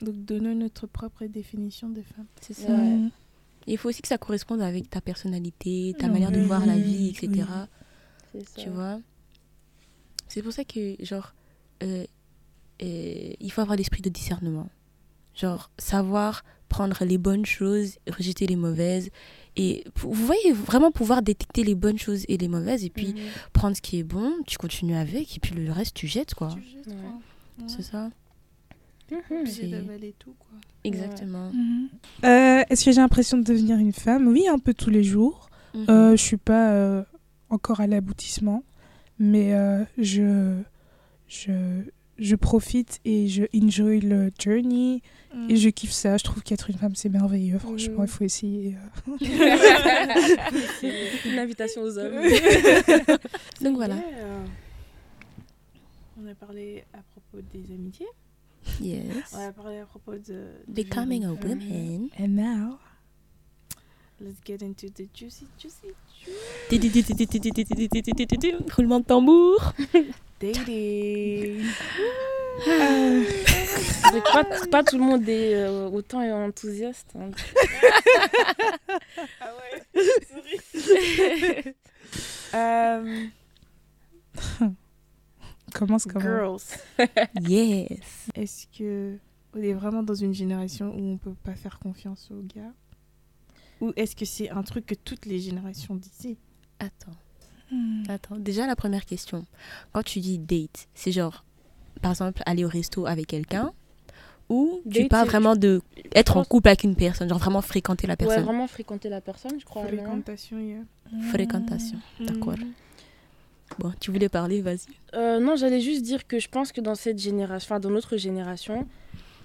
Donc 0.00 0.14
donnons 0.24 0.54
notre 0.54 0.86
propre 0.86 1.24
définition 1.26 1.88
des 1.88 2.02
femmes. 2.02 2.26
C'est 2.40 2.54
ça. 2.54 2.70
Ouais. 2.72 2.98
Il 3.66 3.76
faut 3.76 3.88
aussi 3.90 4.00
que 4.00 4.08
ça 4.08 4.16
corresponde 4.16 4.62
avec 4.62 4.88
ta 4.88 5.00
personnalité, 5.00 5.94
ta 5.98 6.06
Oui, 6.06 6.12
manière 6.12 6.30
de 6.30 6.40
voir 6.40 6.64
la 6.64 6.76
vie, 6.76 7.12
oui. 7.20 7.26
etc. 7.28 7.46
C'est 8.32 8.40
ça. 8.48 8.62
Tu 8.62 8.68
vois? 8.70 8.98
C'est 10.28 10.42
pour 10.42 10.52
ça 10.52 10.64
que, 10.64 10.94
genre, 11.00 11.34
euh, 11.82 12.04
il 12.80 13.50
faut 13.52 13.60
avoir 13.60 13.76
l'esprit 13.76 14.02
de 14.02 14.08
discernement. 14.08 14.68
Genre, 15.34 15.70
savoir 15.78 16.44
prendre 16.68 17.04
les 17.04 17.16
bonnes 17.18 17.46
choses, 17.46 17.96
rejeter 18.10 18.46
les 18.46 18.56
mauvaises. 18.56 19.10
Et 19.56 19.84
vous 19.96 20.12
voyez, 20.12 20.52
vraiment 20.52 20.90
pouvoir 20.90 21.22
détecter 21.22 21.64
les 21.64 21.74
bonnes 21.74 21.98
choses 21.98 22.24
et 22.28 22.36
les 22.36 22.48
mauvaises, 22.48 22.84
et 22.84 22.90
puis 22.90 23.08
Mhm. 23.08 23.16
prendre 23.52 23.76
ce 23.76 23.80
qui 23.82 23.98
est 23.98 24.02
bon, 24.04 24.32
tu 24.46 24.56
continues 24.58 24.94
avec, 24.96 25.36
et 25.36 25.40
puis 25.40 25.54
le 25.54 25.72
reste, 25.72 25.94
tu 25.94 26.06
jettes, 26.06 26.34
quoi. 26.34 26.48
Tu 26.54 26.62
jettes, 26.62 26.86
Ouais. 26.88 26.94
quoi. 27.00 27.10
Ouais. 27.60 27.64
C'est 27.68 27.82
ça. 27.82 28.10
Obligé 29.30 29.62
c'est- 29.62 29.66
d'avaler 29.68 30.14
tout, 30.18 30.34
quoi. 30.38 30.58
Exactement. 30.84 31.50
Mhm. 31.50 31.88
Euh, 32.24 32.62
Est-ce 32.68 32.84
que 32.84 32.92
j'ai 32.92 33.00
l'impression 33.00 33.38
de 33.38 33.42
devenir 33.42 33.78
une 33.78 33.92
femme? 33.94 34.28
Oui, 34.28 34.46
un 34.48 34.58
peu 34.58 34.74
tous 34.74 34.90
les 34.90 35.02
jours. 35.02 35.48
Mhm. 35.74 35.86
Euh, 35.88 36.10
je 36.16 36.22
suis 36.22 36.36
pas 36.36 36.72
euh, 36.72 37.02
encore 37.48 37.80
à 37.80 37.86
l'aboutissement, 37.86 38.62
mais 39.18 39.54
euh, 39.54 39.82
je, 39.96 40.60
je, 41.26 41.82
je 42.18 42.34
profite 42.36 43.00
et 43.04 43.28
je 43.28 43.44
enjoy 43.54 44.00
le 44.00 44.30
journey 44.38 45.02
Mm. 45.34 45.50
et 45.50 45.56
je 45.56 45.68
kiffe 45.68 45.90
ça. 45.92 46.16
Je 46.16 46.24
trouve 46.24 46.42
qu'être 46.42 46.70
une 46.70 46.78
femme 46.78 46.94
c'est 46.94 47.10
merveilleux. 47.10 47.58
Franchement, 47.58 48.02
il 48.02 48.08
faut 48.08 48.24
essayer. 48.24 48.76
euh. 48.76 49.16
C'est 50.80 50.92
une 51.28 51.38
invitation 51.38 51.82
aux 51.82 51.98
hommes. 51.98 52.14
Donc 53.60 53.76
voilà. 53.76 53.96
Yeah. 53.96 54.44
On 56.18 56.26
a 56.26 56.34
parlé 56.34 56.82
à 56.94 56.98
propos 57.12 57.44
des 57.52 57.74
amitiés. 57.74 58.06
Yes. 58.80 59.04
On 59.34 59.38
a 59.46 59.52
parlé 59.52 59.78
à 59.80 59.84
propos 59.84 60.12
de. 60.14 60.18
de 60.18 60.46
Becoming 60.66 61.24
a 61.26 61.32
woman. 61.34 62.08
And 62.18 62.28
now, 62.28 62.78
Let's 64.20 64.40
get 64.44 64.62
into 64.64 64.88
the 64.88 65.08
juicy, 65.14 65.46
juicy, 65.60 65.94
Roulement 68.74 69.00
de 69.00 69.04
tambour. 69.04 69.74
dating. 70.40 71.64
Pas, 74.32 74.44
pas 74.70 74.82
tout 74.84 74.96
le 74.98 75.04
monde 75.04 75.28
est 75.28 75.54
euh, 75.54 75.88
autant 75.88 76.20
enthousiaste. 76.20 77.14
hein. 77.18 77.30
Euh, 82.54 83.26
commence 85.74 86.04
comment? 86.06 86.20
Girls. 86.20 86.60
Yes. 87.42 88.28
Est-ce 88.34 88.66
que 88.76 89.18
on 89.54 89.62
est 89.62 89.74
vraiment 89.74 90.02
dans 90.02 90.14
une 90.14 90.32
génération 90.34 90.94
où 90.94 91.12
on 91.12 91.18
peut 91.18 91.34
pas 91.44 91.54
faire 91.54 91.78
confiance 91.78 92.30
aux 92.30 92.42
gars? 92.42 92.72
Ou 93.80 93.92
est-ce 93.96 94.16
que 94.16 94.24
c'est 94.24 94.48
un 94.50 94.62
truc 94.62 94.86
que 94.86 94.94
toutes 94.94 95.26
les 95.26 95.38
générations 95.38 95.94
disaient? 95.94 96.38
Attends, 96.78 97.16
Hmm. 97.70 98.02
attends. 98.08 98.36
Déjà, 98.36 98.66
la 98.66 98.76
première 98.76 99.04
question. 99.04 99.44
Quand 99.92 100.02
tu 100.02 100.20
dis 100.20 100.38
date, 100.38 100.88
c'est 100.94 101.12
genre, 101.12 101.44
par 102.02 102.12
exemple, 102.12 102.42
aller 102.46 102.64
au 102.64 102.68
resto 102.68 103.06
avec 103.06 103.26
quelqu'un 103.26 103.72
ou 104.48 104.80
tu 104.90 105.00
Date, 105.00 105.08
parles 105.10 105.26
c'est- 105.26 105.30
vraiment 105.32 105.56
de 105.56 105.82
être 106.14 106.38
en 106.38 106.44
couple 106.44 106.68
avec 106.68 106.84
une 106.84 106.96
personne, 106.96 107.28
genre 107.28 107.38
vraiment 107.38 107.60
fréquenter 107.60 108.06
la 108.06 108.12
Ouais, 108.14 108.16
personne. 108.16 108.44
vraiment 108.44 108.66
fréquenter 108.66 109.08
la 109.10 109.20
personne, 109.20 109.60
je 109.60 109.64
crois. 109.66 109.84
Fréquentation, 109.86 110.58
yeah. 110.58 110.78
Fréquentation. 111.30 111.98
D'accord. 112.20 112.56
Mhm. 112.58 112.72
Bon, 113.78 113.92
tu 114.00 114.10
voulais 114.10 114.30
parler, 114.30 114.62
vas-y. 114.62 114.78
Euh, 115.14 115.38
non, 115.40 115.54
j'allais 115.56 115.80
juste 115.82 116.02
dire 116.02 116.26
que 116.26 116.38
je 116.38 116.48
pense 116.48 116.72
que 116.72 116.80
dans 116.80 116.94
cette 116.94 117.18
génération, 117.18 117.66
enfin 117.74 117.80
dans 117.80 117.90
notre 117.90 118.16
génération, 118.16 118.88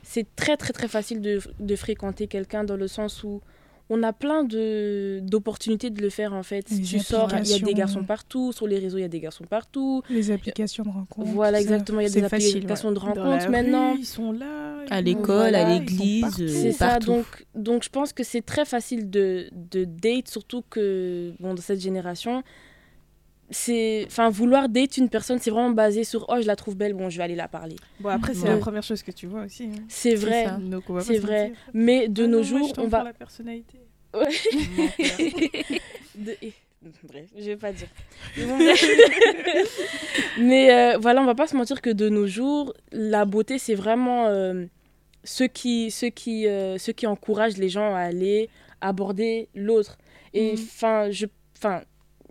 c'est 0.01 0.25
très 0.37 0.55
très 0.55 0.71
très 0.71 0.87
facile 0.87 1.19
de, 1.21 1.41
de 1.59 1.75
fréquenter 1.75 2.27
quelqu'un 2.27 2.63
dans 2.63 2.77
le 2.77 2.87
sens 2.87 3.23
où 3.25 3.41
on 3.89 4.01
a 4.03 4.13
plein 4.13 4.43
de 4.43 5.19
d'opportunités 5.23 5.89
de 5.89 6.01
le 6.01 6.09
faire 6.09 6.33
en 6.33 6.43
fait. 6.43 6.69
Les 6.69 6.81
tu 6.81 6.99
sors, 6.99 7.29
il 7.37 7.47
y 7.47 7.53
a 7.53 7.59
des 7.59 7.73
garçons 7.73 8.03
partout, 8.03 8.51
sur 8.53 8.65
les 8.67 8.79
réseaux 8.79 8.97
il 8.97 9.01
y 9.01 9.05
a 9.05 9.09
des 9.09 9.19
garçons 9.19 9.43
partout. 9.43 10.01
Les 10.09 10.31
applications 10.31 10.83
de 10.83 10.89
rencontre. 10.89 11.29
voilà 11.31 11.59
exactement, 11.59 11.99
il 11.99 12.03
y 12.03 12.07
a 12.07 12.09
des 12.21 12.27
facile, 12.27 12.57
applications 12.57 12.91
de 12.91 12.99
rencontres 12.99 13.45
rue, 13.45 13.51
maintenant. 13.51 13.95
ils 13.97 14.05
sont 14.05 14.31
là. 14.31 14.75
À 14.89 15.01
l'école, 15.01 15.37
Voilà, 15.37 15.67
à 15.67 15.73
l'église, 15.79 16.45
C'est 16.47 16.71
ça, 16.71 16.87
partout. 16.91 17.05
donc, 17.07 17.25
donc 17.55 17.83
je 17.83 17.89
pense 17.89 18.13
que 18.13 18.23
c'est 18.23 18.41
très 18.41 18.65
facile 18.65 19.09
de, 19.09 19.49
de 19.71 19.85
date, 19.85 20.27
surtout 20.27 20.63
que 20.69 21.33
bon, 21.39 21.53
dans 21.53 21.61
cette 21.61 21.79
génération, 21.81 22.43
c'est, 23.53 24.03
enfin, 24.07 24.29
vouloir 24.29 24.67
date 24.67 24.97
une 24.97 25.07
personne, 25.09 25.39
c'est 25.39 25.51
vraiment 25.51 25.69
basé 25.69 26.03
sur 26.03 26.25
oh 26.27 26.35
je 26.41 26.47
la 26.47 26.55
trouve 26.57 26.75
belle, 26.75 26.93
bon 26.93 27.09
je 27.09 27.17
vais 27.17 27.23
aller 27.23 27.35
la 27.35 27.47
parler. 27.47 27.77
Bon, 28.01 28.09
après, 28.09 28.33
c'est 28.33 28.43
Ouais. 28.43 28.49
la 28.49 28.57
première 28.57 28.83
chose 28.83 29.01
que 29.03 29.11
tu 29.11 29.27
vois 29.27 29.43
aussi. 29.43 29.63
hein. 29.65 29.83
C'est 29.87 30.15
vrai, 30.15 30.47
c'est 31.01 31.19
vrai. 31.19 31.53
Mais 31.73 32.07
de 32.09 32.23
Ah 32.23 32.27
nos 32.27 32.41
non, 32.43 32.49
moi, 32.49 32.59
je 32.61 32.65
jours, 32.67 32.73
on 32.79 32.87
va. 32.87 33.03
la 33.03 33.13
personnalité. 33.13 33.77
Ouais. 34.13 34.27
De- 36.15 36.37
Bref, 37.07 37.29
je 37.37 37.43
vais 37.45 37.55
pas 37.55 37.71
dire. 37.71 37.87
Mais, 40.37 40.71
euh, 40.73 40.97
voilà, 40.97 41.21
on 41.21 41.25
va 41.25 41.33
pas 41.35 41.47
se 41.47 41.55
mentir 41.55 41.81
que 41.81 41.89
de 41.89 42.09
nos 42.09 42.27
jours, 42.27 42.73
la 42.91 43.23
beauté, 43.25 43.57
c'est 43.57 43.75
vraiment 43.75 44.27
euh, 44.27 44.65
ce 45.23 45.43
qui, 45.45 45.91
ce 45.91 46.05
qui, 46.07 46.47
euh, 46.47 46.77
ce 46.77 46.91
qui 46.91 47.07
encourage 47.07 47.57
les 47.57 47.69
gens 47.69 47.95
à 47.95 47.99
aller 47.99 48.49
aborder 48.81 49.47
l'autre. 49.55 49.97
Et 50.33 50.51
Mhm. 50.53 50.59
enfin, 50.61 51.07
je, 51.11 51.25
enfin, 51.57 51.83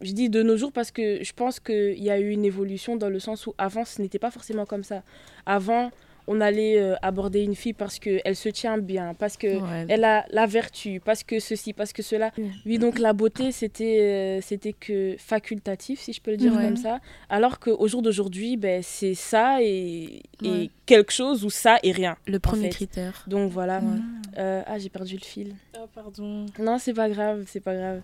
je 0.02 0.12
dis 0.12 0.28
de 0.28 0.42
nos 0.42 0.56
jours 0.56 0.72
parce 0.72 0.90
que 0.90 1.22
je 1.22 1.32
pense 1.32 1.60
qu'il 1.60 2.02
y 2.02 2.10
a 2.10 2.18
eu 2.18 2.30
une 2.30 2.44
évolution 2.44 2.96
dans 2.96 3.08
le 3.10 3.18
sens 3.20 3.46
où 3.46 3.54
avant, 3.58 3.84
ce 3.84 4.00
n'était 4.02 4.18
pas 4.18 4.30
forcément 4.30 4.66
comme 4.66 4.84
ça. 4.84 5.02
Avant, 5.46 5.90
on 6.28 6.40
allait 6.40 6.78
euh, 6.78 6.94
aborder 7.02 7.42
une 7.42 7.56
fille 7.56 7.72
parce 7.72 7.98
qu'elle 7.98 8.36
se 8.36 8.48
tient 8.48 8.78
bien, 8.78 9.12
parce 9.14 9.36
que 9.36 9.56
Ouais. 9.56 9.86
elle 9.88 10.04
a 10.04 10.24
la 10.30 10.46
vertu, 10.46 11.00
parce 11.04 11.24
que 11.24 11.40
ceci, 11.40 11.72
parce 11.72 11.92
que 11.92 12.00
cela. 12.02 12.30
Mm. 12.38 12.42
Oui, 12.64 12.78
donc 12.78 13.00
la 13.00 13.12
beauté, 13.12 13.50
c'était 13.50 13.98
euh, 14.00 14.40
c'était 14.40 14.72
que 14.72 15.16
facultatif, 15.18 15.98
si 16.00 16.12
je 16.12 16.20
peux 16.20 16.30
le 16.30 16.36
dire 16.36 16.54
Ouais. 16.54 16.62
comme 16.64 16.76
ça. 16.76 17.00
Alors 17.28 17.58
qu'au 17.58 17.88
jour 17.88 18.02
d'aujourd'hui, 18.02 18.56
ben, 18.56 18.82
c'est 18.84 19.14
ça 19.14 19.62
et, 19.62 20.22
et 20.44 20.48
Ouais. 20.48 20.70
quelque 20.86 21.12
chose 21.12 21.44
ou 21.44 21.50
ça 21.50 21.78
et 21.82 21.90
rien. 21.90 22.16
Le 22.28 22.38
premier 22.38 22.64
fait. 22.64 22.68
critère. 22.76 23.24
Donc 23.26 23.50
voilà. 23.50 23.78
Ouais. 23.80 23.98
Euh, 24.38 24.62
ah, 24.64 24.78
j'ai 24.78 24.90
perdu 24.90 25.14
le 25.16 25.24
fil. 25.24 25.56
Ah, 25.76 25.86
pardon. 25.92 26.46
Non, 26.60 26.78
c'est 26.78 26.94
pas 26.94 27.08
grave, 27.10 27.46
c'est 27.48 27.60
pas 27.60 27.74
grave. 27.74 28.00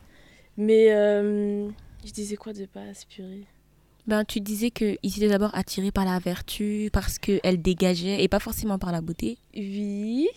Mais 0.57 0.86
euh, 0.90 1.68
je 2.05 2.12
disais 2.12 2.36
quoi 2.36 2.53
de 2.53 2.66
pas 2.66 2.82
aspirer? 2.82 3.46
Ben, 4.07 4.24
tu 4.24 4.40
disais 4.40 4.70
qu'ils 4.70 4.99
étaient 5.05 5.28
d'abord 5.28 5.55
attirés 5.55 5.90
par 5.90 6.07
la 6.07 6.18
vertu, 6.18 6.88
parce 6.92 7.18
qu'elle 7.18 7.61
dégageait, 7.61 8.22
et 8.22 8.28
pas 8.28 8.40
forcément 8.40 8.78
par 8.78 8.90
la 8.90 9.03
beauté. 9.03 9.36
Oui. 9.55 10.28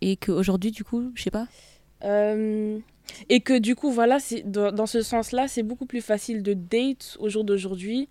Et 0.00 0.16
qu'aujourd'hui, 0.16 0.72
du 0.72 0.82
coup, 0.82 1.12
je 1.14 1.22
sais 1.22 1.30
pas. 1.30 1.46
Euh, 2.02 2.78
et 3.28 3.40
que 3.40 3.58
du 3.58 3.76
coup, 3.76 3.90
voilà, 3.90 4.18
c'est 4.18 4.42
dans, 4.50 4.72
dans 4.72 4.86
ce 4.86 5.02
sens-là, 5.02 5.46
c'est 5.46 5.62
beaucoup 5.62 5.86
plus 5.86 6.00
facile 6.00 6.42
de 6.42 6.54
date 6.54 7.16
au 7.20 7.28
jour 7.28 7.44
d'aujourd'hui 7.44 8.08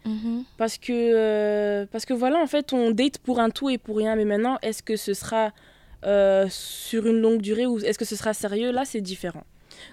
parce 0.57 0.77
que 0.77 0.91
euh, 0.93 1.85
parce 1.91 2.05
que 2.05 2.13
voilà, 2.13 2.39
en 2.39 2.47
fait, 2.47 2.73
on 2.73 2.91
date 2.91 3.17
pour 3.17 3.39
un 3.39 3.49
tout 3.49 3.69
et 3.69 3.77
pour 3.77 3.97
rien. 3.97 4.15
Mais 4.15 4.25
maintenant, 4.25 4.57
est-ce 4.61 4.81
que 4.81 4.95
ce 4.95 5.13
sera 5.13 5.51
euh, 6.05 6.47
sur 6.49 7.05
une 7.07 7.19
longue 7.19 7.41
durée 7.41 7.65
ou 7.65 7.79
est-ce 7.79 7.99
que 7.99 8.05
ce 8.05 8.15
sera 8.15 8.33
sérieux? 8.33 8.71
Là, 8.71 8.85
c'est 8.85 9.01
différent. 9.01 9.43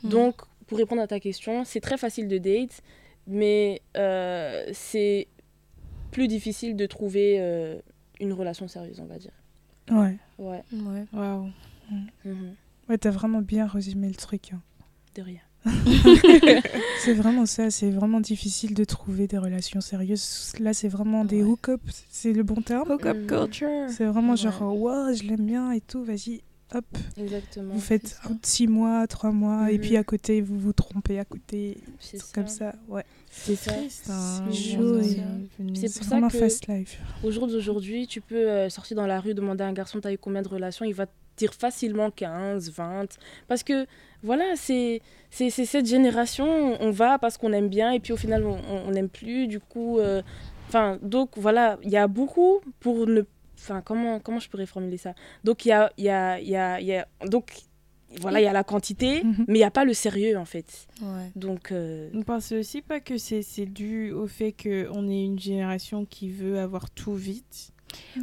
Mhm. 0.04 0.10
Donc, 0.10 0.36
pour 0.70 0.78
répondre 0.78 1.02
à 1.02 1.06
ta 1.06 1.18
question, 1.20 1.64
c'est 1.64 1.80
très 1.80 1.98
facile 1.98 2.28
de 2.28 2.38
date, 2.38 2.80
mais 3.26 3.82
euh, 3.96 4.64
c'est 4.72 5.26
plus 6.12 6.28
difficile 6.28 6.76
de 6.76 6.86
trouver 6.86 7.36
euh, 7.40 7.78
une 8.20 8.32
relation 8.32 8.68
sérieuse, 8.68 9.00
on 9.00 9.04
va 9.06 9.18
dire. 9.18 9.32
Ouais. 9.90 10.16
Ouais. 10.38 10.62
Ouais. 10.72 11.04
Waouh. 11.12 11.48
Mhm. 12.24 12.54
Ouais, 12.88 12.98
t'as 12.98 13.10
vraiment 13.10 13.42
bien 13.42 13.66
résumé 13.66 14.08
le 14.08 14.14
truc. 14.14 14.52
hein. 14.54 14.60
De 15.16 15.22
rien. 15.22 15.40
C'est 17.00 17.14
vraiment 17.14 17.46
ça, 17.46 17.70
c'est 17.70 17.90
vraiment 17.90 18.20
difficile 18.20 18.74
de 18.74 18.84
trouver 18.84 19.26
des 19.26 19.38
relations 19.38 19.80
sérieuses. 19.80 20.52
Là, 20.60 20.72
c'est 20.72 20.88
vraiment 20.88 21.24
des 21.24 21.42
Ouais. 21.42 21.50
hook-ups, 21.50 22.04
c'est 22.10 22.32
le 22.32 22.42
bon 22.44 22.62
terme. 22.62 22.90
Hook-up 22.92 23.16
Mm. 23.16 23.26
culture. 23.26 23.68
C'est 23.90 24.04
vraiment 24.06 24.32
Ouais. 24.32 24.36
genre, 24.38 24.76
wow, 24.76 25.12
je 25.12 25.24
l'aime 25.24 25.44
bien 25.46 25.72
et 25.72 25.80
tout, 25.80 26.02
vas-y, 26.04 26.40
hop. 26.74 26.84
Exactement. 27.16 27.74
Vous 27.74 27.80
faites 27.80 28.06
c'est 28.22 28.30
out 28.30 28.38
six 28.46 28.66
mois, 28.66 29.06
trois 29.06 29.30
mois, 29.32 29.70
et 29.70 29.74
Mhm. 29.74 29.80
puis 29.80 29.96
à 29.96 30.04
côté, 30.04 30.40
vous 30.40 30.58
vous 30.58 30.72
trompez 30.72 31.18
à 31.18 31.24
côté, 31.24 31.78
C'est 31.98 32.20
comme 32.32 32.48
ça. 32.48 32.74
Ouais, 32.88 33.04
C'est 33.30 33.56
ça. 33.56 33.72
triste. 33.72 34.08
hein, 34.10 34.44
C'est 34.50 34.56
chaud. 34.76 35.00
C'est 35.02 35.88
c'est 35.88 35.98
pour 36.00 36.08
ça 36.08 36.20
que- 36.20 36.38
fast 36.38 36.66
life. 36.68 36.98
Au 37.24 37.30
jour 37.30 37.46
d'aujourd'hui, 37.46 38.06
tu 38.06 38.20
peux 38.20 38.48
euh, 38.50 38.68
sortir 38.68 38.96
dans 38.96 39.06
la 39.06 39.20
rue, 39.20 39.34
demander 39.34 39.64
à 39.64 39.66
un 39.66 39.72
garçon 39.72 40.00
t'as 40.00 40.12
eu 40.12 40.18
combien 40.18 40.42
de 40.42 40.48
relations, 40.48 40.84
il 40.84 40.94
va 40.94 41.06
te 41.06 41.12
dire 41.36 41.54
facilement 41.54 42.10
15, 42.10 42.70
20. 42.70 43.16
Parce 43.48 43.62
que 43.62 43.86
voilà, 44.22 44.44
c'est 44.56 45.00
c'est 45.30 45.48
c'est 45.50 45.64
cette 45.64 45.86
génération, 45.86 46.46
on 46.82 46.90
va 46.90 47.18
parce 47.18 47.38
qu'on 47.38 47.52
aime 47.52 47.68
bien 47.68 47.92
et 47.92 48.00
puis 48.00 48.12
au 48.12 48.16
final 48.16 48.44
on 48.44 48.90
n'aime 48.90 49.08
plus. 49.08 49.46
Du 49.46 49.58
coup, 49.60 49.98
euh, 49.98 50.22
enfin, 50.68 50.98
donc 51.02 51.30
voilà, 51.36 51.78
il 51.82 51.90
y 51.90 51.96
a 51.96 52.06
beaucoup 52.08 52.60
pour 52.80 53.06
ne. 53.06 53.22
Enfin, 53.60 53.82
comment, 53.82 54.20
comment 54.20 54.38
je 54.40 54.48
pourrais 54.48 54.66
formuler 54.66 54.96
ça? 54.96 55.14
Donc 55.44 55.64
il 55.66 55.68
y 55.68 55.72
a, 55.72 55.92
il 55.98 56.04
y, 56.04 56.08
a, 56.10 56.40
il 56.40 56.48
y, 56.48 56.56
a, 56.56 56.80
y 56.80 56.94
a. 56.96 57.06
Donc 57.26 57.52
voilà, 58.20 58.40
il 58.40 58.44
y 58.44 58.48
a 58.48 58.52
la 58.52 58.64
quantité, 58.64 59.22
Mhm. 59.22 59.44
mais 59.46 59.54
il 59.58 59.62
n'y 59.62 59.64
a 59.64 59.70
pas 59.70 59.84
le 59.84 59.94
sérieux 59.94 60.36
en 60.38 60.44
fait. 60.44 60.88
Ouais. 61.02 61.30
Donc. 61.36 61.70
euh, 61.70 62.08
Vous 62.12 62.24
pensez 62.24 62.58
aussi 62.58 62.82
pas 62.82 62.98
que 63.00 63.18
c'est 63.18 63.42
c'est 63.42 63.66
dû 63.66 64.10
au 64.12 64.26
fait 64.26 64.52
qu'on 64.52 65.08
est 65.08 65.24
une 65.24 65.38
génération 65.38 66.04
qui 66.06 66.30
veut 66.30 66.58
avoir 66.58 66.90
tout 66.90 67.14
vite? 67.14 67.72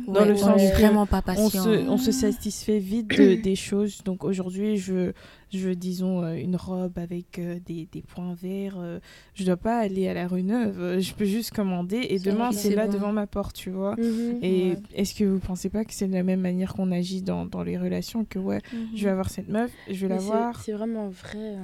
Dans 0.07 0.25
le 0.25 0.33
on 0.33 0.37
sens 0.37 0.61
est 0.61 0.71
que 0.71 0.75
vraiment 0.77 1.05
pas 1.05 1.19
on 1.19 1.21
patient. 1.49 1.63
se, 1.63 1.87
on 1.89 1.97
se 1.97 2.11
satisfait 2.11 2.79
vite 2.79 3.07
de- 3.17 3.35
des 3.41 3.55
choses. 3.55 4.03
Donc 4.03 4.23
aujourd'hui, 4.23 4.77
je 4.77 4.93
veux, 4.93 5.13
je 5.53 5.59
veux, 5.59 5.75
disons, 5.75 6.23
euh, 6.23 6.35
une 6.35 6.55
robe 6.57 6.97
avec 6.97 7.39
euh, 7.39 7.57
des, 7.65 7.87
des 7.91 8.01
points 8.01 8.33
verts. 8.33 8.75
euh, 8.79 8.99
je 9.33 9.45
dois 9.45 9.55
pas 9.57 9.79
aller 9.79 10.07
à 10.07 10.13
la 10.13 10.27
rue 10.27 10.43
neuve. 10.43 10.99
Je 10.99 11.13
peux 11.13 11.25
juste 11.25 11.51
commander 11.51 12.05
et 12.09 12.19
demain, 12.19 12.51
c'est 12.51 12.75
là 12.75 12.87
bon. 12.87 12.93
devant 12.93 13.11
ma 13.13 13.27
porte, 13.27 13.55
tu 13.55 13.69
vois. 13.69 13.95
mhm. 13.97 14.39
Et 14.41 14.57
Ouais. 14.71 14.77
est-ce 14.93 15.15
que 15.15 15.23
vous 15.23 15.39
pensez 15.39 15.69
pas 15.69 15.85
que 15.85 15.93
c'est 15.93 16.07
de 16.07 16.13
la 16.13 16.23
même 16.23 16.41
manière 16.41 16.73
qu'on 16.73 16.91
agit 16.91 17.21
dans, 17.21 17.45
dans 17.45 17.63
les 17.63 17.77
relations 17.77 18.25
Que 18.25 18.39
ouais, 18.39 18.59
je 18.95 19.03
vais 19.05 19.09
avoir 19.11 19.29
cette 19.29 19.47
meuf, 19.49 19.71
je 19.89 19.93
vais 20.01 20.07
la 20.09 20.15
Mais 20.15 20.21
c'est- 20.21 20.27
voir. 20.27 20.61
C'est 20.61 20.73
vraiment 20.73 21.09
vrai. 21.09 21.55
hein. 21.55 21.63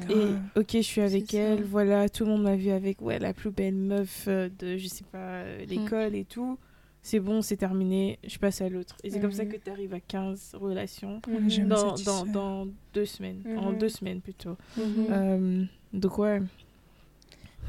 Et 0.55 0.59
ok, 0.59 0.69
je 0.73 0.81
suis 0.81 1.01
avec 1.01 1.31
ça. 1.31 1.37
elle, 1.37 1.63
voilà, 1.63 2.07
tout 2.09 2.23
le 2.25 2.31
monde 2.31 2.43
m'a 2.43 2.55
vu 2.55 2.69
avec 2.69 3.01
ouais, 3.01 3.19
la 3.19 3.33
plus 3.33 3.51
belle 3.51 3.75
meuf 3.75 4.27
de, 4.27 4.77
je 4.77 4.87
sais 4.87 5.03
pas, 5.11 5.17
euh, 5.17 5.65
l'école 5.67 6.15
et 6.15 6.25
tout. 6.25 6.57
C'est 7.05 7.19
bon, 7.19 7.41
c'est 7.41 7.57
terminé, 7.57 8.17
je 8.25 8.37
passe 8.37 8.61
à 8.61 8.69
l'autre. 8.69 8.95
Et 9.03 9.09
c'est 9.09 9.19
comme 9.19 9.33
ça 9.33 9.43
Mhm. 9.43 9.51
que 9.51 9.57
tu 9.57 9.69
arrives 9.69 9.93
à 9.93 9.99
15 9.99 10.51
relations 10.53 11.21
dans, 11.27 11.65
dans, 11.67 11.97
satisfait. 11.97 12.31
dans 12.31 12.67
deux 12.93 13.05
semaines, 13.05 13.41
en 13.57 13.73
Mhm. 13.73 13.77
deux 13.77 13.89
semaines 13.89 14.21
plutôt. 14.21 14.55
Mhm. 14.77 15.07
Euh, 15.11 15.63
donc 15.91 16.17
ouais, 16.17 16.41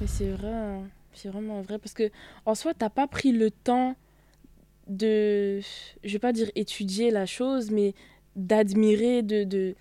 Mais 0.01 0.07
c'est 0.07 0.31
vrai, 0.31 0.53
hein. 0.53 0.83
c'est 1.15 1.29
vraiment 1.29 1.61
vrai. 1.63 1.79
Parce 1.79 1.95
que 1.95 2.11
en 2.47 2.55
soi, 2.55 2.75
t'as 2.75 2.91
pas 2.91 3.07
pris 3.09 3.33
le 3.33 3.51
temps 3.51 3.97
de, 4.87 5.61
je 5.61 6.13
vais 6.13 6.19
pas 6.19 6.33
dire 6.33 6.51
étudier 6.55 7.11
la 7.11 7.27
chose, 7.27 7.71
mais 7.71 7.95
d'admirer, 8.37 9.23
de, 9.23 9.45
de... 9.45 9.75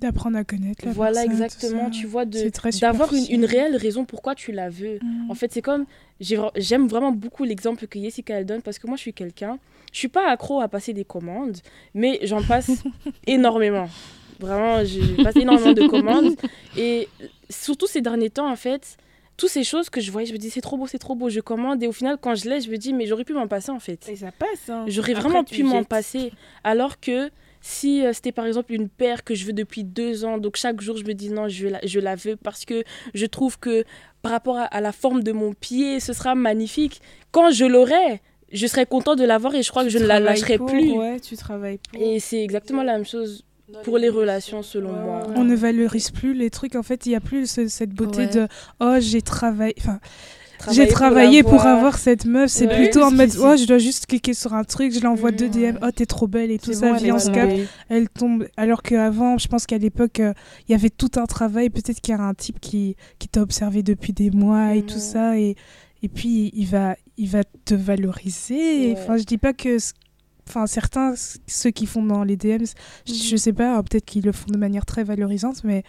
D'apprendre 0.00 0.36
à 0.36 0.42
connaître 0.44 0.84
la 0.84 0.92
voilà 0.92 1.22
personne, 1.22 1.32
exactement, 1.32 1.90
tu 1.90 2.06
vois, 2.06 2.24
de 2.24 2.50
d'avoir 2.80 3.12
une, 3.14 3.44
réelle 3.44 3.76
raison 3.76 4.04
pourquoi 4.04 4.34
tu 4.34 4.50
la 4.50 4.68
veux. 4.68 4.98
En 5.28 5.34
fait, 5.34 5.52
c'est 5.52 5.62
comme, 5.62 5.86
j'aime 6.22 6.88
vraiment 6.88 7.12
beaucoup 7.12 7.44
l'exemple 7.44 7.86
que 7.86 8.00
Jessica 8.00 8.38
elle 8.38 8.46
donne 8.46 8.62
parce 8.62 8.78
que 8.78 8.86
moi, 8.86 8.96
je 8.96 9.02
suis 9.02 9.12
quelqu'un, 9.12 9.58
je 9.92 9.98
suis 9.98 10.08
pas 10.08 10.30
accro 10.30 10.60
à 10.60 10.68
passer 10.68 10.92
des 10.92 11.04
commandes, 11.04 11.58
mais 11.94 12.20
j'en 12.22 12.42
passe 12.42 12.70
énormément. 13.26 13.88
Vraiment, 14.40 14.84
je 14.84 15.22
passe 15.22 15.36
énormément 15.36 15.72
de 15.72 15.86
commandes. 15.86 16.34
Et 16.76 17.08
surtout 17.50 17.86
ces 17.86 18.00
derniers 18.00 18.30
temps, 18.30 18.50
en 18.50 18.56
fait, 18.56 18.96
toutes 19.36 19.50
ces 19.50 19.64
choses 19.64 19.90
que 19.90 20.00
je 20.00 20.10
voyais, 20.10 20.26
je 20.26 20.32
me 20.32 20.38
dis, 20.38 20.50
c'est 20.50 20.60
trop 20.60 20.76
beau, 20.76 20.86
c'est 20.86 20.98
trop 20.98 21.14
beau, 21.14 21.28
je 21.28 21.40
commande. 21.40 21.82
Et 21.82 21.86
au 21.86 21.92
final, 21.92 22.16
quand 22.20 22.34
je 22.34 22.48
l'ai, 22.48 22.60
je 22.60 22.70
me 22.70 22.76
dis, 22.76 22.92
mais 22.92 23.06
j'aurais 23.06 23.24
pu 23.24 23.34
m'en 23.34 23.48
passer, 23.48 23.70
en 23.70 23.78
fait. 23.78 24.08
et 24.08 24.16
ça 24.16 24.32
passe. 24.32 24.68
Hein. 24.68 24.84
J'aurais 24.88 25.14
vraiment 25.14 25.44
pu 25.44 25.62
m'en 25.62 25.84
passer. 25.84 26.32
Alors 26.64 26.98
que 26.98 27.30
si 27.62 28.04
euh, 28.04 28.12
c'était 28.12 28.32
par 28.32 28.44
exemple 28.46 28.72
une 28.74 28.88
paire 28.88 29.24
que 29.24 29.34
je 29.34 29.46
veux 29.46 29.52
depuis 29.52 29.84
deux 29.84 30.24
ans, 30.24 30.36
donc 30.38 30.56
chaque 30.56 30.80
jour 30.80 30.96
je 30.96 31.04
me 31.04 31.14
dis 31.14 31.30
non, 31.30 31.48
je 31.48 31.68
la, 31.68 31.80
je 31.84 32.00
la 32.00 32.16
veux 32.16 32.36
parce 32.36 32.64
que 32.64 32.82
je 33.14 33.24
trouve 33.26 33.58
que 33.58 33.84
par 34.20 34.32
rapport 34.32 34.58
à, 34.58 34.64
à 34.64 34.80
la 34.80 34.92
forme 34.92 35.22
de 35.22 35.32
mon 35.32 35.52
pied, 35.54 35.98
ce 36.00 36.12
sera 36.12 36.34
magnifique. 36.34 37.00
Quand 37.30 37.50
je 37.50 37.64
l'aurai, 37.64 38.20
je 38.52 38.66
serai 38.66 38.84
content 38.86 39.14
de 39.16 39.24
l'avoir 39.24 39.54
et 39.54 39.62
je 39.62 39.70
crois 39.70 39.84
que 39.84 39.90
je 39.90 39.98
ne 39.98 40.04
la 40.06 40.20
lâcherai 40.20 40.58
pour, 40.58 40.66
plus. 40.66 40.90
Ouais, 40.92 41.18
tu 41.20 41.36
travailles 41.36 41.78
pour. 41.90 42.00
Et 42.02 42.20
c'est 42.20 42.42
exactement 42.42 42.82
la 42.82 42.92
même 42.92 43.06
chose 43.06 43.44
pour 43.84 43.96
les 43.96 44.10
relations, 44.10 44.62
selon 44.62 44.92
moi. 44.92 45.22
On 45.34 45.44
ne 45.44 45.56
valorise 45.56 46.10
plus 46.10 46.34
les 46.34 46.50
trucs. 46.50 46.74
En 46.76 46.82
fait, 46.82 47.06
il 47.06 47.10
n'y 47.10 47.14
a 47.16 47.20
plus 47.20 47.50
ce- 47.50 47.68
cette 47.68 47.90
beauté 47.90 48.18
Ouais. 48.18 48.26
de 48.28 48.46
oh 48.80 48.96
j'ai 49.00 49.22
travaillé. 49.22 49.74
Enfin, 49.78 49.98
Pour 50.64 50.88
travaillé 50.88 51.42
pour, 51.42 51.60
avoir 51.66 51.98
cette 51.98 52.24
meuf. 52.24 52.50
C'est 52.50 52.66
Ouais. 52.66 52.76
plutôt 52.84 53.02
en 53.02 53.10
mode 53.10 53.30
oh 53.40 53.56
je 53.56 53.66
dois 53.66 53.78
juste 53.78 54.06
cliquer 54.06 54.34
sur 54.34 54.54
un 54.54 54.64
truc, 54.64 54.92
je 54.92 55.00
l'envoie 55.00 55.30
deux. 55.30 55.48
DM. 55.48 55.78
Oh 55.82 55.90
t'es 55.94 56.06
trop 56.06 56.26
belle 56.26 56.50
et 56.50 56.58
tout 56.58 56.72
ça. 56.72 56.92
bon, 56.92 56.98
Viens 56.98 57.16
on 57.16 57.18
se 57.18 57.30
capte. 57.30 57.54
Elle 57.88 58.08
tombe. 58.08 58.46
Alors 58.56 58.82
qu'avant, 58.82 59.38
je 59.38 59.48
pense 59.48 59.66
qu'à 59.66 59.78
l'époque, 59.78 60.20
euh, 60.20 60.32
il 60.68 60.72
y 60.72 60.74
avait 60.74 60.90
tout 60.90 61.10
un 61.16 61.26
travail. 61.26 61.70
Peut-être 61.70 62.00
qu'il 62.00 62.14
y 62.14 62.18
a 62.18 62.20
un 62.22 62.34
type 62.34 62.60
qui, 62.60 62.96
qui 63.18 63.28
t'a 63.28 63.42
observé 63.42 63.82
depuis 63.82 64.12
des 64.12 64.30
mois 64.30 64.74
et 64.74 64.82
tout 64.82 64.94
Mhm. 64.94 65.00
ça. 65.00 65.38
Et, 65.38 65.56
et 66.02 66.08
puis, 66.08 66.50
il 66.54 66.66
va, 66.66 66.96
il 67.16 67.28
va 67.28 67.42
te 67.64 67.74
valoriser. 67.74 68.92
Ouais. 68.92 68.96
Enfin, 68.98 69.16
je 69.16 69.24
dis 69.24 69.38
pas 69.38 69.52
que. 69.52 69.76
Enfin, 70.48 70.66
certains, 70.66 71.14
ceux 71.46 71.70
qui 71.70 71.86
font 71.86 72.02
dans 72.02 72.24
les 72.24 72.36
DMs, 72.36 72.66
je- 73.06 73.12
je 73.14 73.36
sais 73.36 73.52
pas, 73.52 73.70
alors 73.70 73.84
peut-être 73.84 74.04
qu'ils 74.04 74.24
le 74.24 74.32
font 74.32 74.50
de 74.50 74.58
manière 74.58 74.84
très 74.84 75.04
valorisante, 75.04 75.62
mais, 75.62 75.84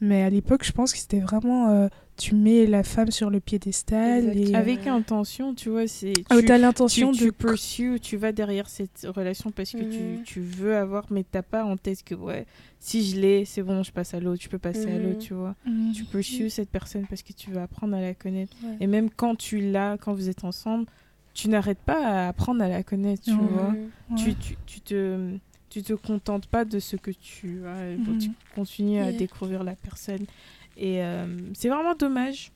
mais 0.00 0.22
à 0.22 0.30
l'époque, 0.30 0.64
je 0.64 0.72
pense 0.72 0.92
que 0.92 0.98
c'était 0.98 1.20
vraiment. 1.20 1.68
euh, 1.68 1.88
tu 2.16 2.34
mets 2.34 2.66
la 2.66 2.82
femme 2.82 3.10
sur 3.10 3.30
le 3.30 3.40
piédestal. 3.40 4.36
Et. 4.36 4.54
Avec 4.54 4.86
intention, 4.86 5.54
tu 5.54 5.70
vois, 5.70 5.86
c'est. 5.86 6.12
Ah, 6.30 6.36
tu- 6.38 6.44
tu, 6.46 6.58
l'intention 6.58 7.12
tu 7.12 7.26
de. 7.26 7.30
pursues, 7.30 7.98
tu 8.00 8.16
vas 8.16 8.32
derrière 8.32 8.68
cette 8.68 9.06
relation 9.16 9.50
parce 9.50 9.72
que 9.72 9.78
tu, 9.82 10.18
Mhm. 10.18 10.22
tu 10.24 10.40
veux 10.40 10.76
avoir, 10.76 11.06
mais 11.10 11.24
t'as 11.28 11.42
pas 11.42 11.64
en 11.64 11.76
tête 11.76 12.02
que 12.04 12.14
ouais, 12.14 12.46
si 12.80 13.04
je 13.08 13.18
l'ai, 13.20 13.44
c'est 13.44 13.62
bon, 13.62 13.82
je 13.82 13.92
passe 13.92 14.14
à 14.14 14.20
l'autre, 14.20 14.42
je 14.42 14.48
peux 14.48 14.58
passer 14.58 14.90
à 14.92 14.98
l'autre, 14.98 15.18
tu 15.20 15.34
vois. 15.34 15.54
Mhm. 15.66 15.92
Tu 15.94 16.04
pursues 16.04 16.50
cette 16.50 16.70
personne 16.70 17.06
parce 17.08 17.22
que 17.22 17.32
tu 17.32 17.50
veux 17.50 17.60
apprendre 17.60 17.96
à 17.96 18.00
la 18.00 18.14
connaître. 18.14 18.54
Ouais. 18.62 18.76
Et 18.80 18.86
même 18.86 19.08
quand 19.10 19.34
tu 19.36 19.60
l'as, 19.72 19.96
quand 19.98 20.12
vous 20.12 20.28
êtes 20.28 20.44
ensemble, 20.44 20.86
tu 21.34 21.48
n'arrêtes 21.48 21.78
pas 21.78 22.06
à 22.06 22.28
apprendre 22.28 22.62
à 22.62 22.68
la 22.68 22.82
connaître, 22.82 23.22
tu 23.24 23.32
vois. 23.32 23.70
Ouais. 23.70 24.16
Tu, 24.16 24.34
tu, 24.34 24.56
tu 24.66 24.80
te 24.80 25.30
tu 25.70 25.82
te 25.82 25.94
contentes 25.94 26.44
pas 26.48 26.66
de 26.66 26.78
ce 26.78 26.96
que 26.96 27.10
tu 27.10 27.62
as, 27.66 27.96
tu 28.20 28.30
continues 28.54 28.98
à 29.00 29.04
Yeah. 29.08 29.12
découvrir 29.18 29.64
la 29.64 29.74
personne. 29.74 30.26
Et 30.82 31.02
euh, 31.04 31.26
c'est 31.54 31.68
vraiment 31.68 31.94
dommage 31.94 32.50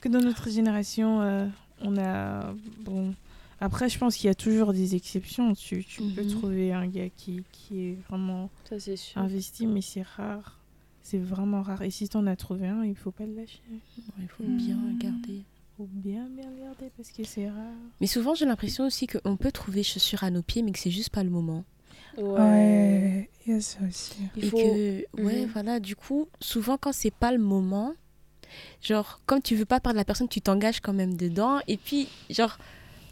que 0.00 0.08
dans 0.08 0.20
notre 0.20 0.48
génération, 0.50 1.20
euh, 1.20 1.46
on 1.80 1.96
a. 1.98 2.54
Bon. 2.84 3.12
Après, 3.60 3.88
je 3.88 3.98
pense 3.98 4.16
qu'il 4.16 4.26
y 4.26 4.30
a 4.30 4.34
toujours 4.34 4.72
des 4.72 4.94
exceptions. 4.94 5.52
Tu, 5.54 5.84
tu 5.84 6.02
peux 6.02 6.22
Mhm. 6.22 6.28
trouver 6.30 6.72
un 6.72 6.86
gars 6.86 7.10
qui, 7.16 7.42
qui 7.52 7.80
est 7.86 7.98
vraiment 8.08 8.50
Ça, 8.68 8.78
c'est 8.78 8.96
sûr. 8.96 9.20
investi, 9.20 9.66
mais 9.66 9.80
c'est 9.82 10.02
rare. 10.02 10.58
C'est 11.02 11.18
vraiment 11.18 11.62
rare. 11.62 11.82
Et 11.82 11.90
si 11.90 12.08
t'en 12.08 12.26
as 12.26 12.36
trouvé 12.36 12.66
un, 12.68 12.84
il 12.84 12.94
faut 12.96 13.10
pas 13.12 13.26
le 13.26 13.34
lâcher. 13.34 13.60
Il 14.20 14.28
faut 14.28 14.44
Mhm. 14.44 14.56
bien 14.56 14.78
regarder. 14.92 15.42
faut 15.76 15.88
bien, 15.90 16.28
bien 16.28 16.50
regarder 16.50 16.90
parce 16.96 17.10
que 17.10 17.24
c'est 17.24 17.48
rare. 17.48 17.72
Mais 18.00 18.06
souvent, 18.06 18.34
j'ai 18.34 18.44
l'impression 18.46 18.84
aussi 18.86 19.06
qu'on 19.06 19.36
peut 19.36 19.50
trouver 19.50 19.82
chaussures 19.82 20.22
à 20.22 20.30
nos 20.30 20.42
pieds, 20.42 20.62
mais 20.62 20.70
que 20.70 20.78
c'est 20.78 20.90
juste 20.90 21.10
pas 21.10 21.24
le 21.24 21.30
moment. 21.30 21.64
Ouais, 22.18 23.28
il 23.46 23.52
y 23.52 23.56
a 23.56 23.60
ça 23.60 23.78
aussi. 23.88 24.14
Il 24.36 24.44
et 24.44 24.48
faut- 24.50 24.56
que, 24.58 25.22
ouais, 25.22 25.42
Mhm. 25.42 25.50
voilà, 25.52 25.80
du 25.80 25.96
coup, 25.96 26.28
souvent 26.40 26.76
quand 26.76 26.92
c'est 26.92 27.10
pas 27.14 27.32
le 27.32 27.38
moment, 27.38 27.94
genre, 28.82 29.20
comme 29.26 29.40
tu 29.42 29.54
veux 29.56 29.64
pas 29.64 29.80
perdre 29.80 29.96
la 29.96 30.04
personne, 30.04 30.28
tu 30.28 30.40
t'engages 30.40 30.80
quand 30.80 30.92
même 30.92 31.16
dedans, 31.16 31.60
et 31.68 31.76
puis, 31.76 32.08
genre, 32.30 32.58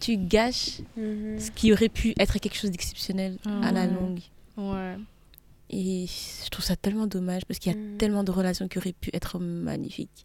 tu 0.01 0.17
gâches 0.17 0.81
Mhm. 0.97 1.39
ce 1.39 1.51
qui 1.51 1.73
aurait 1.73 1.89
pu 1.89 2.15
être 2.19 2.39
quelque 2.39 2.57
chose 2.57 2.71
d'exceptionnel 2.71 3.39
à 3.63 3.71
la 3.73 3.87
longue. 3.87 4.21
Ouais. 4.57 4.97
Et 5.73 6.07
je 6.45 6.49
trouve 6.51 6.65
ça 6.65 6.75
tellement 6.75 7.07
dommage 7.07 7.45
parce 7.47 7.59
qu'il 7.61 7.73
y 7.73 7.75
a 7.75 7.79
Mhm. 7.79 7.97
tellement 7.97 8.25
de 8.25 8.31
relations 8.33 8.67
qui 8.67 8.79
auraient 8.79 8.93
pu 8.93 9.11
être 9.13 9.39
magnifiques. 9.39 10.25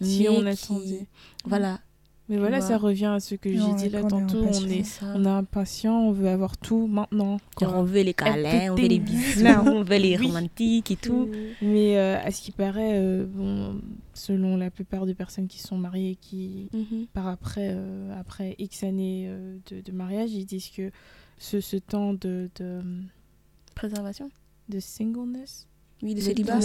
Si 0.00 0.20
mais 0.22 0.28
on 0.30 0.40
qui- 0.42 0.48
attendait. 0.48 1.06
Voilà. 1.44 1.80
Mais 2.28 2.38
voilà, 2.38 2.58
vois. 2.58 2.66
ça 2.68 2.76
revient 2.78 3.04
à 3.14 3.20
ce 3.20 3.34
que 3.36 3.50
j'ai 3.50 3.74
dit 3.76 3.88
là 3.88 4.00
est 4.00 4.08
tantôt. 4.08 4.42
On 4.44 4.68
est, 4.68 4.82
ça. 4.82 5.06
on 5.14 5.24
est 5.24 5.28
impatient, 5.28 5.96
on 6.08 6.10
veut 6.12 6.28
avoir 6.28 6.56
tout 6.58 6.86
maintenant. 6.88 7.38
On 7.62 7.82
veut 7.84 8.02
les 8.02 8.14
câlins, 8.14 8.72
on 8.72 8.74
veut 8.74 8.88
les 8.88 8.96
Everything 8.96 9.04
bisous, 9.04 9.42
now. 9.44 9.60
on 9.66 9.82
veut 9.84 9.96
les 9.98 10.16
Oui. 10.18 10.26
romantiques 10.26 10.90
et 10.90 10.96
tout. 10.96 11.26
Mhm. 11.26 11.34
Mais 11.62 11.96
euh, 11.96 12.18
à 12.20 12.30
ce 12.32 12.42
qui 12.42 12.50
paraît, 12.50 12.94
euh, 12.96 13.26
bon, 13.28 13.80
selon 14.12 14.56
la 14.56 14.70
plupart 14.70 15.06
des 15.06 15.14
personnes 15.14 15.46
qui 15.46 15.60
sont 15.60 15.78
mariées 15.78 16.10
et 16.12 16.16
qui, 16.16 16.68
Mhm. 16.72 17.06
par 17.12 17.28
après, 17.28 17.70
euh, 17.72 18.18
après 18.18 18.56
X 18.58 18.82
années 18.82 19.26
euh, 19.28 19.56
de, 19.70 19.80
de 19.80 19.92
mariage, 19.92 20.32
ils 20.32 20.46
disent 20.46 20.70
que 20.70 20.90
ce, 21.38 21.60
ce 21.60 21.76
temps 21.76 22.12
de, 22.12 22.50
de, 22.58 22.80
Préservation. 23.74 24.30
de 24.68 24.80
singleness, 24.80 25.66
Oui, 26.02 26.14
de 26.14 26.20
célibat. 26.20 26.56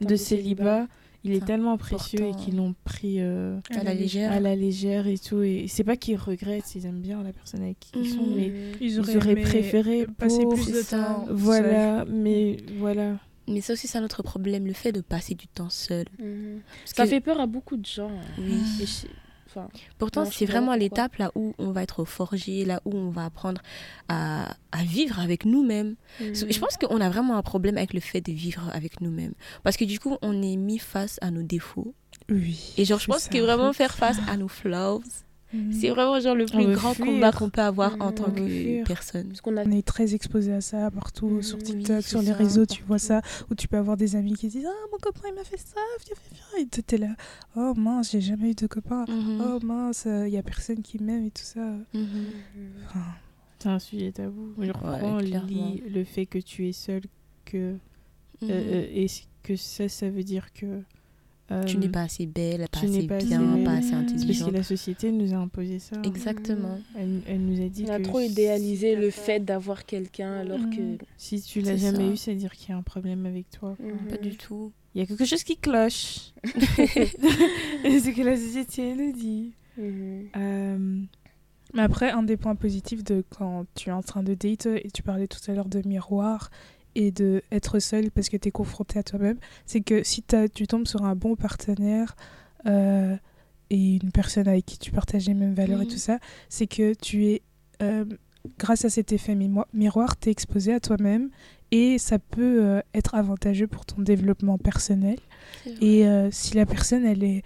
de 0.00 0.16
célibat, 0.16 0.88
il 1.24 1.32
est 1.32 1.44
tellement 1.44 1.76
précieux 1.76 2.20
et 2.28 2.32
qu'ils 2.32 2.56
l'ont 2.56 2.74
pris 2.84 3.16
euh, 3.20 3.58
À 3.76 3.84
la 3.84 3.94
légère. 3.94 4.32
à 4.32 4.40
la 4.40 4.56
légère 4.56 5.06
et 5.06 5.18
tout. 5.18 5.42
Et 5.42 5.66
c'est 5.68 5.84
pas 5.84 5.96
qu'ils 5.96 6.16
regrettent, 6.16 6.74
ils 6.74 6.86
aiment 6.86 7.00
bien 7.00 7.22
la 7.22 7.32
personne 7.32 7.62
avec 7.62 7.78
qui 7.80 7.90
ils 7.96 8.10
sont, 8.10 8.22
Mhm. 8.22 8.34
mais. 8.36 8.52
Ils 8.80 8.92
ils 8.92 9.00
auraient 9.18 9.34
préféré 9.36 10.06
passer 10.18 10.42
pour- 10.42 10.54
plus 10.54 10.72
de 10.72 10.82
temps. 10.82 11.26
Voilà, 11.30 12.04
mais 12.06 12.56
voilà. 12.78 13.16
Mais 13.48 13.60
ça 13.60 13.72
aussi, 13.72 13.88
c'est 13.88 13.98
un 13.98 14.04
autre 14.04 14.22
problème, 14.22 14.66
le 14.66 14.72
fait 14.72 14.92
de 14.92 15.00
passer 15.00 15.34
du 15.34 15.48
temps 15.48 15.70
seul. 15.70 16.04
Parce 16.16 16.94
Ça 16.96 17.02
que- 17.04 17.08
fait 17.10 17.20
peur 17.20 17.40
à 17.40 17.46
beaucoup 17.46 17.76
de 17.76 17.84
gens. 17.86 18.12
Oui. 18.38 18.54
Et 18.80 18.86
je- 18.86 19.06
Enfin, 19.50 19.68
Pourtant, 19.98 20.24
c'est 20.24 20.46
vraiment 20.46 20.74
l'étape 20.74 21.16
là 21.16 21.32
où 21.34 21.54
on 21.58 21.72
va 21.72 21.82
être 21.82 22.04
forgé, 22.04 22.64
là 22.64 22.80
où 22.84 22.96
on 22.96 23.10
va 23.10 23.24
apprendre 23.24 23.60
à, 24.08 24.54
à 24.70 24.84
vivre 24.84 25.18
avec 25.18 25.44
nous-mêmes. 25.44 25.96
mhm. 26.20 26.34
Je 26.34 26.58
pense 26.58 26.76
qu'on 26.76 27.00
a 27.00 27.10
vraiment 27.10 27.36
un 27.36 27.42
problème 27.42 27.76
avec 27.76 27.92
le 27.92 28.00
fait 28.00 28.20
de 28.20 28.32
vivre 28.32 28.70
avec 28.72 29.00
nous-mêmes. 29.00 29.34
Parce 29.64 29.76
que 29.76 29.84
du 29.84 29.98
coup, 29.98 30.16
on 30.22 30.40
est 30.40 30.56
mis 30.56 30.78
face 30.78 31.18
à 31.20 31.30
nos 31.30 31.42
défauts. 31.42 31.94
Oui. 32.28 32.74
Et 32.76 32.84
genre, 32.84 33.00
je 33.00 33.06
pense 33.06 33.22
ça, 33.22 33.30
que 33.30 33.38
en 33.38 33.46
vraiment 33.46 33.72
faire 33.72 33.94
face 33.94 34.18
à 34.28 34.36
nos 34.36 34.48
flaws, 34.48 35.02
Mhm. 35.52 35.72
c'est 35.72 35.88
vraiment 35.90 36.20
genre 36.20 36.34
le 36.36 36.46
plus 36.46 36.72
grand 36.74 36.94
fuir. 36.94 37.06
combat 37.06 37.32
qu'on 37.32 37.50
peut 37.50 37.60
avoir 37.60 37.96
en 38.00 38.08
Mhm. 38.08 38.14
tant 38.14 38.24
On 38.24 38.30
veut 38.30 38.34
que 38.46 38.50
fuir. 38.50 38.84
personne. 38.86 39.28
Parce 39.28 39.40
qu'on 39.40 39.56
a 39.56 39.64
On 39.66 39.70
est 39.72 39.86
très 39.86 40.14
exposé 40.14 40.52
à 40.52 40.60
ça 40.60 40.90
partout, 40.90 41.28
Mhm, 41.28 41.42
sur 41.42 41.58
TikTok, 41.58 42.02
sur 42.02 42.20
les 42.20 42.28
ça, 42.28 42.34
réseaux, 42.34 42.66
tu 42.66 42.82
vois 42.84 42.98
ça, 42.98 43.20
où 43.50 43.54
tu 43.54 43.66
peux 43.68 43.76
avoir 43.76 43.96
des 43.96 44.14
amis 44.16 44.34
qui 44.34 44.48
disent 44.48 44.66
Ah, 44.68 44.86
mon 44.92 44.98
copain 44.98 45.22
il 45.28 45.34
m'a 45.34 45.44
fait 45.44 45.56
ça, 45.58 45.80
viens, 46.06 46.14
viens, 46.30 46.38
viens. 46.56 46.64
Et 46.64 46.68
toi, 46.68 46.82
t'es 46.86 46.98
là, 46.98 47.14
oh 47.56 47.74
mince, 47.76 48.12
j'ai 48.12 48.20
jamais 48.20 48.50
eu 48.50 48.54
de 48.54 48.66
copain. 48.66 49.04
Oh 49.40 49.58
mince, 49.64 50.06
il 50.06 50.28
y 50.28 50.36
a 50.38 50.42
personne 50.42 50.82
qui 50.82 50.98
m'aime 51.02 51.24
et 51.26 51.30
tout 51.30 51.42
ça. 51.42 51.74
Enfin, 51.94 53.04
C'est 53.58 53.68
un 53.68 53.78
sujet 53.78 54.12
tabou. 54.12 54.54
Je 54.58 54.70
reprends 54.72 55.16
Ouais, 55.18 55.80
le 55.88 56.04
fait 56.04 56.26
que 56.26 56.38
tu 56.38 56.68
es 56.68 56.72
seul, 56.72 57.02
que 57.44 57.56
euh, 58.42 58.48
euh, 58.48 58.86
et 58.90 59.06
que 59.42 59.54
ça, 59.56 59.88
ça 59.88 60.08
veut 60.08 60.22
dire 60.22 60.52
que 60.54 60.80
euh, 61.50 61.64
tu 61.64 61.78
n'es 61.78 61.88
pas 61.88 62.02
assez 62.02 62.26
belle, 62.26 62.66
pas 62.70 62.78
assez 62.78 63.06
pas 63.06 63.18
bien, 63.18 63.54
assez 63.54 63.64
pas 63.64 63.70
assez 63.72 63.82
c'est 63.88 63.90
parce 63.96 64.12
intelligente. 64.12 64.50
que 64.50 64.54
la 64.54 64.62
société 64.62 65.10
nous 65.12 65.34
a 65.34 65.36
imposé 65.36 65.78
ça. 65.78 65.96
Exactement. 66.04 66.78
Elle, 66.96 67.20
elle 67.26 67.40
nous 67.44 67.60
a 67.64 67.68
dit 67.68 67.84
On 67.88 67.92
a 67.92 67.98
que 67.98 68.04
trop 68.04 68.20
idéalisé 68.20 68.94
le 68.94 69.10
fait 69.10 69.40
d'avoir 69.40 69.84
quelqu'un 69.84 70.32
alors 70.32 70.60
que. 70.70 70.80
Mhm. 70.80 70.98
Si 71.16 71.40
tu 71.42 71.60
l'as 71.60 71.76
jamais 71.76 71.98
ça. 71.98 72.12
eu, 72.12 72.16
c'est 72.16 72.34
dire 72.34 72.52
qu'il 72.54 72.70
y 72.70 72.72
a 72.72 72.76
un 72.76 72.82
problème 72.82 73.26
avec 73.26 73.50
toi. 73.50 73.74
quoi. 73.76 73.86
Mhm. 73.86 74.08
Pas 74.08 74.16
du 74.18 74.36
tout. 74.36 74.72
Il 74.94 75.00
y 75.00 75.02
a 75.02 75.06
quelque 75.06 75.24
chose 75.24 75.42
qui 75.44 75.56
cloche. 75.56 76.32
c'est 76.44 78.00
ce 78.00 78.14
que 78.14 78.22
la 78.22 78.36
société 78.36 78.94
nous 78.94 79.12
dit. 79.12 79.52
Mhm. 79.76 80.28
Euh, 80.36 81.00
Mais 81.74 81.82
après, 81.82 82.10
un 82.10 82.22
des 82.22 82.36
points 82.36 82.54
positifs 82.56 83.04
de 83.04 83.24
quand 83.30 83.66
tu 83.74 83.88
es 83.88 83.92
en 83.92 84.02
train 84.02 84.22
de 84.22 84.34
date, 84.34 84.66
et 84.66 84.88
tu 84.92 85.02
parlais 85.02 85.28
tout 85.28 85.38
à 85.50 85.54
l'heure 85.54 85.68
de 85.68 85.82
miroir 85.86 86.50
et 86.94 87.10
de 87.12 87.42
être 87.52 87.78
seul 87.78 88.10
parce 88.10 88.28
que 88.28 88.36
tu 88.36 88.48
es 88.48 88.50
confronté 88.50 88.98
à 88.98 89.02
toi-même, 89.02 89.38
c'est 89.66 89.80
que 89.80 90.02
si 90.04 90.24
tu 90.54 90.66
tombes 90.66 90.86
sur 90.86 91.04
un 91.04 91.14
bon 91.14 91.36
partenaire 91.36 92.16
euh, 92.66 93.16
et 93.70 93.96
une 94.02 94.10
personne 94.12 94.48
avec 94.48 94.66
qui 94.66 94.78
tu 94.78 94.90
partages 94.90 95.26
les 95.26 95.34
mêmes 95.34 95.54
valeurs 95.54 95.80
et 95.80 95.84
Mhm. 95.84 95.90
tout 95.90 95.98
ça, 95.98 96.18
c'est 96.48 96.66
que 96.66 96.94
tu 96.94 97.26
es, 97.26 97.42
euh, 97.82 98.04
grâce 98.58 98.84
à 98.84 98.90
cet 98.90 99.12
effet 99.12 99.36
miroir, 99.72 100.18
tu 100.18 100.28
es 100.28 100.32
exposé 100.32 100.72
à 100.72 100.80
toi-même 100.80 101.30
et 101.70 101.98
ça 101.98 102.18
peut 102.18 102.64
euh, 102.64 102.80
être 102.94 103.14
avantageux 103.14 103.66
pour 103.68 103.86
ton 103.86 104.02
développement 104.02 104.58
personnel. 104.58 105.18
Et 105.80 106.04
si 106.32 106.54
la 106.56 106.66
personne, 106.66 107.04
elle 107.04 107.22
est, 107.22 107.42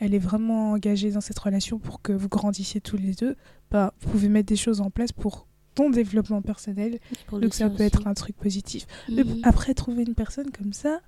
elle 0.00 0.14
est 0.14 0.18
vraiment 0.18 0.72
engagée 0.72 1.10
dans 1.10 1.20
cette 1.20 1.38
relation 1.38 1.78
pour 1.78 2.00
que 2.02 2.12
vous 2.12 2.28
grandissiez 2.28 2.80
tous 2.80 2.96
les 2.96 3.12
deux, 3.12 3.36
bah, 3.70 3.92
vous 4.00 4.10
pouvez 4.10 4.28
mettre 4.28 4.46
des 4.48 4.56
choses 4.56 4.80
en 4.80 4.90
place 4.90 5.12
pour 5.12 5.46
ton 5.76 5.90
développement 5.90 6.42
personnel. 6.42 6.98
Donc 7.30 7.54
ça 7.54 7.68
peut 7.68 7.74
aussi. 7.76 7.82
être 7.84 8.06
un 8.08 8.14
truc 8.14 8.34
positif. 8.36 8.84
Mais 9.08 9.22
Mhm. 9.22 9.40
Après, 9.44 9.72
trouver 9.74 10.02
une 10.02 10.14
personne 10.16 10.50
comme 10.50 10.72
ça, 10.72 10.98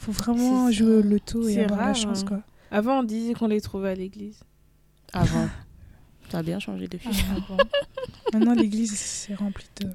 faut 0.00 0.12
vraiment 0.12 0.70
jouer 0.70 0.96
au 0.96 1.02
loto 1.02 1.46
et 1.46 1.66
la 1.66 1.92
chance. 1.92 2.22
hein. 2.22 2.26
Quoi. 2.26 2.42
Avant, 2.70 3.00
on 3.00 3.02
disait 3.02 3.34
qu'on 3.34 3.48
les 3.48 3.60
trouvait 3.60 3.90
à 3.90 3.94
l'église. 3.94 4.40
Avant. 5.12 5.48
Ça 6.30 6.38
a 6.38 6.42
bien 6.42 6.58
changé 6.58 6.88
depuis. 6.88 7.10
Avant. 7.36 7.58
Maintenant, 8.32 8.54
l'église, 8.54 8.96
c'est 8.98 9.34
rempli 9.34 9.66
de... 9.82 9.90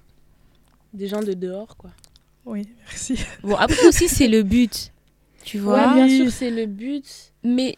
Des 0.94 1.08
gens 1.08 1.22
de 1.24 1.34
dehors, 1.34 1.76
quoi. 1.76 1.90
Oui, 2.46 2.68
merci. 2.86 3.18
Bon, 3.44 3.56
après 3.56 3.88
aussi, 3.88 4.08
c'est 4.08 4.28
le 4.28 4.44
but. 4.44 4.92
Tu 5.44 5.58
vois 5.60 5.88
Ouais, 5.88 5.94
bien 6.08 6.10
sûr, 6.24 6.32
c'est 6.32 6.52
le 6.52 6.66
but. 6.68 7.06
Mais 7.44 7.74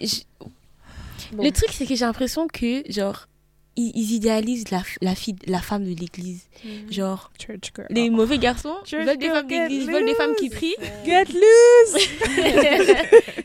Bon. 1.33 1.43
le 1.43 1.51
truc, 1.51 1.69
c'est 1.71 1.85
que 1.85 1.95
j'ai 1.95 2.05
l'impression 2.05 2.47
que, 2.47 2.83
genre, 2.91 3.27
ils, 3.77 3.91
ils 3.95 4.13
idéalisent 4.13 4.69
la, 4.71 4.81
la, 5.01 5.15
fille, 5.15 5.35
la 5.47 5.59
femme 5.61 5.83
de 5.85 5.97
l'église. 5.99 6.41
Mhm. 6.63 6.91
Genre, 6.91 7.31
Church 7.39 7.71
girl. 7.75 7.87
les 7.89 8.09
mauvais 8.09 8.37
garçons 8.37 8.75
Church 8.85 9.05
veulent 9.05 9.17
des 9.17 9.29
femmes 9.29 9.47
d'église, 9.47 9.87
veulent 9.87 10.05
des 10.05 10.15
femmes 10.15 10.35
qui 10.35 10.49
loose. 10.49 10.55
prient. 10.57 10.75
Get 11.05 11.25
loose 11.33 12.07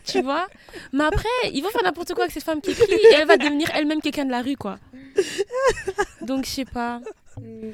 tu 0.04 0.22
vois? 0.22 0.46
Mais 0.92 1.04
après, 1.04 1.28
ils 1.52 1.62
vont 1.62 1.70
faire 1.70 1.82
n'importe 1.84 2.12
quoi 2.14 2.24
avec 2.24 2.32
cette 2.34 2.44
femme 2.44 2.60
qui 2.60 2.74
prie 2.74 2.92
et 2.92 3.14
elle 3.14 3.26
va 3.26 3.36
devenir 3.36 3.70
elle-même 3.74 4.00
quelqu'un 4.00 4.24
de 4.24 4.30
la 4.30 4.42
rue, 4.42 4.56
quoi. 4.56 4.78
Donc, 6.22 6.44
je 6.44 6.50
sais 6.50 6.64
pas. 6.64 7.00
Mhm. 7.40 7.72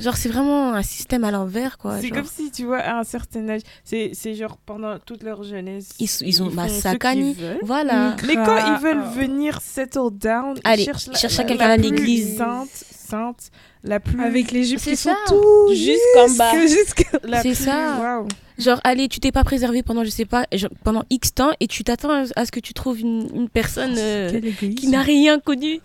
Genre, 0.00 0.16
c'est 0.16 0.28
vraiment 0.28 0.72
un 0.74 0.82
système 0.82 1.24
à 1.24 1.30
l'envers, 1.30 1.78
quoi. 1.78 1.98
C'est 2.00 2.08
genre. 2.08 2.18
comme 2.18 2.26
si, 2.26 2.50
tu 2.50 2.64
vois, 2.64 2.78
à 2.78 2.98
un 2.98 3.04
certain 3.04 3.48
âge, 3.48 3.62
c'est 3.84 4.10
c'est 4.14 4.34
genre 4.34 4.56
pendant 4.64 4.98
toute 4.98 5.22
leur 5.22 5.42
jeunesse. 5.42 5.90
Ils- 5.98 6.08
ils 6.22 6.42
ont- 6.42 6.48
qu'ils 6.50 7.34
veulent. 7.34 7.58
Voilà. 7.62 8.16
Mais 8.26 8.34
quand 8.34 8.56
ils 8.76 8.82
veulent 8.82 9.04
venir 9.16 9.60
settle 9.60 10.10
down, 10.12 10.54
ils 10.56 10.60
Allez, 10.64 10.84
cherchent 10.84 11.06
la, 11.08 11.14
cherche 11.18 11.36
la- 11.38 11.44
quelqu'un 11.44 11.68
la 11.68 11.74
à 11.74 11.76
plus 11.78 11.90
l'église. 11.90 12.36
Sainte, 12.36 12.68
sainte, 12.72 13.50
la 13.84 14.00
plus. 14.00 14.22
Avec 14.22 14.50
les 14.52 14.64
jupes 14.64 14.78
C'est 14.80 14.90
qui 14.90 14.96
ça. 14.96 15.14
sont 15.26 15.34
tout 15.34 15.74
Jusqu'en 15.74 16.30
bas. 16.36 16.52
C'est 17.42 17.54
ça. 17.54 18.24
Genre, 18.58 18.80
allez, 18.82 19.06
tu 19.08 19.20
t'es 19.20 19.30
pas 19.30 19.44
préservé 19.44 19.84
pendant, 19.84 20.02
je 20.02 20.10
sais 20.10 20.24
pas, 20.24 20.44
genre, 20.52 20.70
pendant 20.82 21.04
X 21.10 21.32
temps 21.32 21.52
et 21.60 21.68
tu 21.68 21.84
t'attends 21.84 22.10
à, 22.10 22.24
à 22.34 22.44
ce 22.44 22.50
que 22.50 22.58
tu 22.58 22.74
trouves 22.74 22.98
une, 23.00 23.28
une 23.32 23.48
personne 23.48 23.94
euh, 23.96 24.30
Quel 24.32 24.44
égoïsme. 24.46 24.74
qui 24.74 24.88
n'a 24.88 25.00
rien 25.02 25.38
connu. 25.38 25.80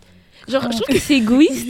Genre, 0.48 0.62
je 0.62 0.68
trouve 0.80 0.86
que 0.94 0.98
c'est 0.98 1.16
égoïste. 1.16 1.66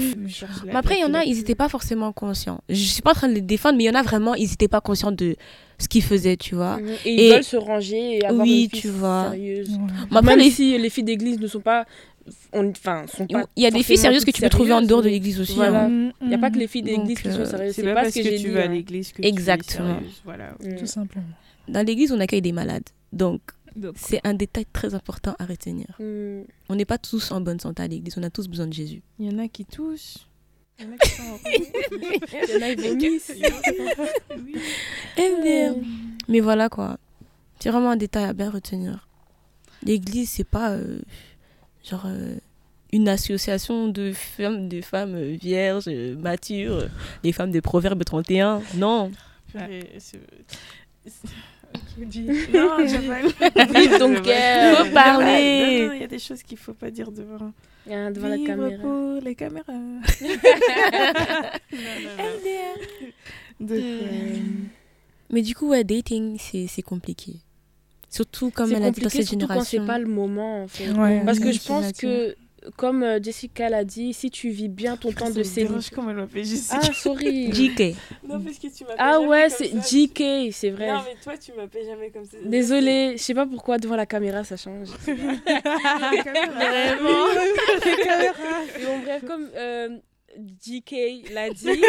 Mais 0.67 0.75
après, 0.75 0.97
il 0.99 1.01
y 1.03 1.05
en 1.05 1.15
a, 1.15 1.25
ils 1.25 1.37
n'étaient 1.37 1.55
pas 1.55 1.69
forcément 1.69 2.13
conscients. 2.13 2.61
Je 2.69 2.75
suis 2.75 3.03
pas 3.03 3.11
en 3.13 3.15
train 3.15 3.29
de 3.29 3.35
les 3.35 3.41
défendre, 3.41 3.77
mais 3.79 3.85
il 3.85 3.87
y 3.87 3.91
en 3.91 3.95
a 3.95 4.03
vraiment, 4.03 4.35
ils 4.35 4.49
n'étaient 4.49 4.69
pas 4.69 4.81
conscients 4.81 5.13
de 5.13 5.37
ce 5.79 5.89
qu'ils 5.89 6.03
faisaient, 6.03 6.37
tu 6.37 6.55
vois. 6.55 6.77
Mhm. 6.79 6.89
Et 7.05 7.15
ils 7.15 7.21
Et- 7.21 7.31
veulent 7.35 7.45
se 7.45 7.57
ranger 7.57 8.19
et 8.19 8.25
avoir 8.25 8.43
Oui, 8.47 8.65
une 8.65 8.69
vie 8.71 8.81
tu 8.81 8.89
vois. 8.89 9.31
sérieuse. 9.31 9.71
Ouais. 9.71 9.77
Mais 10.11 10.17
après, 10.19 10.37
Même 10.37 10.45
les- 10.45 10.51
si 10.51 10.79
les 10.79 10.91
filles 10.91 11.05
d'église 11.05 11.39
ne 11.41 11.47
sont 11.47 11.61
pas. 11.61 11.85
Enfin, 12.55 13.05
il 13.57 13.63
y 13.63 13.67
a 13.67 13.71
des 13.71 13.83
filles 13.83 13.99
sérieuses 13.99 14.25
que 14.25 14.31
tu 14.31 14.41
peux 14.41 14.49
trouver 14.49 14.73
en 14.73 14.81
dehors 14.81 15.03
de 15.03 15.09
l'église 15.09 15.41
aussi. 15.41 15.57
Voilà. 15.57 15.85
hein. 15.85 15.89
Mm, 15.89 16.13
Il 16.23 16.29
n'y 16.29 16.35
a 16.35 16.39
pas 16.39 16.51
que 16.51 16.59
les 16.59 16.67
filles 16.69 16.83
d'église 16.83 17.21
qui 17.21 17.29
euh, 17.29 17.45
sont 17.45 17.51
sérieuses. 17.51 17.75
C'est 17.75 17.83
pas 17.83 17.95
pas 17.95 18.03
parce 18.03 18.15
ce 18.15 18.21
que 18.21 18.29
que 18.29 18.41
tu 18.41 18.51
vas 18.51 18.61
à 18.63 18.65
hein. 18.65 18.69
l'église 18.69 19.13
que 19.13 19.21
tu 19.21 19.27
es 19.27 19.29
Exactement. 19.29 19.95
sérieuse, 19.97 20.23
Voilà. 20.25 20.55
Mm. 20.65 20.77
Tout 20.77 20.87
simplement. 20.87 21.27
Dans 21.69 21.85
l'église, 21.87 22.13
on 22.13 22.21
accueille 22.21 22.41
des 22.43 22.53
malades. 22.53 22.85
Donc, 23.13 23.41
c'est 23.97 24.21
un 24.25 24.35
détail 24.35 24.67
très 24.73 24.95
important 24.95 25.35
à 25.39 25.47
retenir. 25.47 25.87
Mm. 25.99 26.43
On 26.69 26.75
n'est 26.75 26.85
pas 26.85 26.99
tous 26.99 27.31
en 27.31 27.41
bonne 27.41 27.61
santé 27.61 27.83
à 27.83 27.89
l'église, 27.89 28.15
on 28.17 28.23
a 28.23 28.31
tous 28.31 28.49
besoin 28.49 28.67
de 28.67 28.73
Jésus. 28.73 29.03
Il 29.19 29.31
y 29.31 29.35
en 29.35 29.39
a 29.39 29.49
qui 29.49 29.65
toussent. 29.65 30.27
Il 30.79 30.87
y 30.87 30.89
en 30.89 30.93
a 30.93 30.97
qui 30.99 31.11
sont 31.11 31.23
en 31.23 31.39
Il 31.53 32.51
y 32.51 32.57
en 32.57 32.63
a, 32.63 32.89
vomissent. 32.89 33.33
Oui. 34.37 34.57
Eh 35.17 35.43
merde. 35.43 35.83
Mais 36.29 36.41
voilà 36.41 36.69
quoi. 36.69 36.99
C'est 37.61 37.71
vraiment 37.71 37.91
un 37.91 37.97
détail 37.97 38.25
à 38.25 38.33
bien 38.33 38.51
retenir. 38.51 39.09
L'église, 39.83 40.31
c'est 40.31 40.45
pas 40.45 40.73
euh, 40.73 41.01
genre 41.83 42.05
euh, 42.07 42.37
une 42.95 43.09
association 43.09 43.89
de 43.89 44.13
femmes, 44.13 44.69
de 44.69 44.81
femmes 44.81 45.17
euh, 45.17 45.37
vierges, 45.37 45.89
euh, 45.89 46.17
matures, 46.17 46.77
euh, 46.77 46.89
les 47.25 47.33
femmes 47.33 47.51
de 47.51 47.59
Proverbe 47.59 48.05
31. 48.05 48.63
Non. 48.77 49.11
Dis- 51.99 52.23
Non, 52.53 52.77
j'ai 52.87 52.99
pas 52.99 53.65
Vive 53.67 53.99
ton 53.99 54.15
cœur. 54.23 54.79
Faut 54.87 54.93
parler. 54.93 55.89
Il 55.95 56.01
y 56.01 56.05
a 56.05 56.07
des 56.07 56.19
choses 56.19 56.43
qu'il 56.43 56.59
faut 56.59 56.75
pas 56.75 56.91
dire 56.91 57.11
devant. 57.13 57.53
Ah, 57.91 58.11
devant 58.11 58.29
la 58.29 58.37
Vivre 58.37 58.47
caméra. 58.49 58.83
pour 58.83 59.21
les 59.23 59.35
caméras. 59.35 59.65
non, 59.73 59.85
non, 61.73 62.17
non. 62.19 63.67
Donc, 63.67 63.79
euh, 63.79 64.37
Mais 65.31 65.43
du 65.43 65.55
coup, 65.55 65.69
ouais, 65.69 65.85
dating, 65.85 66.37
c'est 66.39 66.67
c'est 66.67 66.83
compliqué. 66.83 67.35
Surtout 68.11 68.51
comme 68.51 68.73
elle 68.73 68.85
a 68.85 68.91
dit 68.91 69.01
dans 69.01 69.09
cette 69.09 69.27
surtout 69.27 69.47
quand 69.47 69.63
c'est 69.63 69.79
génération. 69.79 69.87
pas 69.87 69.99
le 69.99 70.07
moment, 70.07 70.63
en 70.65 70.69
fait. 70.69 70.91
Ouais, 70.93 71.23
Parce 71.25 71.39
que 71.41 71.51
je 71.53 71.61
pense 71.67 71.93
que, 71.93 72.37
comme 72.77 73.03
euh, 73.03 73.19
Jessica 73.23 73.69
l'a 73.69 73.85
dit, 73.85 74.13
si 74.13 74.31
tu 74.31 74.51
vis 74.51 74.69
bien 74.69 74.97
ton 74.97 75.13
temps 75.13 75.31
de 75.31 75.43
célibat... 75.43 75.71
dérange 75.71 75.91
comment 75.91 76.11
elle 76.11 76.17
m'appelle 76.17 76.45
Jessica. 76.45 76.81
Ah, 76.83 76.93
sorry. 76.93 77.53
JK. 77.53 77.97
Non, 78.27 78.41
parce 78.41 78.59
que 78.59 78.69
tu 78.75 78.85
m'appelles 78.85 78.97
Ah 78.99 79.21
ouais, 79.21 79.49
c'est. 79.49 79.71
JK, 79.71 80.53
c'est 80.53 80.71
vrai. 80.71 80.93
Non, 80.93 81.01
mais 81.05 81.17
toi, 81.23 81.37
tu 81.37 81.53
m'appelles 81.53 81.87
jamais 81.87 82.11
comme 82.11 82.25
ça. 82.25 82.37
Désolée, 82.45 83.15
je 83.17 83.23
sais 83.23 83.35
pas 83.35 83.47
pourquoi 83.47 83.79
devant 83.79 83.97
la 83.97 84.07
caméra 84.07 84.45
ça 84.45 84.57
change. 84.57 84.89
Vraiment. 85.07 85.25
Bon, 88.85 88.99
bref, 89.05 89.25
comme 89.27 89.49
euh, 89.55 89.99
JK 90.37 91.31
l'a 91.33 91.51
dit, 91.51 91.69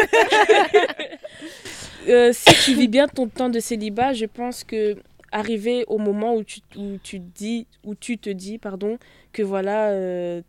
euh, 2.08 2.32
si 2.32 2.54
tu 2.64 2.74
vis 2.74 2.88
bien 2.88 3.08
ton 3.08 3.28
temps 3.28 3.48
de 3.48 3.60
célibat, 3.60 4.12
je 4.12 4.26
pense 4.26 4.64
que 4.64 4.96
arriver 5.32 5.84
au 5.88 5.98
moment 5.98 6.34
où 6.34 6.44
tu, 6.44 6.60
où 6.76 6.98
tu 7.02 7.18
dis, 7.18 7.66
où 7.84 7.94
tu 7.94 8.18
te 8.18 8.30
dis, 8.30 8.58
pardon, 8.58 8.98
que 9.32 9.42
voilà, 9.42 9.90
euh, 9.90 10.42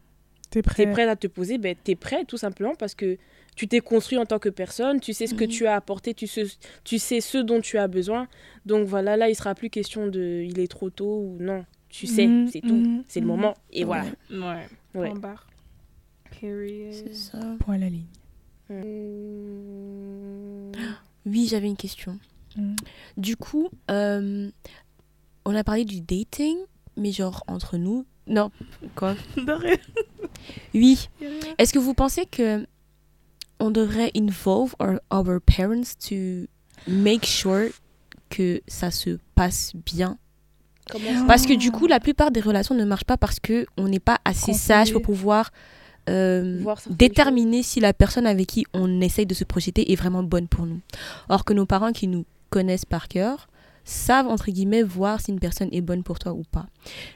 T'es 0.50 0.62
t'es 0.62 0.64
prêt. 0.64 0.92
prêt 0.92 1.08
à 1.08 1.16
te 1.16 1.28
poser, 1.28 1.58
ben 1.58 1.76
t'es 1.84 1.96
prêt 1.96 2.24
tout 2.26 2.38
simplement 2.38 2.74
parce 2.76 2.96
que 2.96 3.18
tu 3.56 3.68
t'es 3.68 3.80
construit 3.82 4.18
en 4.18 4.26
tant 4.26 4.40
que 4.40 4.50
personne, 4.50 5.00
tu 5.00 5.14
sais 5.14 5.28
ce 5.28 5.34
que 5.34 5.44
Mhm. 5.44 5.50
tu 5.50 5.68
as 5.68 5.76
apporté, 5.76 6.14
tu 6.14 6.28
sais, 6.28 6.44
tu 6.84 7.00
sais 7.00 7.22
ce 7.22 7.38
dont 7.40 7.60
tu 7.60 7.78
as 7.78 7.88
besoin. 7.88 8.28
Donc 8.66 8.88
voilà, 8.88 9.18
là 9.18 9.30
il 9.30 9.36
sera 9.36 9.56
plus 9.56 9.70
question 9.70 10.08
de 10.08 10.44
il 10.46 10.60
est 10.60 10.68
trop 10.68 10.90
tôt 10.90 11.20
ou 11.22 11.38
non. 11.40 11.66
Tu 11.90 12.06
sais, 12.08 12.28
Mhm, 12.28 12.48
c'est 12.50 12.62
tout, 12.62 12.76
mhm, 12.76 13.04
c'est 13.08 13.20
le 13.20 13.26
moment 13.28 13.56
et 13.72 13.84
voilà. 13.84 14.06
Ouais. 14.30 14.68
Ouais. 14.94 15.10
Point 15.10 15.20
barre. 15.20 15.48
Period. 16.40 16.94
C'est 16.94 17.16
ça. 17.16 17.40
Point 17.60 17.76
à 17.76 17.78
la 17.80 17.90
ligne. 17.90 18.06
Mmh. 18.70 20.72
Oui, 21.26 21.48
j'avais 21.50 21.68
une 21.68 21.78
question. 21.78 22.20
Mhm. 22.56 22.76
Du 23.18 23.36
coup, 23.36 23.70
euh, 23.92 24.50
on 25.46 25.56
a 25.56 25.64
parlé 25.64 25.86
du 25.86 26.02
dating, 26.02 26.56
mais 26.96 27.12
genre 27.12 27.44
entre 27.48 27.78
nous. 27.78 28.06
Non, 28.28 28.52
quoi 28.96 29.16
De 29.38 29.52
rien. 29.52 29.78
Oui. 30.74 31.10
Est-ce 31.58 31.74
que 31.74 31.80
vous 31.80 31.94
pensez 31.94 32.26
que 32.26 32.66
on 33.60 33.72
devrait 33.72 34.12
involve 34.16 34.76
our, 34.80 35.00
our 35.12 35.40
parents 35.42 35.96
to 36.10 36.48
make 36.88 37.26
sure 37.26 37.70
que 38.30 38.62
ça 38.68 38.92
se 38.92 39.18
passe 39.36 39.74
bien? 39.86 40.18
Comment 40.90 41.22
ça 41.22 41.26
Parce 41.26 41.46
que 41.46 41.54
du 41.54 41.72
coup, 41.72 41.88
la 41.88 42.00
plupart 42.00 42.32
des 42.32 42.42
relations 42.42 42.76
ne 42.76 42.86
marchent 42.86 43.06
pas 43.06 43.18
parce 43.18 43.40
que 43.40 43.66
on 43.78 43.88
n'est 43.88 44.00
pas 44.00 44.20
assez 44.26 44.54
sage 44.54 44.92
pour 44.94 45.02
pouvoir 45.02 45.52
euh, 46.10 46.64
déterminer 46.90 47.64
si 47.64 47.80
la 47.80 47.94
personne 47.94 48.26
avec 48.26 48.48
qui 48.48 48.66
on 48.74 49.02
essaye 49.02 49.26
de 49.26 49.34
se 49.34 49.44
projeter 49.44 49.92
est 49.92 49.96
vraiment 49.96 50.24
bonne 50.24 50.48
pour 50.48 50.66
nous. 50.66 50.80
Or 51.30 51.44
que 51.44 51.54
nos 51.54 51.66
parents 51.66 51.92
qui 51.92 52.08
nous 52.08 52.26
connaissent 52.50 52.86
par 52.86 53.08
cœur 53.08 53.48
savent 53.88 54.28
entre 54.28 54.52
guillemets 54.52 54.84
voir 54.84 55.22
si 55.22 55.32
une 55.32 55.40
personne 55.40 55.70
est 55.72 55.82
bonne 55.82 56.04
pour 56.04 56.20
toi 56.20 56.34
ou 56.34 56.44
pas. 56.44 56.68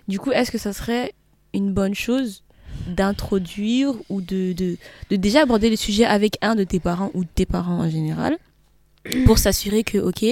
Du 0.08 0.20
coup, 0.20 0.32
est-ce 0.32 0.52
que 0.52 0.58
ça 0.58 0.74
serait 0.74 1.14
une 1.54 1.74
bonne 1.74 1.94
chose 1.94 2.44
d'introduire 2.88 3.94
ou 4.10 4.22
de, 4.22 4.54
de, 4.54 4.78
de 5.10 5.16
déjà 5.18 5.42
aborder 5.42 5.70
le 5.70 5.76
sujet 5.76 6.06
avec 6.06 6.38
un 6.42 6.56
de 6.56 6.64
tes 6.64 6.80
parents 6.80 7.12
ou 7.14 7.26
tes 7.26 7.46
parents 7.46 7.80
en 7.80 7.90
général 7.90 8.38
pour 9.26 9.38
s'assurer 9.38 9.84
que, 9.84 9.98
ok, 9.98 10.24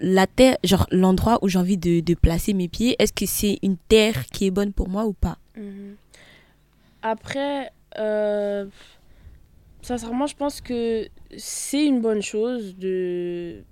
la 0.00 0.26
terre, 0.26 0.58
genre 0.62 0.86
l'endroit 0.90 1.38
où 1.42 1.48
j'ai 1.48 1.58
envie 1.58 1.78
de, 1.78 2.00
de 2.00 2.14
placer 2.14 2.52
mes 2.52 2.68
pieds, 2.68 2.96
est-ce 2.98 3.12
que 3.12 3.24
c'est 3.24 3.58
une 3.62 3.78
terre 3.88 4.26
qui 4.26 4.46
est 4.46 4.50
bonne 4.50 4.72
pour 4.72 4.88
moi 4.88 5.06
ou 5.06 5.14
pas? 5.14 5.38
Mhm. 5.56 5.96
Après, 7.02 7.70
euh, 7.98 8.66
sincèrement, 9.80 10.26
je 10.26 10.36
pense 10.36 10.60
que 10.60 11.08
c'est 11.38 11.86
une 11.86 12.02
bonne 12.02 12.20
chose 12.20 12.76
de 12.76 13.62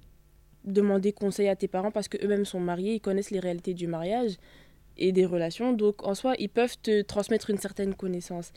demander 0.65 1.13
conseil 1.13 1.49
à 1.49 1.57
tes 1.57 1.69
parents 1.69 1.91
parce 1.91 2.09
que 2.09 2.17
eux-mêmes 2.25 2.45
sont 2.45 2.61
mariés, 2.61 2.95
ils 2.95 3.01
connaissent 3.01 3.31
les 3.31 3.41
réalités 3.41 3.75
du 3.75 3.87
mariage 3.87 4.37
et 4.97 5.13
des 5.13 5.27
relations. 5.27 5.73
Donc, 5.73 6.07
en 6.07 6.15
soi, 6.15 6.35
ils 6.39 6.49
peuvent 6.49 6.77
te 6.83 7.03
transmettre 7.03 7.51
une 7.51 7.59
certaine 7.59 7.95
connaissance. 7.95 8.53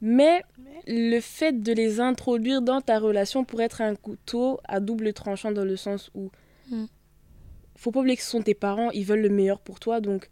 Mais 0.00 0.42
le 0.86 1.18
fait 1.20 1.60
de 1.60 1.72
les 1.72 1.98
introduire 1.98 2.62
dans 2.62 2.80
ta 2.80 2.98
relation 3.00 3.44
pourrait 3.44 3.64
être 3.64 3.80
un 3.80 3.96
couteau 3.96 4.60
à 4.64 4.78
double 4.80 5.12
tranchant 5.12 5.50
dans 5.52 5.64
le 5.64 5.76
sens 5.76 6.10
où 6.14 6.30
Mm. 6.70 6.84
faut 7.76 7.90
pas 7.90 8.00
oublier 8.00 8.16
que 8.16 8.22
ce 8.22 8.28
sont 8.30 8.42
tes 8.42 8.52
parents, 8.54 8.90
ils 8.90 9.04
veulent 9.04 9.22
le 9.22 9.30
meilleur 9.30 9.58
pour 9.58 9.80
toi, 9.80 10.00
donc 10.02 10.28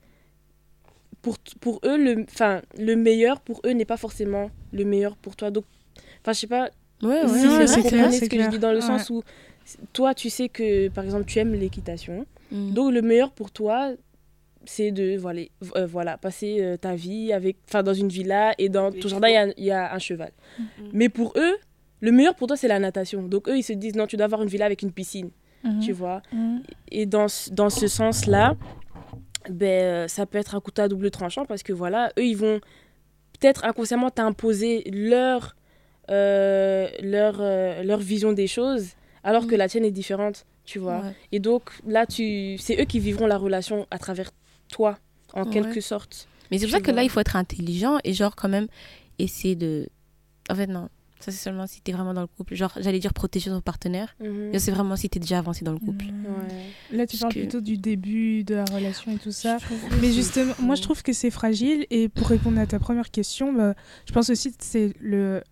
pour, 1.23 1.39
pour 1.61 1.81
eux, 1.85 1.97
le, 1.97 2.25
enfin, 2.25 2.61
le 2.79 2.95
meilleur 2.95 3.41
pour 3.41 3.61
eux 3.65 3.71
n'est 3.73 3.85
pas 3.87 3.97
forcément 3.97 4.51
le 4.73 4.85
meilleur 4.85 5.17
pour 5.17 5.35
toi. 5.35 5.51
Donc, 5.51 5.65
enfin, 6.21 6.33
je 6.35 6.41
sais 6.41 6.47
pas 6.47 6.69
Ouais, 7.03 7.27
si 7.27 7.47
ouais, 7.47 7.67
c'est 7.67 7.83
clair, 7.83 8.13
ce 8.13 8.25
que 8.27 8.39
je 8.43 8.49
dis 8.49 8.59
dans 8.59 8.71
le 8.73 8.77
Ouais. 8.81 8.83
sens 8.83 9.11
où 9.11 9.23
toi, 9.93 10.15
tu 10.15 10.31
sais 10.31 10.49
que, 10.49 10.89
par 10.89 11.05
exemple, 11.05 11.25
tu 11.25 11.39
aimes 11.39 11.55
l'équitation. 11.55 12.27
Mm. 12.53 12.73
Donc, 12.73 12.93
le 12.93 13.03
meilleur 13.03 13.33
pour 13.33 13.51
toi, 13.51 13.93
c'est 14.65 14.91
de 14.91 15.17
voilà, 15.17 15.43
euh, 15.77 15.87
voilà, 15.87 16.17
passer 16.19 16.59
euh, 16.61 16.77
ta 16.77 16.95
vie 16.95 17.33
avec, 17.33 17.57
enfin, 17.69 17.83
dans 17.83 17.95
une 17.95 18.09
villa 18.09 18.53
et 18.59 18.69
dans 18.69 18.91
ton 18.91 19.09
jardin, 19.09 19.29
il 19.29 19.35
y 19.35 19.37
a- 19.37 19.53
il 19.57 19.65
y, 19.65 19.71
a 19.71 19.95
un 19.95 19.99
cheval. 19.99 20.33
Mais 20.93 21.09
pour 21.09 21.33
eux, 21.37 21.57
le 22.01 22.13
meilleur 22.13 22.35
pour 22.35 22.47
toi, 22.49 22.57
c'est 22.57 22.69
la 22.69 22.79
natation. 22.79 23.23
Donc, 23.23 23.49
eux, 23.49 23.57
ils 23.57 23.63
se 23.63 23.73
disent, 23.73 23.95
non, 23.95 24.07
tu 24.07 24.17
dois 24.17 24.25
avoir 24.27 24.43
une 24.43 24.49
villa 24.49 24.67
avec 24.67 24.83
une 24.83 24.93
piscine, 24.93 25.31
tu 25.81 25.93
vois. 25.93 26.21
Et 26.91 27.07
dans, 27.07 27.29
ce- 27.29 27.51
dans 27.51 27.71
ce 27.71 27.87
sens-là, 27.89 28.57
ben, 29.51 29.67
euh, 29.85 30.09
ça 30.09 30.27
peut 30.27 30.39
être 30.39 30.55
un 30.57 30.61
couteau 30.61 30.83
à 30.83 30.89
double 30.89 31.11
tranchant 31.11 31.45
parce 31.45 31.63
que 31.63 31.73
voilà, 31.73 32.11
eux, 32.19 32.25
ils 32.25 32.37
vont 32.37 32.61
peut-être 33.39 33.65
inconsciemment 33.65 34.11
t'imposer 34.11 34.83
leur, 34.93 35.55
euh, 36.11 36.89
leur, 37.03 37.41
leur 37.85 37.99
vision 37.99 38.33
des 38.33 38.47
choses 38.47 38.91
alors 39.27 39.45
Mm. 39.45 39.47
que 39.49 39.55
la 39.57 39.69
tienne 39.69 39.85
est 39.85 39.91
différente, 39.91 40.47
tu 40.65 40.79
vois. 40.79 41.01
Ouais. 41.01 41.15
Et 41.33 41.41
donc 41.41 41.63
là, 41.87 42.07
tu... 42.07 42.57
c'est 42.59 42.81
eux 42.81 42.85
qui 42.87 42.99
vivront 43.01 43.27
la 43.27 43.37
relation 43.37 43.87
à 43.91 43.99
travers 43.99 44.31
toi, 44.73 44.99
en 45.35 45.45
Ouais. 45.45 45.51
quelque 45.53 45.81
sorte. 45.83 46.29
Mais 46.51 46.59
c'est 46.59 46.67
pour 46.67 46.73
ça 46.77 46.81
que 46.81 46.91
là, 46.93 47.03
il 47.03 47.11
faut 47.11 47.21
être 47.21 47.37
intelligent 47.37 47.99
et 48.05 48.13
genre 48.15 48.35
quand 48.37 48.49
même 48.49 48.69
essayer 49.19 49.57
de... 49.57 49.89
En 50.49 50.55
fait, 50.55 50.67
non. 50.69 50.89
Ça, 51.19 51.33
c'est 51.33 51.39
seulement 51.39 51.67
si 51.67 51.81
t'es 51.81 51.93
vraiment 51.93 52.13
dans 52.13 52.21
le 52.21 52.27
couple. 52.27 52.55
Genre, 52.55 52.73
j'allais 52.79 52.99
dire 52.99 53.15
protéger 53.15 53.51
ton 53.51 53.63
partenaire. 53.63 54.15
Mhm. 54.21 54.51
Mais 54.53 54.59
c'est 54.59 54.71
vraiment 54.71 54.97
si 54.97 55.09
t'es 55.09 55.19
déjà 55.19 55.39
avancé 55.39 55.65
dans 55.65 55.73
le 55.73 55.79
couple. 55.79 56.05
Ouais. 56.05 56.97
Là, 56.97 57.07
tu 57.07 57.13
Parce 57.17 57.21
parles 57.23 57.35
que- 57.35 57.39
plutôt 57.41 57.61
du 57.63 57.79
début 57.79 58.45
de 58.45 58.55
la 58.55 58.65
relation 58.67 59.11
et 59.13 59.19
tout 59.19 59.33
ça. 59.33 59.57
Mais 60.03 60.13
justement, 60.13 60.53
moi, 60.61 60.75
je 60.75 60.83
trouve 60.83 61.03
que 61.03 61.13
c'est 61.15 61.31
fragile. 61.31 61.87
Et 61.91 62.09
pour 62.11 62.29
répondre 62.29 62.61
à 62.61 62.67
ta 62.67 62.79
première 62.79 63.11
question, 63.11 63.53
bah, 63.53 63.75
je 64.07 64.13
pense 64.13 64.29
aussi 64.31 64.51
que 64.51 64.59
c'est 64.61 64.93
le 65.01 65.43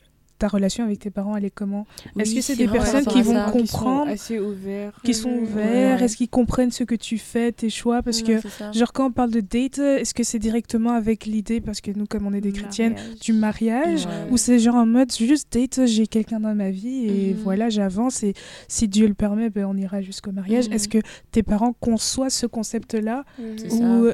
ta 0.44 0.48
relation 0.48 0.84
avec 0.84 0.98
tes 0.98 1.08
parents, 1.10 1.36
elle 1.36 1.46
est 1.46 1.50
comment 1.50 1.86
Est-ce 2.18 2.34
que 2.34 2.40
c'est 2.42 2.56
des 2.56 2.68
personnes 2.68 3.06
qui 3.06 3.22
vont 3.22 3.32
ça. 3.32 3.44
Qui 3.50 3.50
sont 3.50 3.58
comprendre, 3.58 4.10
assez 4.10 4.38
ouverts. 4.38 4.92
qui 5.02 5.14
sont 5.14 5.30
ouverts? 5.30 5.98
Ouais. 5.98 6.04
Est-ce 6.04 6.18
qu'ils 6.18 6.28
comprennent 6.28 6.70
ce 6.70 6.84
que 6.84 6.94
tu 6.94 7.16
fais, 7.16 7.50
tes 7.50 7.70
choix? 7.70 8.02
Parce 8.02 8.20
Ouais, 8.20 8.40
que, 8.42 8.76
genre, 8.78 8.92
quand 8.92 9.06
on 9.06 9.10
parle 9.10 9.30
de 9.30 9.40
date, 9.40 9.78
est-ce 9.78 10.12
que 10.12 10.22
c'est 10.22 10.38
directement 10.38 10.90
avec 10.92 11.24
l'idée, 11.24 11.62
parce 11.62 11.80
que 11.80 11.90
nous, 11.92 12.04
comme 12.04 12.26
on 12.26 12.34
est 12.34 12.42
des 12.42 12.52
chrétiennes, 12.52 12.96
du 13.22 13.32
mariage 13.32 14.04
Ouais. 14.04 14.30
Ou 14.32 14.36
c'est 14.36 14.58
genre 14.58 14.74
en 14.74 14.86
mode 14.86 15.10
juste 15.12 15.50
date, 15.52 15.86
j'ai 15.86 16.06
quelqu'un 16.06 16.40
dans 16.40 16.54
ma 16.54 16.70
vie 16.70 17.06
et 17.06 17.32
Mhm. 17.34 17.40
voilà, 17.42 17.70
j'avance 17.70 18.22
et 18.22 18.34
si 18.68 18.86
Dieu 18.88 19.06
le 19.06 19.14
permet, 19.14 19.48
ben, 19.48 19.64
on 19.64 19.76
ira 19.76 20.02
jusqu'au 20.02 20.30
mariage. 20.32 20.68
Mhm. 20.68 20.74
Est-ce 20.74 20.88
que 20.88 20.98
tes 21.32 21.42
parents 21.42 21.72
conçoivent 21.80 22.28
ce 22.30 22.46
concept-là? 22.46 23.24
Ou 23.70 24.08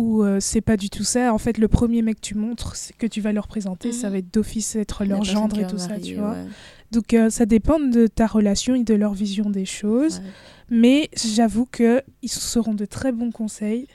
euh, 0.00 0.22
euh, 0.36 0.36
c'est 0.40 0.60
pas 0.60 0.76
du 0.76 0.90
tout 0.90 1.04
ça 1.04 1.32
En 1.34 1.38
fait, 1.38 1.58
le 1.58 1.68
premier 1.68 2.02
mec 2.02 2.16
que 2.16 2.26
tu 2.26 2.34
montres, 2.34 2.74
que 2.98 3.06
tu 3.06 3.20
vas 3.20 3.32
leur 3.32 3.46
présenter, 3.48 3.92
ça 3.92 4.06
Mhm. 4.08 4.12
va 4.12 4.18
être 4.18 4.32
d'office 4.34 4.76
être 4.76 5.04
leur 5.04 5.24
gendre 5.24 5.58
et 5.58 5.66
tout 5.66 5.78
ça, 5.78 5.98
tu 6.00 6.14
vois. 6.16 6.32
ouais. 6.32 6.46
Donc 6.92 7.14
euh, 7.14 7.30
ça 7.30 7.46
dépend 7.46 7.78
de 7.78 8.06
ta 8.06 8.26
relation 8.26 8.74
et 8.74 8.82
de 8.84 8.94
leur 8.94 9.12
vision 9.14 9.48
des 9.50 9.64
choses. 9.64 10.18
Ouais. 10.18 10.24
Mais 10.72 11.10
j'avoue 11.16 11.66
que 11.66 12.00
ils 12.22 12.28
seront 12.30 12.74
de 12.74 12.84
très 12.84 13.10
bons 13.10 13.32
conseils. 13.32 13.88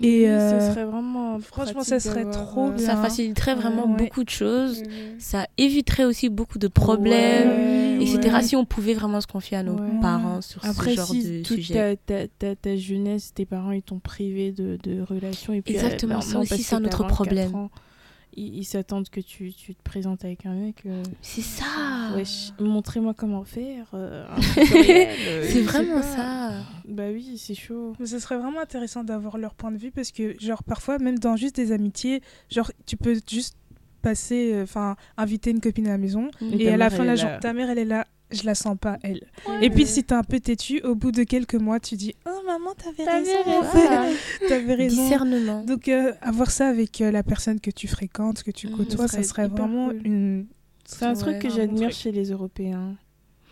Mm. 0.00 0.04
Et 0.04 0.20
Oui, 0.20 0.26
euh, 0.28 0.60
ce 0.68 0.74
serait 0.74 0.84
vraiment. 0.86 1.38
franchement, 1.40 1.82
ça 1.82 2.00
serait 2.00 2.30
trop 2.30 2.68
euh, 2.68 2.70
bien. 2.72 2.86
Ça 2.86 2.96
faciliterait 2.96 3.54
vraiment 3.54 3.86
Ouais. 3.90 3.98
beaucoup 3.98 4.24
de 4.24 4.30
choses. 4.30 4.80
Mhm. 4.80 4.88
Ça 5.18 5.46
éviterait 5.58 6.04
aussi 6.04 6.30
beaucoup 6.30 6.58
de 6.58 6.68
problèmes, 6.68 7.48
Ouais, 7.98 7.98
etc. 8.02 8.34
ouais. 8.36 8.42
Si 8.42 8.56
on 8.56 8.64
pouvait 8.64 8.94
vraiment 8.94 9.20
se 9.20 9.26
confier 9.26 9.58
à 9.58 9.62
nos 9.62 9.74
Ouais. 9.74 10.00
parents 10.00 10.40
sur 10.40 10.64
Après, 10.64 10.92
ce 10.92 10.96
genre 10.96 11.06
si 11.06 11.22
de 11.22 11.42
toute 11.42 11.56
sujet. 11.58 11.96
ta, 12.06 12.24
ta, 12.26 12.28
ta, 12.28 12.56
ta 12.56 12.76
jeunesse, 12.76 13.32
tes 13.34 13.44
parents, 13.44 13.72
ils 13.72 13.82
t'ont 13.82 13.98
privé 13.98 14.52
de, 14.52 14.78
de 14.82 15.02
relations. 15.02 15.52
Et 15.52 15.60
puis, 15.60 15.74
Exactement, 15.74 16.18
euh, 16.18 16.20
ça 16.22 16.38
aussi, 16.38 16.62
c'est 16.62 16.74
un 16.74 16.84
autre 16.84 16.98
t'as 16.98 17.08
24 17.08 17.14
problème. 17.14 17.54
ans, 17.54 17.70
Ils 18.34 18.56
ils 18.58 18.64
s'attendent 18.64 19.08
que 19.08 19.20
tu, 19.20 19.52
tu 19.52 19.74
te 19.74 19.82
présentes 19.82 20.24
avec 20.24 20.46
un 20.46 20.54
mec. 20.54 20.82
euh, 20.86 21.02
C'est 21.20 21.40
ça. 21.42 21.64
Wesh, 22.14 22.52
montrez-moi 22.60 23.14
comment 23.14 23.44
faire. 23.44 23.86
euh, 23.94 24.26
euh, 24.36 25.44
C'est 25.48 25.62
vraiment 25.62 26.02
ça. 26.02 26.52
Bah 26.88 27.08
oui, 27.12 27.36
c'est 27.38 27.54
chaud. 27.54 27.94
Mais 28.00 28.06
ce 28.06 28.18
serait 28.18 28.36
vraiment 28.38 28.60
intéressant 28.60 29.04
d'avoir 29.04 29.38
leur 29.38 29.54
point 29.54 29.70
de 29.72 29.78
vue 29.78 29.90
parce 29.90 30.10
que, 30.12 30.34
genre, 30.40 30.62
parfois, 30.62 30.98
même 30.98 31.18
dans 31.18 31.36
juste 31.36 31.56
des 31.56 31.72
amitiés, 31.72 32.22
genre, 32.50 32.70
tu 32.86 32.96
peux 32.96 33.18
juste 33.30 33.56
passer, 34.02 34.52
euh, 34.54 34.62
enfin, 34.64 34.96
inviter 35.16 35.50
une 35.50 35.60
copine 35.60 35.86
à 35.86 35.90
la 35.90 35.98
maison 35.98 36.28
Et 36.58 36.68
à 36.68 36.76
la 36.76 36.90
fin 36.90 37.04
la 37.04 37.14
journée, 37.16 37.38
ta 37.40 37.52
mère, 37.52 37.70
elle 37.70 37.78
est 37.78 37.84
là. 37.84 38.06
Je 38.32 38.44
la 38.44 38.54
sens 38.54 38.76
pas, 38.80 38.98
elle. 39.02 39.22
Et 39.60 39.70
puis, 39.70 39.86
si 39.86 40.02
t'es 40.04 40.14
un 40.14 40.22
peu 40.24 40.40
têtu, 40.40 40.80
au 40.82 40.94
bout 40.94 41.12
de 41.12 41.22
quelques 41.24 41.54
mois, 41.54 41.78
tu 41.80 41.96
dis 41.96 42.14
Oh, 42.26 42.40
maman, 42.46 42.70
t'avais 42.74 43.08
raison. 43.10 43.62
Voilà. 43.72 44.06
T'avais 44.48 44.74
raison. 44.74 45.02
Discernement. 45.02 45.62
Donc, 45.64 45.88
euh, 45.88 46.12
avoir 46.20 46.50
ça 46.50 46.68
avec 46.68 47.00
euh, 47.00 47.10
la 47.10 47.22
personne 47.22 47.60
que 47.60 47.70
tu 47.70 47.88
fréquentes, 47.88 48.42
que 48.42 48.50
tu 48.50 48.68
Mhm. 48.68 48.76
côtoies, 48.76 49.08
Ça 49.08 49.18
ça 49.18 49.22
serait 49.22 49.48
vraiment 49.48 49.88
cool. 49.88 50.00
une. 50.04 50.46
C'est 50.84 51.04
un 51.04 51.14
truc 51.14 51.38
que 51.38 51.48
Ouais, 51.48 51.54
j'admire 51.54 51.88
truc. 51.90 51.92
chez 52.00 52.12
les 52.12 52.30
Européens. 52.30 52.96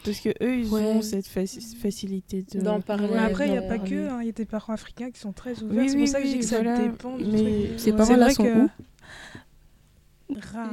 Parce 0.05 0.19
que 0.21 0.31
eux, 0.43 0.57
ils 0.61 0.69
Ouais. 0.73 0.81
ont 0.81 1.03
cette 1.03 1.27
faci- 1.29 1.77
facilité 1.77 2.43
de. 2.55 2.61
D'en 2.61 2.81
parler. 2.81 3.07
Mais 3.13 3.19
après, 3.19 3.47
il 3.49 3.53
n'y 3.53 3.59
a 3.59 3.61
Ouais, 3.61 3.69
pas 3.69 3.77
ouais. 3.83 3.89
que. 3.91 4.09
hein, 4.09 4.19
Il 4.23 4.27
y 4.27 4.31
a 4.31 4.33
des 4.33 4.47
parents 4.47 4.73
africains 4.73 5.11
qui 5.11 5.21
sont 5.21 5.33
très 5.33 5.63
ouverts. 5.63 5.79
Oui, 5.83 5.89
c'est 5.91 5.97
oui, 5.97 6.01
pour 6.05 6.09
ça 6.13 6.21
que 6.23 6.27
oui, 6.27 6.39
que 6.39 6.45
ça 6.45 6.61
dépend. 6.63 7.17
Mais 7.19 7.79
ces 7.79 7.91
Ouais. 7.91 7.97
parents-là 7.99 8.29
C'est 8.31 8.35
sont 8.37 8.45
que- 8.45 8.59
où? 8.65 8.69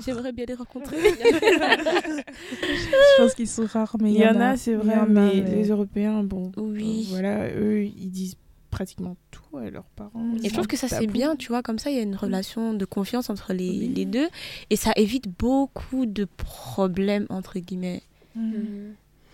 J'aimerais 0.06 0.32
bien 0.32 0.46
les 0.48 0.54
rencontrer. 0.56 0.98
Je 1.02 3.18
pense 3.22 3.34
qu'ils 3.36 3.48
sont 3.48 3.66
rares, 3.66 3.96
mais 4.02 4.12
Il 4.14 4.20
y 4.20 4.28
en 4.28 4.40
a, 4.40 4.58
c'est 4.58 4.76
vrai, 4.76 4.94
a, 4.94 5.06
mais 5.06 5.32
mais- 5.36 5.42
les 5.56 5.70
Européens, 5.70 6.24
bon. 6.24 6.52
Oui. 6.58 7.06
euh, 7.08 7.12
Voilà, 7.12 7.48
eux, 7.50 7.84
ils 7.84 8.12
disent 8.12 8.36
pratiquement 8.70 9.16
tout 9.32 9.58
à 9.58 9.70
leurs 9.70 9.86
parents. 9.96 10.20
Mm. 10.20 10.38
Et 10.44 10.50
je 10.50 10.54
trouve 10.54 10.68
que 10.68 10.78
ça 10.78 10.88
c'est 10.88 11.08
bien, 11.08 11.36
tu 11.36 11.48
vois, 11.48 11.64
comme 11.64 11.80
ça 11.80 11.90
il 11.90 11.96
y 11.96 12.00
a 12.00 12.04
une 12.04 12.16
relation 12.16 12.74
de 12.74 12.86
confiance 12.86 13.30
entre 13.30 13.54
les, 13.54 13.70
Oui. 13.70 13.94
les 13.96 14.06
deux 14.06 14.28
et 14.70 14.76
ça 14.76 14.92
évite 14.98 15.26
beaucoup 15.40 16.06
de 16.06 16.26
problèmes 16.26 17.26
entre 17.30 17.58
guillemets. 17.60 18.02
Mhm. 18.36 18.94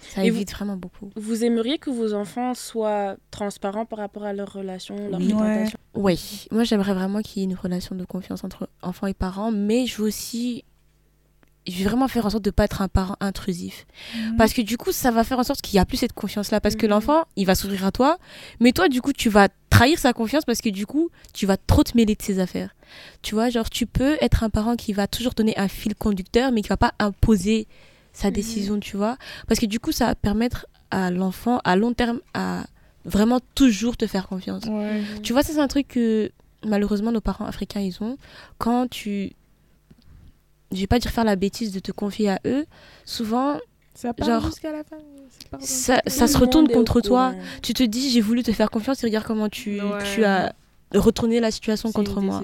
Ça 0.09 0.23
Et 0.23 0.29
vous- 0.29 0.37
évite 0.37 0.51
vraiment 0.51 0.75
beaucoup. 0.77 1.09
Vous 1.15 1.43
aimeriez 1.43 1.77
que 1.77 1.89
vos 1.89 2.13
enfants 2.13 2.53
soient 2.53 3.15
transparents 3.31 3.85
par 3.85 3.99
rapport 3.99 4.23
à 4.23 4.33
leur 4.33 4.51
relation, 4.53 4.95
leur 5.09 5.19
Oui. 5.19 5.29
fréquentation? 5.29 5.79
Oui, 5.95 6.47
moi 6.51 6.63
j'aimerais 6.63 6.93
vraiment 6.93 7.21
qu'il 7.21 7.41
y 7.41 7.45
ait 7.45 7.49
une 7.49 7.55
relation 7.55 7.95
de 7.95 8.03
confiance 8.05 8.43
entre 8.43 8.69
enfants 8.81 9.07
et 9.07 9.13
parents, 9.13 9.51
mais 9.51 9.85
je 9.85 9.97
veux 9.97 10.07
aussi 10.07 10.63
je 11.65 11.77
vais 11.77 11.85
vraiment 11.85 12.09
faire 12.09 12.25
en 12.25 12.29
sorte 12.29 12.43
de 12.43 12.51
pas 12.51 12.65
être 12.65 12.81
un 12.81 12.89
parent 12.89 13.15
intrusif 13.21 13.85
Mhm. 14.17 14.35
parce 14.35 14.51
que 14.51 14.61
du 14.61 14.75
coup 14.75 14.91
ça 14.91 15.11
va 15.11 15.23
faire 15.23 15.39
en 15.39 15.43
sorte 15.45 15.61
qu'il 15.61 15.77
y 15.77 15.79
a 15.79 15.85
plus 15.85 15.95
cette 15.95 16.11
confiance 16.11 16.51
là 16.51 16.59
parce 16.59 16.75
que 16.75 16.85
Mhm. 16.85 16.89
l'enfant 16.91 17.23
il 17.37 17.45
va 17.45 17.55
s'ouvrir 17.55 17.85
à 17.85 17.91
toi 17.93 18.17
mais 18.59 18.73
toi 18.73 18.89
du 18.89 19.01
coup 19.01 19.13
tu 19.13 19.29
vas 19.29 19.47
trahir 19.69 19.97
sa 19.97 20.11
confiance 20.11 20.43
parce 20.43 20.59
que 20.59 20.67
du 20.67 20.85
coup 20.85 21.09
tu 21.33 21.45
vas 21.45 21.55
trop 21.55 21.81
te 21.85 21.95
mêler 21.95 22.15
de 22.15 22.21
ses 22.21 22.39
affaires 22.39 22.75
tu 23.21 23.33
vois 23.33 23.49
genre 23.49 23.69
tu 23.69 23.85
peux 23.85 24.17
être 24.19 24.43
un 24.43 24.49
parent 24.49 24.75
qui 24.75 24.91
va 24.91 25.07
toujours 25.07 25.33
donner 25.35 25.57
un 25.57 25.69
fil 25.69 25.95
conducteur 25.95 26.51
mais 26.51 26.61
qui 26.63 26.67
va 26.67 26.75
pas 26.75 26.91
imposer 26.99 27.65
sa 28.13 28.27
Mhm. 28.29 28.33
décision 28.33 28.79
tu 28.79 28.95
vois 28.97 29.17
parce 29.47 29.59
que 29.59 29.65
du 29.65 29.79
coup 29.79 29.91
ça 29.91 30.05
va 30.07 30.15
permettre 30.15 30.67
à 30.91 31.09
l'enfant 31.11 31.59
à 31.63 31.75
long 31.75 31.93
terme 31.93 32.19
à 32.33 32.63
vraiment 33.05 33.39
toujours 33.55 33.97
te 33.97 34.07
faire 34.07 34.27
confiance 34.27 34.63
Ouais. 34.65 35.01
tu 35.23 35.33
vois, 35.33 35.43
ça 35.43 35.51
c'est 35.53 35.59
un 35.59 35.67
truc 35.67 35.87
que 35.89 36.31
malheureusement 36.65 37.11
nos 37.11 37.19
parents 37.21 37.45
africains 37.45 37.81
ils 37.81 38.01
ont. 38.01 38.17
Quand 38.59 38.87
tu. 38.89 39.33
Je 40.71 40.79
vais 40.79 40.87
pas 40.87 40.97
dire 40.99 41.11
faire 41.11 41.23
la 41.25 41.35
bêtise 41.35 41.71
de 41.71 41.79
te 41.79 41.91
confier 41.91 42.29
à 42.29 42.39
eux, 42.45 42.65
souvent 43.05 43.57
Ça 43.93 44.13
part 44.13 44.27
Genre, 44.27 44.45
jusqu'à 44.45 44.71
la 44.71 44.83
fin. 44.83 44.95
ça 45.59 46.01
se 46.27 46.37
retourne 46.37 46.67
contre 46.69 47.01
toi. 47.01 47.33
Tu 47.61 47.73
te 47.73 47.83
dis 47.83 48.09
j'ai 48.09 48.21
voulu 48.21 48.41
te 48.43 48.51
faire 48.51 48.69
confiance 48.71 49.03
et 49.03 49.07
regarde 49.07 49.25
comment 49.25 49.49
tu, 49.49 49.81
Ouais. 49.81 50.03
tu 50.15 50.23
as 50.23 50.53
retourné 50.95 51.39
la 51.39 51.51
situation 51.51 51.89
C'est 51.89 51.93
contre 51.95 52.21
moi. 52.21 52.41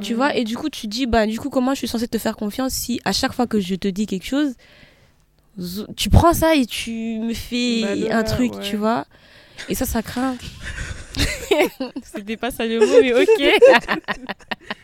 Tu 0.00 0.14
vois, 0.14 0.34
et 0.36 0.44
du 0.44 0.56
coup 0.56 0.68
tu 0.70 0.86
dis 0.86 1.06
bah 1.06 1.26
du 1.26 1.38
coup 1.40 1.50
comment 1.50 1.72
je 1.74 1.78
suis 1.78 1.88
censée 1.88 2.08
te 2.08 2.18
faire 2.18 2.36
confiance 2.36 2.72
si 2.72 3.00
à 3.04 3.12
chaque 3.12 3.32
fois 3.32 3.46
que 3.46 3.60
je 3.60 3.74
te 3.74 3.88
dis 3.88 4.06
quelque 4.06 4.26
chose, 4.26 4.54
tu 5.96 6.10
prends 6.10 6.34
ça 6.34 6.54
et 6.54 6.66
tu 6.66 7.18
me 7.20 7.34
fais 7.34 8.06
Bah, 8.08 8.16
un 8.18 8.22
truc, 8.22 8.54
ouais. 8.54 8.60
tu 8.62 8.76
vois. 8.76 9.06
Et 9.68 9.74
ça, 9.74 9.84
ça 9.86 10.02
craint. 10.02 10.36
C'était 12.02 12.36
pas 12.36 12.50
ça 12.50 12.64
le 12.66 12.78
mot, 12.78 13.00
mais 13.00 13.12
ok. 13.12 14.08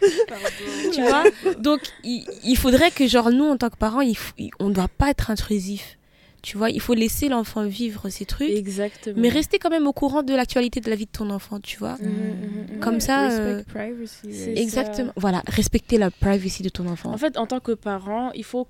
tu 0.93 1.03
vois 1.03 1.25
Donc, 1.59 1.81
il, 2.03 2.27
il 2.45 2.57
faudrait 2.57 2.91
que, 2.91 3.07
genre, 3.07 3.31
nous, 3.31 3.45
en 3.45 3.57
tant 3.57 3.71
que 3.71 3.77
parents, 3.77 4.01
il 4.01 4.17
on 4.59 4.69
ne 4.69 4.75
doit 4.75 4.89
pas 4.89 5.11
être 5.11 5.31
intrusif. 5.31 5.99
Tu 6.43 6.59
vois, 6.59 6.69
il 6.69 6.81
faut 6.81 6.93
laisser 6.93 7.29
l'enfant 7.29 7.65
vivre 7.65 8.11
ses 8.11 8.27
trucs, 8.27 8.51
Exactement. 8.51 9.17
mais 9.19 9.31
rester 9.31 9.59
quand 9.59 9.71
même 9.71 9.87
au 9.87 9.95
courant 9.95 10.23
de 10.23 10.35
l'actualité 10.35 10.81
de 10.81 10.91
la 10.91 10.97
vie 10.97 11.07
de 11.07 11.11
ton 11.11 11.31
enfant, 11.31 11.59
tu 11.59 11.79
vois. 11.79 11.97
Mhm, 12.03 12.09
mhm, 12.11 12.67
mhm. 12.75 12.81
Comme 12.81 13.01
ça, 13.01 13.29
Respect 13.29 13.41
euh, 13.43 13.63
privacy, 13.63 14.35
ça. 14.35 14.51
Exactement. 14.61 15.13
Voilà, 15.17 15.43
respecter 15.47 15.97
la 15.97 16.11
privacy 16.11 16.63
de 16.63 16.69
ton 16.69 16.87
enfant. 16.87 17.13
En 17.15 17.17
fait, 17.17 17.39
en 17.39 17.47
tant 17.47 17.61
que 17.61 17.73
parent, 17.73 18.31
il 18.35 18.45
faut. 18.45 18.67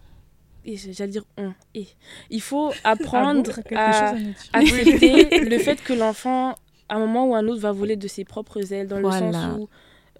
J'allais 0.66 1.10
dire 1.12 1.24
on. 1.36 1.52
et, 1.74 1.86
il 2.30 2.40
faut 2.40 2.72
apprendre 2.84 3.52
Ah 3.74 4.12
bon, 4.14 4.32
à 4.52 4.58
accepter 4.58 5.40
le 5.44 5.58
fait 5.58 5.82
que 5.82 5.92
l'enfant, 5.92 6.54
à 6.88 6.96
un 6.96 6.98
moment 6.98 7.26
ou 7.26 7.34
à 7.34 7.38
un 7.38 7.48
autre, 7.48 7.60
va 7.60 7.72
voler 7.72 7.96
de 7.96 8.08
ses 8.08 8.24
propres 8.24 8.72
ailes, 8.72 8.88
dans 8.88 9.00
Voilà. 9.00 9.26
le 9.26 9.32
sens 9.32 9.58
où, 9.58 9.68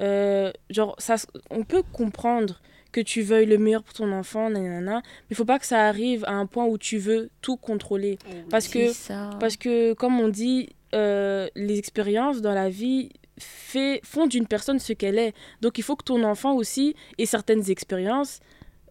euh, 0.01 0.53
genre, 0.71 0.95
ça, 0.99 1.17
on 1.51 1.65
peut 1.65 1.83
comprendre 1.93 2.61
que 2.93 3.01
tu 3.01 3.23
veuilles 3.23 3.47
le 3.47 3.59
meilleur 3.59 3.83
pour 3.83 3.95
ton 3.95 4.13
enfant, 4.13 4.51
nanana, 4.51 5.01
mais 5.05 5.27
il 5.31 5.37
faut 5.37 5.45
pas 5.45 5.59
que 5.59 5.67
ça 5.67 5.87
arrive 5.89 6.25
à 6.27 6.33
un 6.33 6.47
point 6.47 6.65
où 6.67 6.79
tu 6.79 6.99
veux 6.99 7.31
tout 7.41 7.57
contrôler. 7.57 8.19
Parce 8.51 8.69
que, 8.69 8.93
ça. 8.93 9.31
parce 9.41 9.57
que 9.57 9.95
comme 9.95 10.21
on 10.21 10.29
dit, 10.29 10.69
euh, 10.95 11.49
les 11.57 11.79
expériences 11.79 12.41
dans 12.41 12.53
la 12.55 12.69
vie 12.71 13.11
fait, 13.37 14.01
font 14.05 14.29
d'une 14.29 14.47
personne 14.47 14.79
ce 14.79 14.93
qu'elle 14.93 15.19
est. 15.19 15.35
Donc 15.61 15.77
il 15.79 15.83
faut 15.83 15.97
que 15.97 16.05
ton 16.05 16.23
enfant 16.23 16.55
aussi 16.55 16.95
ait 17.19 17.27
certaines 17.27 17.69
expériences. 17.69 18.39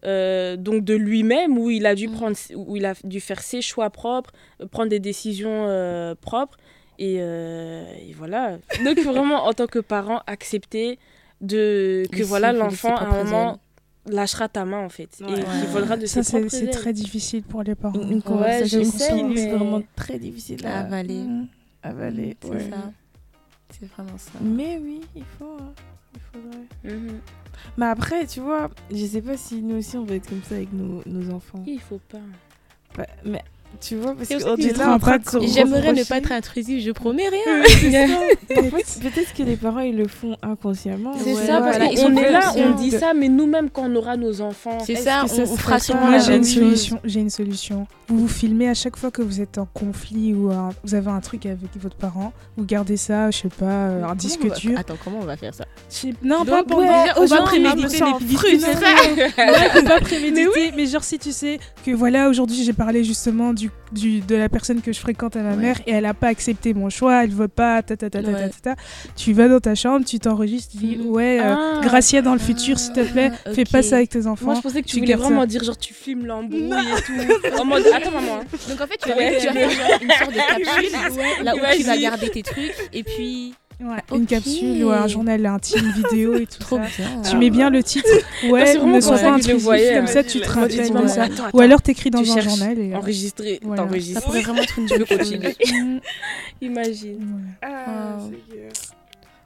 Euh, 0.06 0.56
donc 0.56 0.84
de 0.84 0.94
lui-même 0.94 1.56
où 1.58 1.70
il 1.70 1.86
a 1.86 1.94
dû 1.94 2.08
Mm. 2.08 2.12
prendre 2.12 2.36
où 2.56 2.76
il 2.76 2.84
a 2.84 2.94
dû 3.04 3.20
faire 3.20 3.40
ses 3.42 3.62
choix 3.62 3.90
propres 3.90 4.30
euh, 4.60 4.66
prendre 4.66 4.88
des 4.90 5.00
décisions 5.00 5.64
euh, 5.68 6.14
propres 6.14 6.56
et, 6.98 7.16
euh, 7.18 7.84
et 8.06 8.12
voilà 8.12 8.58
donc 8.84 8.94
il 8.98 9.02
faut 9.02 9.12
vraiment 9.12 9.46
en 9.46 9.52
tant 9.52 9.66
que 9.66 9.78
parent 9.78 10.20
accepter 10.26 10.98
de 11.40 12.04
que 12.10 12.16
Laisser 12.18 12.24
voilà 12.28 12.48
voler 12.52 12.58
l'enfant 12.64 12.94
à 12.96 13.04
un 13.04 13.24
moment 13.24 13.58
lâchera 14.06 14.48
ta 14.48 14.64
main 14.64 14.84
en 14.84 14.88
fait 14.90 15.08
Ouais. 15.20 15.26
et 15.30 15.34
Ouais. 15.36 15.42
il 15.62 15.68
volera 15.68 15.96
de 15.96 16.06
Ça, 16.06 16.22
ses 16.22 16.30
c'est 16.42 16.48
c'est 16.50 16.70
très 16.70 16.92
difficile 16.92 17.42
pour 17.42 17.62
les 17.62 17.74
parents. 17.74 17.98
Une, 18.00 18.20
conversation 18.22 18.78
je 18.80 18.84
qui 18.84 18.90
sais, 18.90 19.08
continue, 19.10 19.34
mais- 19.34 19.40
c'est 19.40 19.56
vraiment 19.56 19.82
très 19.96 20.18
difficile 20.18 20.66
À 20.66 20.80
avaler. 20.80 21.14
Mhm. 21.22 21.48
avaler. 21.82 22.36
C'est 22.42 22.48
ouais. 22.50 22.70
ça. 22.70 22.92
C'est 23.70 23.86
vraiment 23.90 24.18
ça. 24.18 24.32
Mais 24.42 24.78
oui, 24.82 25.00
il 25.16 25.24
faut. 25.38 25.56
hein. 25.58 25.72
Il 26.14 26.20
faudrait. 26.32 26.94
Mhm. 26.96 27.20
Mais 27.76 27.86
après, 27.86 28.26
tu 28.26 28.40
vois, 28.40 28.70
je 28.90 29.04
sais 29.06 29.22
pas 29.22 29.36
si 29.36 29.62
nous 29.62 29.76
aussi 29.76 29.96
on 29.96 30.04
va 30.04 30.14
être 30.16 30.28
comme 30.28 30.42
ça 30.42 30.56
avec 30.56 30.72
nos, 30.72 31.02
nos 31.06 31.34
enfants. 31.34 31.62
il 31.66 31.80
faut 31.80 32.00
pas 32.10 32.18
Bah, 32.96 33.06
mais 33.24 33.42
tu 33.80 33.96
vois, 33.96 34.14
parce 34.14 34.28
qu'on 34.28 34.56
là 34.56 34.96
en 34.96 35.46
J'aimerais 35.46 35.92
ne 35.92 36.04
pas 36.04 36.18
être 36.18 36.32
intrusif, 36.32 36.82
je 36.84 36.90
promets 36.90 37.28
rien. 37.28 37.62
Peut-être 38.48 39.34
que 39.36 39.42
les 39.42 39.56
parents 39.56 39.80
ils 39.80 39.96
le 39.96 40.08
font 40.08 40.36
inconsciemment. 40.42 41.14
C'est 41.22 41.34
ça, 41.34 41.60
parce 41.60 41.78
qu'on 41.78 42.16
est 42.16 42.30
là, 42.30 42.52
on 42.56 42.70
dit 42.74 42.90
ça, 42.90 43.12
mais 43.14 43.28
nous-mêmes, 43.28 43.70
quand 43.70 43.84
on 43.90 43.94
aura 43.96 44.16
nos 44.16 44.40
enfants, 44.40 44.78
C'est 44.84 44.96
ça, 44.96 45.24
on, 45.24 45.40
on 45.42 45.56
fera 45.56 45.78
sûrement 45.78 46.08
la 46.10 46.18
j'ai 46.18 46.32
même 46.32 46.40
une 46.40 46.46
chose. 46.46 46.54
solution. 46.54 47.00
J'ai 47.04 47.20
une 47.20 47.30
solution. 47.30 47.86
Vous 48.08 48.18
vous 48.18 48.28
filmez 48.28 48.68
à 48.68 48.74
chaque 48.74 48.96
fois 48.96 49.10
que 49.10 49.22
vous 49.22 49.40
êtes 49.40 49.58
en 49.58 49.66
conflit 49.66 50.34
ou 50.34 50.50
vous 50.84 50.94
avez 50.94 51.10
un 51.10 51.20
truc 51.20 51.46
avec 51.46 51.58
votre 51.80 51.96
parent. 51.96 52.32
Vous 52.56 52.64
gardez 52.64 52.96
ça, 52.96 53.30
je 53.30 53.38
sais 53.38 53.48
pas, 53.48 53.64
euh, 53.64 54.04
un 54.04 54.14
disque 54.14 54.40
on 54.44 54.48
va- 54.48 54.54
dur. 54.56 54.78
Attends, 54.78 54.96
comment 55.02 55.18
on 55.22 55.24
va 55.26 55.36
faire 55.36 55.54
ça? 55.54 55.64
Non, 56.22 56.44
pas 56.44 56.62
déjà, 56.62 57.14
on 57.16 57.26
va 57.26 57.42
préméditer 57.42 57.98
les. 57.98 58.64
Ouais, 58.64 59.70
faut 59.72 59.82
pas 59.82 60.00
préméditer, 60.00 60.72
mais, 60.76 60.86
genre 60.86 61.04
si 61.04 61.18
tu 61.18 61.32
sais 61.32 61.58
que 61.84 61.90
voilà, 61.92 62.28
aujourd'hui 62.28 62.62
j'ai 62.64 62.72
parlé 62.72 63.04
justement 63.04 63.52
du, 63.52 63.63
du, 63.92 64.20
de 64.20 64.34
la 64.36 64.48
personne 64.48 64.80
que 64.82 64.92
je 64.92 64.98
fréquente 64.98 65.36
à 65.36 65.40
ma 65.42 65.50
Ouais. 65.50 65.56
mère 65.56 65.80
et 65.86 65.92
elle 65.92 66.06
a 66.06 66.14
pas 66.14 66.28
accepté 66.28 66.74
mon 66.74 66.90
choix, 66.90 67.22
elle 67.24 67.30
veut 67.30 67.48
pas, 67.48 67.82
ta 67.82 67.96
ta 67.96 68.10
ta 68.10 68.22
ta 68.22 68.32
ta, 68.32 68.38
Ouais. 68.38 68.50
ta, 68.62 68.74
ta. 68.74 68.82
Tu 69.16 69.32
vas 69.32 69.48
dans 69.48 69.60
ta 69.60 69.74
chambre, 69.74 70.04
tu 70.04 70.18
t'enregistres, 70.18 70.72
tu 70.72 70.78
dis 70.78 70.96
Mhm. 70.96 71.06
ouais, 71.10 71.40
euh, 71.40 71.54
Ah. 71.56 71.80
Gracia 71.82 72.22
dans 72.22 72.32
le 72.32 72.38
futur, 72.38 72.78
s'il 72.78 72.92
te 72.92 73.00
plaît, 73.04 73.30
Ah, 73.46 73.52
fais 73.52 73.64
pas 73.64 73.82
ça 73.82 73.96
avec 73.96 74.10
tes 74.10 74.20
Moi, 74.20 74.32
enfants. 74.32 74.54
je 74.54 74.60
pensais 74.62 74.82
que 74.82 74.86
tu 74.88 74.94
tu 74.96 75.00
voulais 75.00 75.14
vraiment 75.14 75.40
ça. 75.42 75.46
dire, 75.46 75.62
genre, 75.64 75.78
tu 75.78 75.94
filmes 75.94 76.26
l'embrouille 76.26 76.70
et 76.72 77.02
tout. 77.02 77.12
en 77.60 77.64
mode, 77.64 77.84
attends, 77.94 78.10
maman. 78.10 78.40
hein. 78.40 78.44
Donc 78.68 78.80
en 78.80 78.86
fait, 78.86 78.98
tu 79.02 79.08
vas, 79.08 79.16
Ouais. 79.16 79.36
tu 79.40 79.46
vas 79.46 79.52
faire 79.52 79.70
genre 79.70 79.98
une 80.02 80.10
sorte 80.10 80.32
de 80.32 80.36
capsule 80.64 81.44
là 81.44 81.54
où 81.54 81.76
tu 81.76 81.82
vas 81.84 81.96
garder 81.96 82.28
tes 82.30 82.42
trucs 82.42 82.74
et 82.92 83.02
puis 83.04 83.54
Ouais, 83.80 83.96
Ok. 84.10 84.18
Une 84.18 84.26
capsule 84.26 84.84
ou 84.84 84.90
un 84.90 85.06
journal 85.08 85.44
intime, 85.46 85.90
vidéo 85.96 86.34
et 86.36 86.46
tout 86.46 86.58
trop 86.60 86.76
ça. 86.78 86.84
bien. 86.96 87.22
Tu 87.28 87.36
mets 87.36 87.50
bien 87.50 87.70
le 87.70 87.82
titre. 87.82 88.08
Ouais, 88.48 88.74
ne 88.74 88.78
comme 88.80 89.00
sois 89.00 89.16
ça 89.18 89.24
pas 89.30 89.32
intrusif. 89.34 89.94
Comme 89.94 90.06
ça, 90.06 90.22
tu 90.24 90.40
te 90.40 90.48
rappelles 90.48 90.92
de 90.92 91.06
ça. 91.08 91.24
attends, 91.24 91.44
Ou 91.52 91.60
alors 91.60 91.82
t'écris 91.82 92.10
dans 92.10 92.22
Tu 92.22 92.30
un 92.30 92.40
journal 92.40 92.78
et. 92.78 92.92
euh, 92.92 92.96
Enregistrer, 92.96 93.58
Voilà. 93.62 93.82
Ça 93.82 93.88
t'enregistres. 93.88 94.22
pourrait 94.22 94.40
vraiment 94.42 94.62
être 94.62 94.78
une 94.78 94.86
bonne 94.88 95.04
continue. 95.04 96.00
Imagine. 96.62 97.42
Ah, 97.62 98.18
c'est 98.20 99.03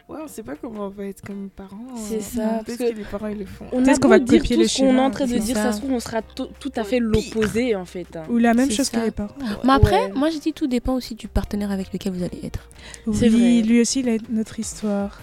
Ouais, 0.08 0.16
on 0.24 0.26
sait 0.28 0.42
pas 0.42 0.54
comment 0.56 0.86
on 0.86 0.88
va 0.88 1.04
être 1.04 1.20
comme 1.20 1.50
parents. 1.54 1.76
C'est 1.96 2.16
hein. 2.16 2.20
ça, 2.20 2.62
parce 2.64 2.78
que- 2.78 2.90
que 2.92 2.96
les 2.96 3.04
parents 3.04 3.26
ils 3.26 3.38
le 3.40 3.44
font. 3.44 3.66
On 3.72 3.82
Peut-être 3.82 4.00
qu'on 4.00 4.08
va 4.08 4.18
dire 4.18 4.40
copier 4.40 4.56
tout 4.56 4.62
les 4.62 4.68
ce 4.68 4.78
qu'on 4.78 4.96
est 4.96 5.00
en 5.00 5.10
train 5.10 5.26
de 5.26 5.32
c'est 5.32 5.38
dire, 5.40 5.56
ça. 5.56 5.64
ça 5.64 5.72
se 5.72 5.78
trouve, 5.80 5.92
on 5.92 6.00
sera 6.00 6.22
tout 6.22 6.48
tout 6.58 6.72
à 6.76 6.84
fait 6.84 6.98
l'opposé, 6.98 7.76
en 7.76 7.84
fait. 7.84 8.16
hein. 8.16 8.22
Ou 8.30 8.38
la 8.38 8.54
même 8.54 8.70
C'est 8.70 8.76
chose 8.76 8.86
ça. 8.86 9.00
que 9.00 9.04
les 9.04 9.10
parents. 9.10 9.34
Mais 9.64 9.72
après, 9.72 10.06
Ouais. 10.06 10.12
moi 10.14 10.30
je 10.30 10.38
dis 10.38 10.54
tout 10.54 10.66
dépend 10.66 10.94
aussi 10.94 11.14
du 11.14 11.28
partenaire 11.28 11.70
avec 11.70 11.92
lequel 11.92 12.14
vous 12.14 12.22
allez 12.22 12.40
être. 12.42 12.70
C'est 13.12 13.28
Oui, 13.28 13.58
vrai. 13.60 13.68
lui 13.68 13.80
aussi, 13.82 14.00
il 14.00 14.08
a 14.08 14.16
notre 14.30 14.58
histoire. 14.58 15.20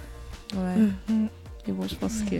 Ouais. 0.55 0.83
Mhm. 1.09 1.29
Mais 1.67 1.73
bon, 1.73 1.87
je 1.87 1.95
pense 1.95 2.21
que 2.29 2.35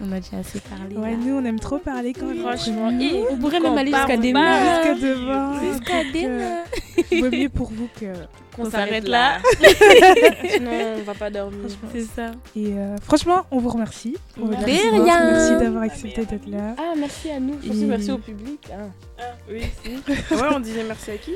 on 0.00 0.12
a 0.12 0.20
déjà 0.20 0.38
assez 0.38 0.60
parlé. 0.60 0.96
Ouais, 0.96 1.10
là. 1.12 1.16
nous, 1.16 1.34
on 1.34 1.44
aime 1.44 1.58
trop 1.58 1.78
parler 1.78 2.12
quand 2.12 2.26
même. 2.26 2.38
Franchement, 2.38 2.90
et 2.90 3.24
On 3.30 3.36
pourrait 3.36 3.58
même 3.58 3.76
aller 3.76 3.92
jusqu'à 3.92 4.16
mois. 4.16 4.22
Jusqu'à 4.22 4.94
demain. 4.94 5.60
Jusqu'à 5.72 6.28
euh, 6.28 6.38
mois. 6.38 7.20
Vaut 7.20 7.36
mieux 7.36 7.48
pour 7.48 7.72
vous 7.72 7.88
que. 7.98 8.06
qu'on 8.56 8.66
On 8.66 8.70
s'arrête 8.70 9.06
là. 9.06 9.38
Sinon, 10.48 10.70
on 10.98 11.02
va 11.02 11.14
pas 11.14 11.30
dormir. 11.30 11.68
C'est 11.92 12.02
ça. 12.02 12.32
Et 12.54 12.72
euh, 12.74 12.96
franchement, 13.02 13.46
on 13.50 13.58
vous 13.58 13.70
remercie. 13.70 14.16
On 14.36 14.46
vous 14.46 14.54
remercie. 14.54 14.90
Merci 14.92 15.64
d'avoir 15.64 15.82
accepté 15.82 16.24
d'être 16.24 16.48
là. 16.48 16.74
Ah, 16.78 16.94
merci 16.96 17.30
à 17.30 17.40
nous. 17.40 17.54
Et- 17.64 17.86
merci 17.86 18.12
au 18.12 18.18
public. 18.18 18.68
Ah, 18.72 19.24
Oui, 19.50 19.62
si. 19.82 19.90
ouais, 20.34 20.48
on 20.54 20.60
disait 20.60 20.84
merci 20.84 21.10
à 21.10 21.16
qui? 21.16 21.32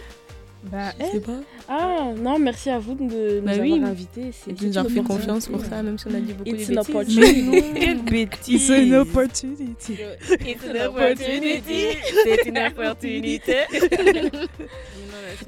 Bah, 0.65 0.93
Je 1.01 1.05
sais 1.07 1.21
pas. 1.21 1.41
Ah, 1.69 2.13
non, 2.17 2.39
merci 2.39 2.71
à 2.71 2.79
vous 2.79 2.95
de 2.95 3.03
nous 3.03 3.43
Bah 3.43 3.51
avoir 3.53 3.67
oui. 3.67 3.83
invités. 3.85 4.31
C'est 4.33 4.53
Et 4.53 4.55
tu 4.55 4.67
nous 4.67 4.79
une 4.79 4.89
fait 4.91 5.03
confiance 5.03 5.49
pour 5.49 5.65
ça, 5.65 5.83
même 5.83 5.99
si 5.99 6.07
on 6.07 6.15
a 6.15 6.21
dit 6.21 6.33
beaucoup 6.35 6.49
It's 6.51 6.69
de 6.69 6.77
an 6.79 6.83
bêtises. 6.83 7.19
opportunity. 7.19 7.73
Quelle 7.81 8.03
bêtise 8.03 8.69
it's 8.69 8.71
an 8.71 9.01
opportunity. 9.01 9.99
It's 10.47 10.65
an 10.65 10.87
opportunity. 10.89 11.97
C'est 12.25 12.47
une 12.49 12.59
opportunité. 12.67 13.57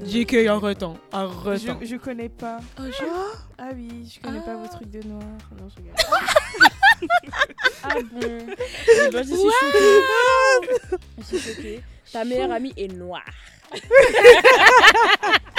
JK, 0.03 0.47
arrêtons. 0.47 0.97
Je, 1.11 1.17
Arrêtons. 1.17 1.77
je 1.81 1.95
connais 1.95 2.29
pas. 2.29 2.57
Oh, 2.79 2.83
je- 2.85 3.05
Ah 3.57 3.69
oui, 3.73 3.87
je 4.13 4.19
connais 4.19 4.41
pas 4.41 4.55
vos 4.57 4.67
trucs 4.67 4.89
de 4.91 5.07
noir. 5.07 5.21
Non, 5.59 5.67
je 5.69 5.81
regarde. 5.81 5.97
Ah 7.83 7.95
bon 8.11 8.19
Eh 8.21 9.11
ben, 9.11 9.23
Je 9.23 9.27
suis 9.33 9.37
choquée. 9.37 10.99
Je 11.19 11.23
suis 11.23 11.39
choquée. 11.39 11.81
Ta 12.11 12.23
meilleure 12.25 12.51
amie 12.51 12.73
est 12.77 12.87
noire. 12.93 13.21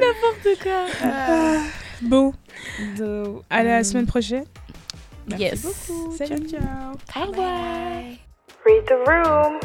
N'importe 0.00 0.62
quoi. 0.62 0.86
Ah, 1.02 1.58
bon, 2.02 2.32
à 3.50 3.62
la 3.62 3.80
euh, 3.80 3.82
semaine 3.82 4.06
prochaine. 4.06 4.44
Merci 5.28 5.44
Yes. 5.44 5.62
beaucoup. 5.62 6.16
Salut. 6.16 6.48
Ciao, 6.48 6.60
ciao. 6.60 7.22
Au 7.22 7.26
revoir. 7.26 8.02
Read 8.64 8.84
the 8.86 8.96
room. 9.06 9.60